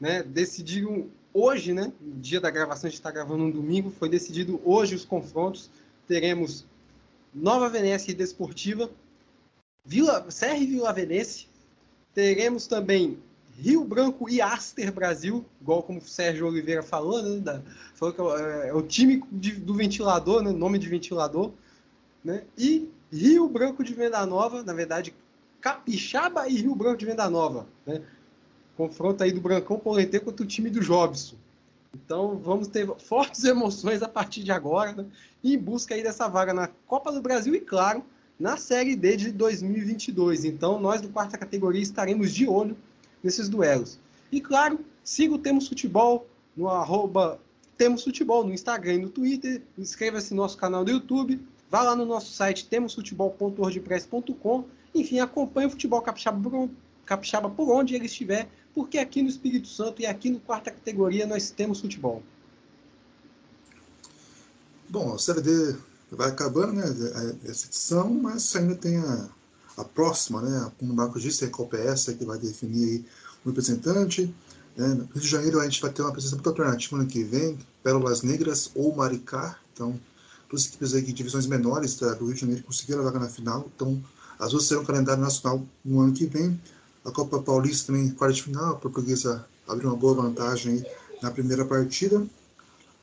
Né? 0.00 0.22
Decidiram 0.22 1.08
hoje, 1.32 1.74
né? 1.74 1.92
No 2.00 2.14
dia 2.18 2.40
da 2.40 2.50
gravação, 2.50 2.88
a 2.88 2.90
gente 2.90 2.98
está 2.98 3.10
gravando 3.10 3.44
um 3.44 3.50
domingo, 3.50 3.90
foi 3.90 4.08
decidido 4.08 4.62
hoje 4.64 4.94
os 4.94 5.04
confrontos. 5.04 5.70
Teremos 6.08 6.64
Nova 7.34 7.68
Venécia 7.68 8.12
e 8.12 8.14
Desportiva, 8.14 8.90
Vila, 9.84 10.24
Serra 10.30 10.56
e 10.56 10.66
Vila 10.66 10.92
Venécia. 10.92 11.46
Teremos 12.14 12.66
também 12.66 13.18
Rio 13.58 13.84
Branco 13.84 14.28
e 14.28 14.40
Aster 14.40 14.92
Brasil, 14.92 15.44
igual 15.60 15.82
como 15.82 15.98
o 15.98 16.04
Sérgio 16.04 16.46
Oliveira 16.46 16.82
falou, 16.82 17.22
né? 17.22 17.40
Da, 17.40 17.62
falou 17.94 18.14
que 18.14 18.20
é, 18.42 18.68
é 18.68 18.74
o 18.74 18.82
time 18.82 19.22
de, 19.30 19.52
do 19.52 19.74
ventilador, 19.74 20.42
né? 20.42 20.50
Nome 20.50 20.78
de 20.78 20.88
ventilador, 20.88 21.52
né? 22.24 22.42
E 22.56 22.88
Rio 23.12 23.48
Branco 23.48 23.84
de 23.84 23.94
Venda 23.94 24.24
Nova, 24.24 24.62
na 24.62 24.72
verdade, 24.72 25.14
Capixaba 25.60 26.48
e 26.48 26.56
Rio 26.56 26.74
Branco 26.74 26.96
de 26.96 27.06
Venda 27.06 27.28
Nova, 27.28 27.66
né? 27.86 28.02
Confronto 28.76 29.22
aí 29.22 29.30
do 29.30 29.40
Brancão 29.40 29.78
Polentê 29.78 30.18
contra 30.18 30.44
o 30.44 30.48
time 30.48 30.70
do 30.70 30.80
Jobson. 30.80 31.36
Então 31.94 32.38
vamos 32.38 32.68
ter 32.68 32.88
fortes 32.98 33.44
emoções 33.44 34.02
a 34.02 34.08
partir 34.08 34.42
de 34.42 34.50
agora, 34.50 34.92
né? 34.92 35.04
em 35.44 35.58
busca 35.58 35.94
aí 35.94 36.02
dessa 36.02 36.26
vaga 36.26 36.54
na 36.54 36.68
Copa 36.86 37.12
do 37.12 37.20
Brasil 37.20 37.54
e, 37.54 37.60
claro, 37.60 38.02
na 38.40 38.56
Série 38.56 38.96
D 38.96 39.16
de 39.16 39.30
2022. 39.30 40.46
Então 40.46 40.80
nós 40.80 41.00
do 41.00 41.10
quarta 41.10 41.36
categoria 41.36 41.82
estaremos 41.82 42.32
de 42.32 42.48
olho 42.48 42.76
nesses 43.22 43.48
duelos. 43.48 43.98
E 44.30 44.40
claro, 44.40 44.80
siga 45.04 45.34
o 45.34 45.38
Temos 45.38 45.68
Futebol 45.68 46.26
no 46.56 46.68
arroba 46.68 47.38
Temos 47.76 48.04
Futebol 48.04 48.44
no 48.44 48.52
Instagram 48.52 48.94
e 48.94 48.98
no 48.98 49.10
Twitter. 49.10 49.62
Inscreva-se 49.76 50.32
no 50.34 50.42
nosso 50.42 50.56
canal 50.56 50.84
do 50.84 50.90
YouTube. 50.90 51.40
Vá 51.70 51.82
lá 51.82 51.96
no 51.96 52.04
nosso 52.04 52.32
site 52.32 52.66
temosfutebol.wordpress.com. 52.66 54.64
Enfim, 54.94 55.20
acompanhe 55.20 55.66
o 55.66 55.70
futebol 55.70 56.02
capixaba 56.02 56.50
por, 56.50 56.70
capixaba 57.06 57.48
por 57.48 57.70
onde 57.70 57.94
ele 57.94 58.04
estiver, 58.06 58.46
porque 58.74 58.98
aqui 58.98 59.22
no 59.22 59.28
Espírito 59.28 59.68
Santo 59.68 60.02
e 60.02 60.06
aqui 60.06 60.28
no 60.28 60.38
quarta 60.38 60.70
categoria 60.70 61.26
nós 61.26 61.50
temos 61.50 61.80
futebol. 61.80 62.22
Bom, 64.88 65.14
a 65.14 65.18
Série 65.18 65.40
D 65.40 65.74
vai 66.10 66.28
acabando, 66.28 66.74
né, 66.74 66.84
essa 67.46 67.66
edição, 67.66 68.12
mas 68.12 68.54
ainda 68.54 68.74
tem 68.74 68.98
a, 68.98 69.30
a 69.76 69.84
próxima, 69.84 70.42
né? 70.42 70.70
Como 70.78 70.92
o 70.92 70.96
Marcos 70.96 71.22
disse, 71.22 71.44
a 71.44 71.76
é 71.76 71.86
essa 71.86 72.12
que 72.12 72.24
vai 72.24 72.38
definir 72.38 73.04
o 73.44 73.48
representante. 73.48 74.34
Né? 74.76 74.88
No 74.88 75.04
Rio 75.04 75.20
de 75.20 75.28
Janeiro 75.28 75.60
a 75.60 75.64
gente 75.64 75.80
vai 75.80 75.90
ter 75.90 76.02
uma 76.02 76.12
presença 76.12 76.34
muito 76.34 76.48
alternativa 76.48 76.96
ano 76.96 77.06
que 77.06 77.22
vem, 77.22 77.58
Pérolas 77.82 78.22
Negras 78.22 78.70
ou 78.74 78.94
Maricá. 78.94 79.58
Então, 79.72 79.98
duas 80.50 80.66
equipes 80.66 80.94
aí 80.94 81.02
de 81.02 81.12
divisões 81.12 81.46
menores 81.46 81.94
tá, 81.94 82.12
do 82.14 82.26
Rio 82.26 82.34
de 82.34 82.40
Janeiro 82.40 82.62
conseguiram 82.64 83.00
a 83.00 83.04
vaga 83.04 83.18
na 83.18 83.28
final. 83.28 83.68
Então, 83.74 84.02
as 84.38 84.50
duas 84.50 84.64
serão 84.64 84.84
calendário 84.84 85.22
nacional 85.22 85.64
no 85.84 86.00
ano 86.00 86.12
que 86.12 86.26
vem. 86.26 86.60
A 87.04 87.10
Copa 87.10 87.40
Paulista 87.40 87.92
também, 87.92 88.10
quarta 88.10 88.34
de 88.34 88.42
final, 88.42 88.72
a 88.72 88.76
portuguesa 88.76 89.44
abriu 89.66 89.88
uma 89.88 89.96
boa 89.96 90.14
vantagem 90.14 90.84
na 91.20 91.30
primeira 91.30 91.64
partida. 91.64 92.24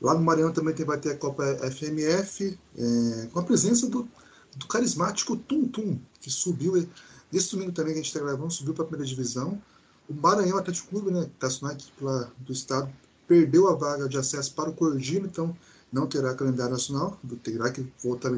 Lá 0.00 0.14
no 0.14 0.22
Maranhão 0.22 0.52
também 0.52 0.74
vai 0.84 0.98
ter 0.98 1.10
a 1.10 1.16
Copa 1.16 1.44
FMF, 1.70 2.58
é, 2.78 3.28
com 3.32 3.40
a 3.40 3.42
presença 3.42 3.86
do 3.88 4.08
do 4.56 4.66
carismático 4.66 5.36
Tum 5.36 5.66
Tum, 5.66 5.98
que 6.20 6.30
subiu, 6.30 6.86
nesse 7.32 7.52
domingo 7.52 7.72
também 7.72 7.92
que 7.92 8.00
a 8.00 8.02
gente 8.02 8.14
está 8.14 8.20
gravando, 8.20 8.50
subiu 8.50 8.74
para 8.74 8.84
a 8.84 8.86
primeira 8.86 9.08
divisão. 9.08 9.60
O 10.08 10.14
Maranhão 10.14 10.58
Atlético 10.58 10.88
Clube, 10.88 11.10
né, 11.10 11.30
que 11.38 11.46
está 11.46 11.66
na 11.66 11.72
equipe 11.72 12.04
lá 12.04 12.30
do 12.38 12.52
estado, 12.52 12.90
perdeu 13.28 13.68
a 13.68 13.74
vaga 13.74 14.08
de 14.08 14.18
acesso 14.18 14.52
para 14.54 14.70
o 14.70 14.74
Cordino, 14.74 15.26
então 15.26 15.56
não 15.92 16.06
terá 16.06 16.34
calendário 16.34 16.72
nacional, 16.72 17.18
terá 17.42 17.70
que 17.70 17.86
voltar, 18.02 18.30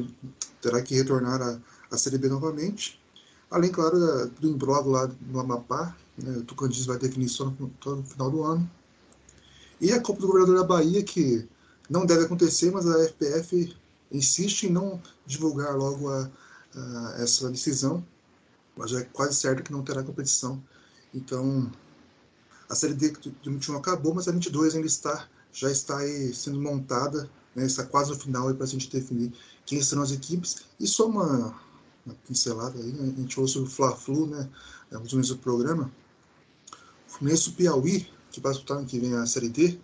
terá 0.61 0.81
que 0.81 0.95
retornar 0.95 1.59
à, 1.91 1.97
Série 1.97 2.17
B 2.17 2.27
novamente. 2.27 2.99
Além, 3.49 3.71
claro, 3.71 3.99
do 4.39 4.49
imbróglio 4.49 4.91
lá 4.91 5.11
no 5.27 5.39
Amapá, 5.39 5.95
né, 6.17 6.37
o 6.37 6.43
Tucandis 6.43 6.85
vai 6.85 6.97
definir 6.97 7.29
só 7.29 7.45
no, 7.45 7.71
só 7.83 7.95
no 7.95 8.03
final 8.03 8.31
do 8.31 8.43
ano. 8.43 8.69
E 9.79 9.91
a 9.91 9.99
Copa 9.99 10.21
do 10.21 10.27
Governador 10.27 10.57
da 10.57 10.63
Bahia, 10.63 11.03
que 11.03 11.47
não 11.89 12.05
deve 12.05 12.25
acontecer, 12.25 12.71
mas 12.71 12.87
a 12.87 13.03
FPF 13.03 13.75
insiste 14.13 14.63
em 14.63 14.69
não 14.69 15.01
divulgar 15.25 15.75
logo 15.75 16.09
a, 16.09 16.29
a, 16.75 17.15
essa 17.17 17.49
decisão, 17.49 18.05
mas 18.77 18.93
é 18.93 19.03
quase 19.03 19.35
certo 19.35 19.63
que 19.63 19.71
não 19.71 19.83
terá 19.83 20.03
competição. 20.03 20.63
Então, 21.13 21.71
a 22.69 22.75
Série 22.75 22.93
D 22.93 23.11
de 23.11 23.49
21 23.49 23.77
acabou, 23.77 24.13
mas 24.13 24.27
a 24.27 24.31
22 24.31 24.75
ainda 24.75 24.87
está, 24.87 25.27
já 25.51 25.69
está 25.69 25.99
sendo 26.33 26.61
montada, 26.61 27.29
né, 27.55 27.65
está 27.65 27.83
quase 27.83 28.11
no 28.11 28.19
final 28.19 28.53
para 28.53 28.63
a 28.63 28.67
gente 28.67 28.89
definir 28.89 29.31
quem 29.65 29.81
serão 29.81 30.01
as 30.03 30.11
equipes. 30.11 30.65
E 30.79 30.87
só 30.87 31.07
uma, 31.07 31.55
uma 32.05 32.15
pincelada 32.27 32.79
aí, 32.79 32.91
né, 32.91 33.13
a 33.15 33.21
gente 33.21 33.39
ouve 33.39 33.51
sobre 33.51 33.67
o 33.67 33.71
Fla-Flu, 33.71 34.27
né, 34.27 34.49
alguns 34.91 35.13
meses 35.13 35.29
do 35.29 35.37
programa. 35.37 35.91
O 37.07 37.11
Fluminense 37.11 37.49
do 37.49 37.55
Piauí, 37.55 38.07
que 38.31 38.39
vai 38.39 38.51
disputar 38.51 38.77
ano 38.77 38.87
que 38.87 38.99
vem 38.99 39.13
a 39.15 39.25
Série 39.25 39.49
D, 39.49 39.79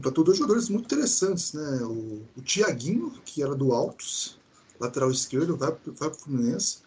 Contratou 0.00 0.24
dois 0.24 0.38
jogadores 0.38 0.68
muito 0.70 0.86
interessantes, 0.86 1.52
né? 1.52 1.82
O, 1.82 2.22
o 2.36 2.42
Tiaguinho, 2.42 3.12
que 3.24 3.42
era 3.42 3.54
do 3.54 3.72
Altos, 3.72 4.38
lateral 4.80 5.10
esquerdo, 5.10 5.56
vai, 5.56 5.70
vai 5.70 6.08
para 6.08 6.10
o 6.10 6.14
Fluminense. 6.14 6.78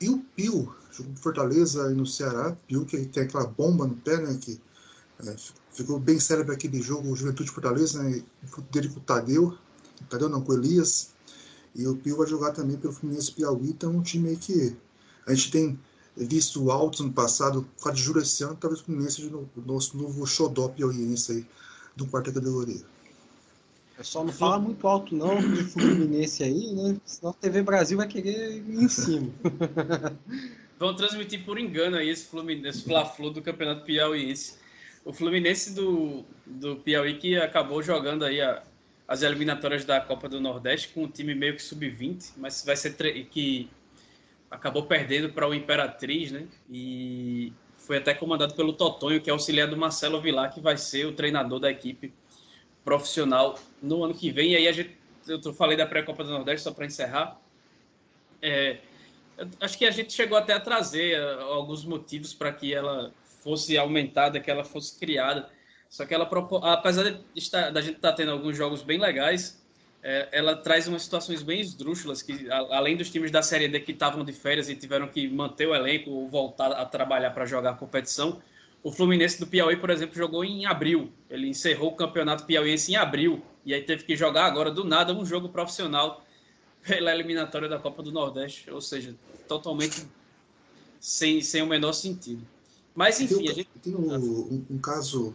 E 0.00 0.08
o 0.08 0.18
Pio, 0.34 0.74
jogou 0.90 1.14
Fortaleza 1.16 1.92
e 1.92 1.94
no 1.94 2.06
Ceará. 2.06 2.56
Pio, 2.66 2.86
que 2.86 3.04
tem 3.06 3.24
aquela 3.24 3.46
bomba 3.46 3.86
no 3.86 3.94
pé, 3.96 4.16
né? 4.16 4.38
Que 4.40 4.58
É, 5.24 5.36
ficou 5.70 5.98
bem 6.00 6.18
célebre 6.18 6.54
aquele 6.54 6.82
jogo, 6.82 7.08
o 7.08 7.16
Juventude 7.16 7.50
Fortaleza, 7.50 8.02
né? 8.02 8.22
dele 8.72 8.88
com 8.88 8.98
o 8.98 9.02
Tadeu, 9.02 9.56
Tadeu 10.08 10.28
não, 10.28 10.42
com 10.42 10.52
o 10.52 10.56
Elias, 10.56 11.10
e 11.74 11.86
o 11.86 11.96
Pio 11.96 12.16
vai 12.16 12.26
jogar 12.26 12.50
também 12.52 12.76
pelo 12.76 12.92
Fluminense 12.92 13.30
Piauí, 13.32 13.70
então 13.70 13.92
é 13.92 13.96
um 13.96 14.02
time 14.02 14.30
aí 14.30 14.36
que 14.36 14.76
a 15.26 15.32
gente 15.32 15.50
tem 15.52 15.78
visto 16.16 16.70
alto 16.70 17.04
no 17.04 17.12
passado, 17.12 17.66
a 17.84 17.90
de 17.90 18.18
esse 18.18 18.42
ano, 18.42 18.56
talvez 18.56 18.82
o 18.82 18.84
Fluminense 18.84 19.22
seja 19.22 19.36
o 19.36 19.48
nosso 19.64 19.96
novo 19.96 20.26
xodó 20.26 20.68
piauiense 20.68 21.32
aí, 21.32 21.46
do 21.96 22.06
quarta 22.06 22.32
categoria. 22.32 22.82
É 23.98 24.02
só 24.02 24.24
não 24.24 24.32
fala 24.32 24.58
muito 24.58 24.86
alto 24.86 25.14
não 25.14 25.40
do 25.40 25.64
Fluminense 25.64 26.42
aí, 26.42 26.72
né? 26.72 26.96
Senão 27.04 27.30
a 27.30 27.34
TV 27.34 27.62
Brasil 27.62 27.96
vai 27.96 28.08
querer 28.08 28.56
ir 28.56 28.82
em 28.82 28.88
cima. 28.88 29.30
Vão 30.78 30.96
transmitir 30.96 31.44
por 31.44 31.58
engano 31.58 31.96
aí 31.96 32.08
esse 32.08 32.26
Fluminense, 32.26 32.82
Fla-Flu 32.82 33.30
do 33.30 33.42
Campeonato 33.42 33.84
Piauiense. 33.84 34.54
O 35.04 35.12
Fluminense 35.12 35.74
do, 35.74 36.24
do 36.46 36.76
Piauí 36.76 37.18
que 37.18 37.36
acabou 37.36 37.82
jogando 37.82 38.24
aí 38.24 38.40
a, 38.40 38.62
as 39.06 39.22
eliminatórias 39.22 39.84
da 39.84 40.00
Copa 40.00 40.28
do 40.28 40.40
Nordeste 40.40 40.88
com 40.88 41.04
um 41.04 41.08
time 41.08 41.34
meio 41.34 41.54
que 41.54 41.62
sub-20, 41.62 42.32
mas 42.36 42.64
vai 42.64 42.76
ser 42.76 42.94
que 43.26 43.68
acabou 44.50 44.84
perdendo 44.84 45.28
para 45.30 45.48
o 45.48 45.54
Imperatriz, 45.54 46.32
né? 46.32 46.46
E 46.70 47.52
foi 47.86 47.98
até 47.98 48.14
comandado 48.14 48.54
pelo 48.54 48.72
Totonho, 48.72 49.20
que 49.20 49.28
é 49.28 49.32
auxiliar 49.32 49.68
do 49.68 49.76
Marcelo 49.76 50.20
Vilar, 50.20 50.52
que 50.52 50.60
vai 50.60 50.76
ser 50.76 51.06
o 51.06 51.12
treinador 51.12 51.58
da 51.58 51.70
equipe 51.70 52.12
profissional 52.84 53.58
no 53.82 54.04
ano 54.04 54.14
que 54.14 54.30
vem. 54.30 54.52
E 54.52 54.56
aí 54.56 54.68
a 54.68 54.72
gente, 54.72 54.96
eu 55.26 55.52
falei 55.52 55.76
da 55.76 55.86
pré-copa 55.86 56.22
do 56.22 56.30
Nordeste 56.30 56.62
só 56.62 56.72
para 56.72 56.86
encerrar. 56.86 57.40
É, 58.40 58.78
acho 59.60 59.76
que 59.76 59.84
a 59.84 59.90
gente 59.90 60.12
chegou 60.12 60.38
até 60.38 60.52
a 60.52 60.60
trazer 60.60 61.14
é, 61.14 61.42
alguns 61.42 61.84
motivos 61.84 62.32
para 62.32 62.52
que 62.52 62.72
ela 62.72 63.12
fosse 63.42 63.76
aumentada, 63.76 64.40
que 64.40 64.50
ela 64.50 64.64
fosse 64.64 64.98
criada. 64.98 65.48
Só 65.88 66.06
que 66.06 66.14
ela, 66.14 66.28
apesar 66.62 67.04
de 67.04 67.20
estar, 67.34 67.70
da 67.70 67.80
gente 67.80 67.96
estar 67.96 68.10
tá 68.10 68.16
tendo 68.16 68.32
alguns 68.32 68.56
jogos 68.56 68.82
bem 68.82 68.98
legais, 68.98 69.61
é, 70.02 70.28
ela 70.32 70.56
traz 70.56 70.88
umas 70.88 71.02
situações 71.02 71.42
bem 71.42 71.60
esdrúxulas, 71.60 72.22
que 72.22 72.50
além 72.50 72.96
dos 72.96 73.08
times 73.08 73.30
da 73.30 73.42
Série 73.42 73.68
D 73.68 73.78
que 73.80 73.92
estavam 73.92 74.24
de 74.24 74.32
férias 74.32 74.68
e 74.68 74.74
tiveram 74.74 75.06
que 75.06 75.28
manter 75.28 75.68
o 75.68 75.74
elenco 75.74 76.10
ou 76.10 76.28
voltar 76.28 76.72
a 76.72 76.84
trabalhar 76.84 77.30
para 77.30 77.46
jogar 77.46 77.70
a 77.70 77.74
competição, 77.74 78.42
o 78.82 78.90
Fluminense 78.90 79.38
do 79.38 79.46
Piauí, 79.46 79.76
por 79.76 79.90
exemplo, 79.90 80.16
jogou 80.16 80.44
em 80.44 80.66
abril. 80.66 81.12
Ele 81.30 81.48
encerrou 81.48 81.92
o 81.92 81.96
campeonato 81.96 82.44
piauiense 82.44 82.90
em 82.90 82.96
abril 82.96 83.40
e 83.64 83.72
aí 83.72 83.82
teve 83.82 84.02
que 84.02 84.16
jogar 84.16 84.46
agora 84.46 84.72
do 84.72 84.82
nada 84.82 85.14
um 85.14 85.24
jogo 85.24 85.48
profissional 85.48 86.24
pela 86.82 87.14
eliminatória 87.14 87.68
da 87.68 87.78
Copa 87.78 88.02
do 88.02 88.10
Nordeste, 88.10 88.68
ou 88.72 88.80
seja, 88.80 89.14
totalmente 89.46 90.04
sem, 90.98 91.40
sem 91.40 91.62
o 91.62 91.66
menor 91.66 91.92
sentido. 91.92 92.44
Mas 92.92 93.20
enfim, 93.20 93.36
tem, 93.36 93.48
a 93.48 93.52
gente... 93.52 93.68
tem 93.80 93.94
um, 93.94 94.12
um, 94.12 94.66
um 94.68 94.78
caso, 94.78 95.32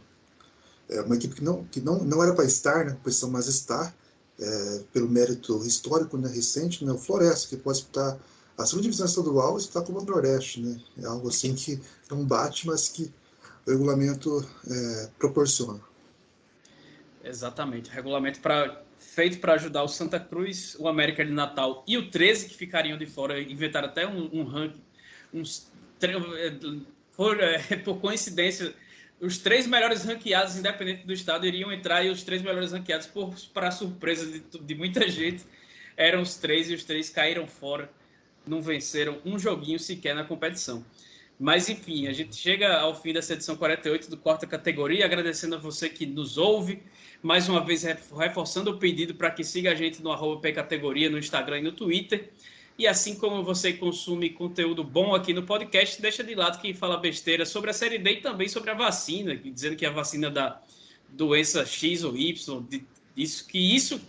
é, 0.89 0.99
uma 0.99 1.15
equipe 1.15 1.36
que 1.36 1.43
não, 1.43 1.63
que 1.63 1.80
não, 1.80 2.03
não 2.03 2.22
era 2.22 2.34
para 2.36 2.43
estar, 2.43 2.86
né, 2.86 2.97
posição, 3.01 3.32
mas 3.32 3.47
estar, 3.47 3.95
é, 4.39 4.83
pelo 4.93 5.09
mérito 5.09 5.65
histórico 5.65 6.17
né, 6.17 6.29
recente, 6.29 6.85
né, 6.85 6.91
o 6.91 6.97
Floresta, 6.97 7.49
que 7.49 7.57
pode 7.57 7.79
estar 7.79 8.17
a 8.57 8.65
segunda 8.65 8.83
divisão 8.83 9.05
estadual 9.05 9.57
está 9.57 9.81
como 9.83 9.99
o 9.99 10.03
Nordeste, 10.03 10.59
né? 10.61 10.81
É 10.99 11.05
algo 11.05 11.29
assim 11.29 11.53
que 11.53 11.79
não 12.09 12.25
bate, 12.25 12.65
mas 12.65 12.89
que 12.89 13.11
o 13.67 13.71
regulamento 13.71 14.43
é, 14.67 15.09
proporciona. 15.19 15.79
Exatamente, 17.23 17.91
regulamento 17.91 18.39
pra, 18.39 18.81
feito 18.97 19.39
para 19.39 19.53
ajudar 19.53 19.83
o 19.83 19.88
Santa 19.88 20.19
Cruz, 20.19 20.75
o 20.79 20.88
América 20.88 21.23
de 21.23 21.31
Natal 21.31 21.83
e 21.88 21.97
o 21.97 22.09
13 22.09 22.47
que 22.47 22.55
ficariam 22.55 22.97
de 22.97 23.05
fora, 23.05 23.39
inventaram 23.39 23.89
até 23.89 24.07
um, 24.07 24.27
um 24.33 24.43
ranking, 24.43 24.81
uns, 25.31 25.67
por, 27.15 27.39
é, 27.39 27.59
por 27.85 27.99
coincidência, 27.99 28.73
os 29.20 29.38
três 29.38 29.65
melhores 29.65 30.03
ranqueados, 30.03 30.55
independente 30.55 31.05
do 31.05 31.13
estado, 31.13 31.45
iriam 31.45 31.72
entrar 31.72 32.03
e 32.03 32.09
os 32.09 32.24
três 32.24 32.41
melhores 32.41 32.72
ranqueados, 32.72 33.09
para 33.53 33.72
surpresa 33.72 34.26
de, 34.26 34.39
de, 34.59 34.76
muita 34.76 35.07
gente, 35.09 35.43
eram 35.95 36.22
os 36.22 36.36
três 36.36 36.70
e 36.70 36.76
os 36.76 36.84
três 36.84 37.09
caíram 37.09 37.47
fora, 37.47 37.89
não 38.45 38.61
venceram 38.61 39.20
um 39.26 39.39
joguinho 39.39 39.80
sequer 39.80 40.13
na 40.13 40.24
competição. 40.24 40.86
Mas 41.39 41.70
enfim, 41.70 42.07
a 42.07 42.13
gente 42.13 42.36
chega 42.36 42.78
ao 42.78 42.99
fim 42.99 43.13
dessa 43.13 43.34
edição 43.34 43.55
48 43.55 44.09
do 44.09 44.18
quarta 44.18 44.47
categoria, 44.47 45.05
agradecendo 45.05 45.55
a 45.55 45.59
você 45.59 45.88
que 45.88 46.05
nos 46.05 46.38
ouve, 46.38 46.82
mais 47.22 47.47
uma 47.47 47.63
vez 47.63 47.84
reforçando 47.84 48.72
o 48.72 48.78
pedido 48.78 49.13
para 49.13 49.30
que 49.30 49.43
siga 49.43 49.72
a 49.72 49.76
gente 49.76 50.01
no 50.01 50.11
arroba 50.11 50.41
P 50.41 50.51
Categoria, 50.51 51.09
no 51.09 51.18
Instagram 51.18 51.59
e 51.59 51.61
no 51.61 51.72
Twitter. 51.72 52.30
E 52.78 52.86
assim 52.86 53.15
como 53.15 53.43
você 53.43 53.73
consome 53.73 54.30
conteúdo 54.30 54.84
bom 54.84 55.15
aqui 55.15 55.34
no 55.34 55.41
podcast, 55.41 55.99
deixa 55.99 56.23
de 56.23 56.36
lado 56.36 56.61
quem 56.61 56.75
fala 56.75 56.97
besteira 56.97 57.43
sobre 57.43 57.71
a 57.71 57.73
Série 57.73 57.97
D 57.97 58.11
e 58.11 58.21
também 58.21 58.47
sobre 58.47 58.69
a 58.69 58.75
vacina, 58.75 59.36
dizendo 59.36 59.75
que 59.75 59.86
a 59.86 59.89
vacina 59.89 60.30
da 60.30 60.61
doença 61.09 61.65
X 61.65 62.03
ou 62.03 62.15
Y, 62.15 62.61
de, 62.69 62.84
isso, 63.15 63.47
que 63.47 63.57
isso, 63.57 63.99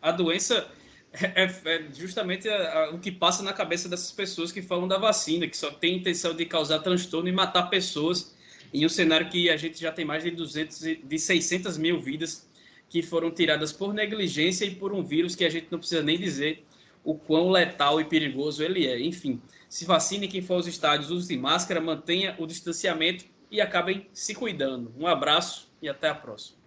a 0.00 0.10
doença 0.10 0.66
é, 1.12 1.44
é 1.44 1.84
justamente 1.94 2.48
a, 2.48 2.84
a, 2.84 2.90
o 2.92 2.98
que 2.98 3.12
passa 3.12 3.42
na 3.42 3.52
cabeça 3.52 3.90
dessas 3.90 4.10
pessoas 4.10 4.50
que 4.50 4.62
falam 4.62 4.88
da 4.88 4.96
vacina, 4.96 5.46
que 5.46 5.56
só 5.56 5.70
tem 5.70 5.96
intenção 5.96 6.34
de 6.34 6.46
causar 6.46 6.78
transtorno 6.78 7.28
e 7.28 7.32
matar 7.32 7.64
pessoas 7.64 8.34
em 8.72 8.86
um 8.86 8.88
cenário 8.88 9.28
que 9.28 9.50
a 9.50 9.56
gente 9.58 9.78
já 9.78 9.92
tem 9.92 10.04
mais 10.04 10.24
de 10.24 10.30
200, 10.30 10.80
de 11.04 11.18
600 11.18 11.76
mil 11.76 12.00
vidas 12.00 12.48
que 12.88 13.02
foram 13.02 13.30
tiradas 13.30 13.70
por 13.70 13.92
negligência 13.92 14.64
e 14.64 14.74
por 14.74 14.94
um 14.94 15.02
vírus 15.02 15.36
que 15.36 15.44
a 15.44 15.50
gente 15.50 15.66
não 15.70 15.78
precisa 15.78 16.02
nem 16.02 16.18
dizer 16.18 16.64
o 17.04 17.14
quão 17.14 17.50
letal 17.50 18.00
e 18.00 18.04
perigoso 18.04 18.62
ele 18.62 18.86
é. 18.86 19.00
Enfim, 19.00 19.40
se 19.68 19.84
vacine 19.84 20.26
quem 20.26 20.40
for 20.40 20.54
aos 20.54 20.66
estádios, 20.66 21.10
use 21.10 21.36
máscara, 21.36 21.80
mantenha 21.80 22.34
o 22.38 22.46
distanciamento 22.46 23.24
e 23.50 23.60
acabem 23.60 24.08
se 24.12 24.34
cuidando. 24.34 24.92
Um 24.98 25.06
abraço 25.06 25.70
e 25.82 25.88
até 25.88 26.08
a 26.08 26.14
próxima. 26.14 26.58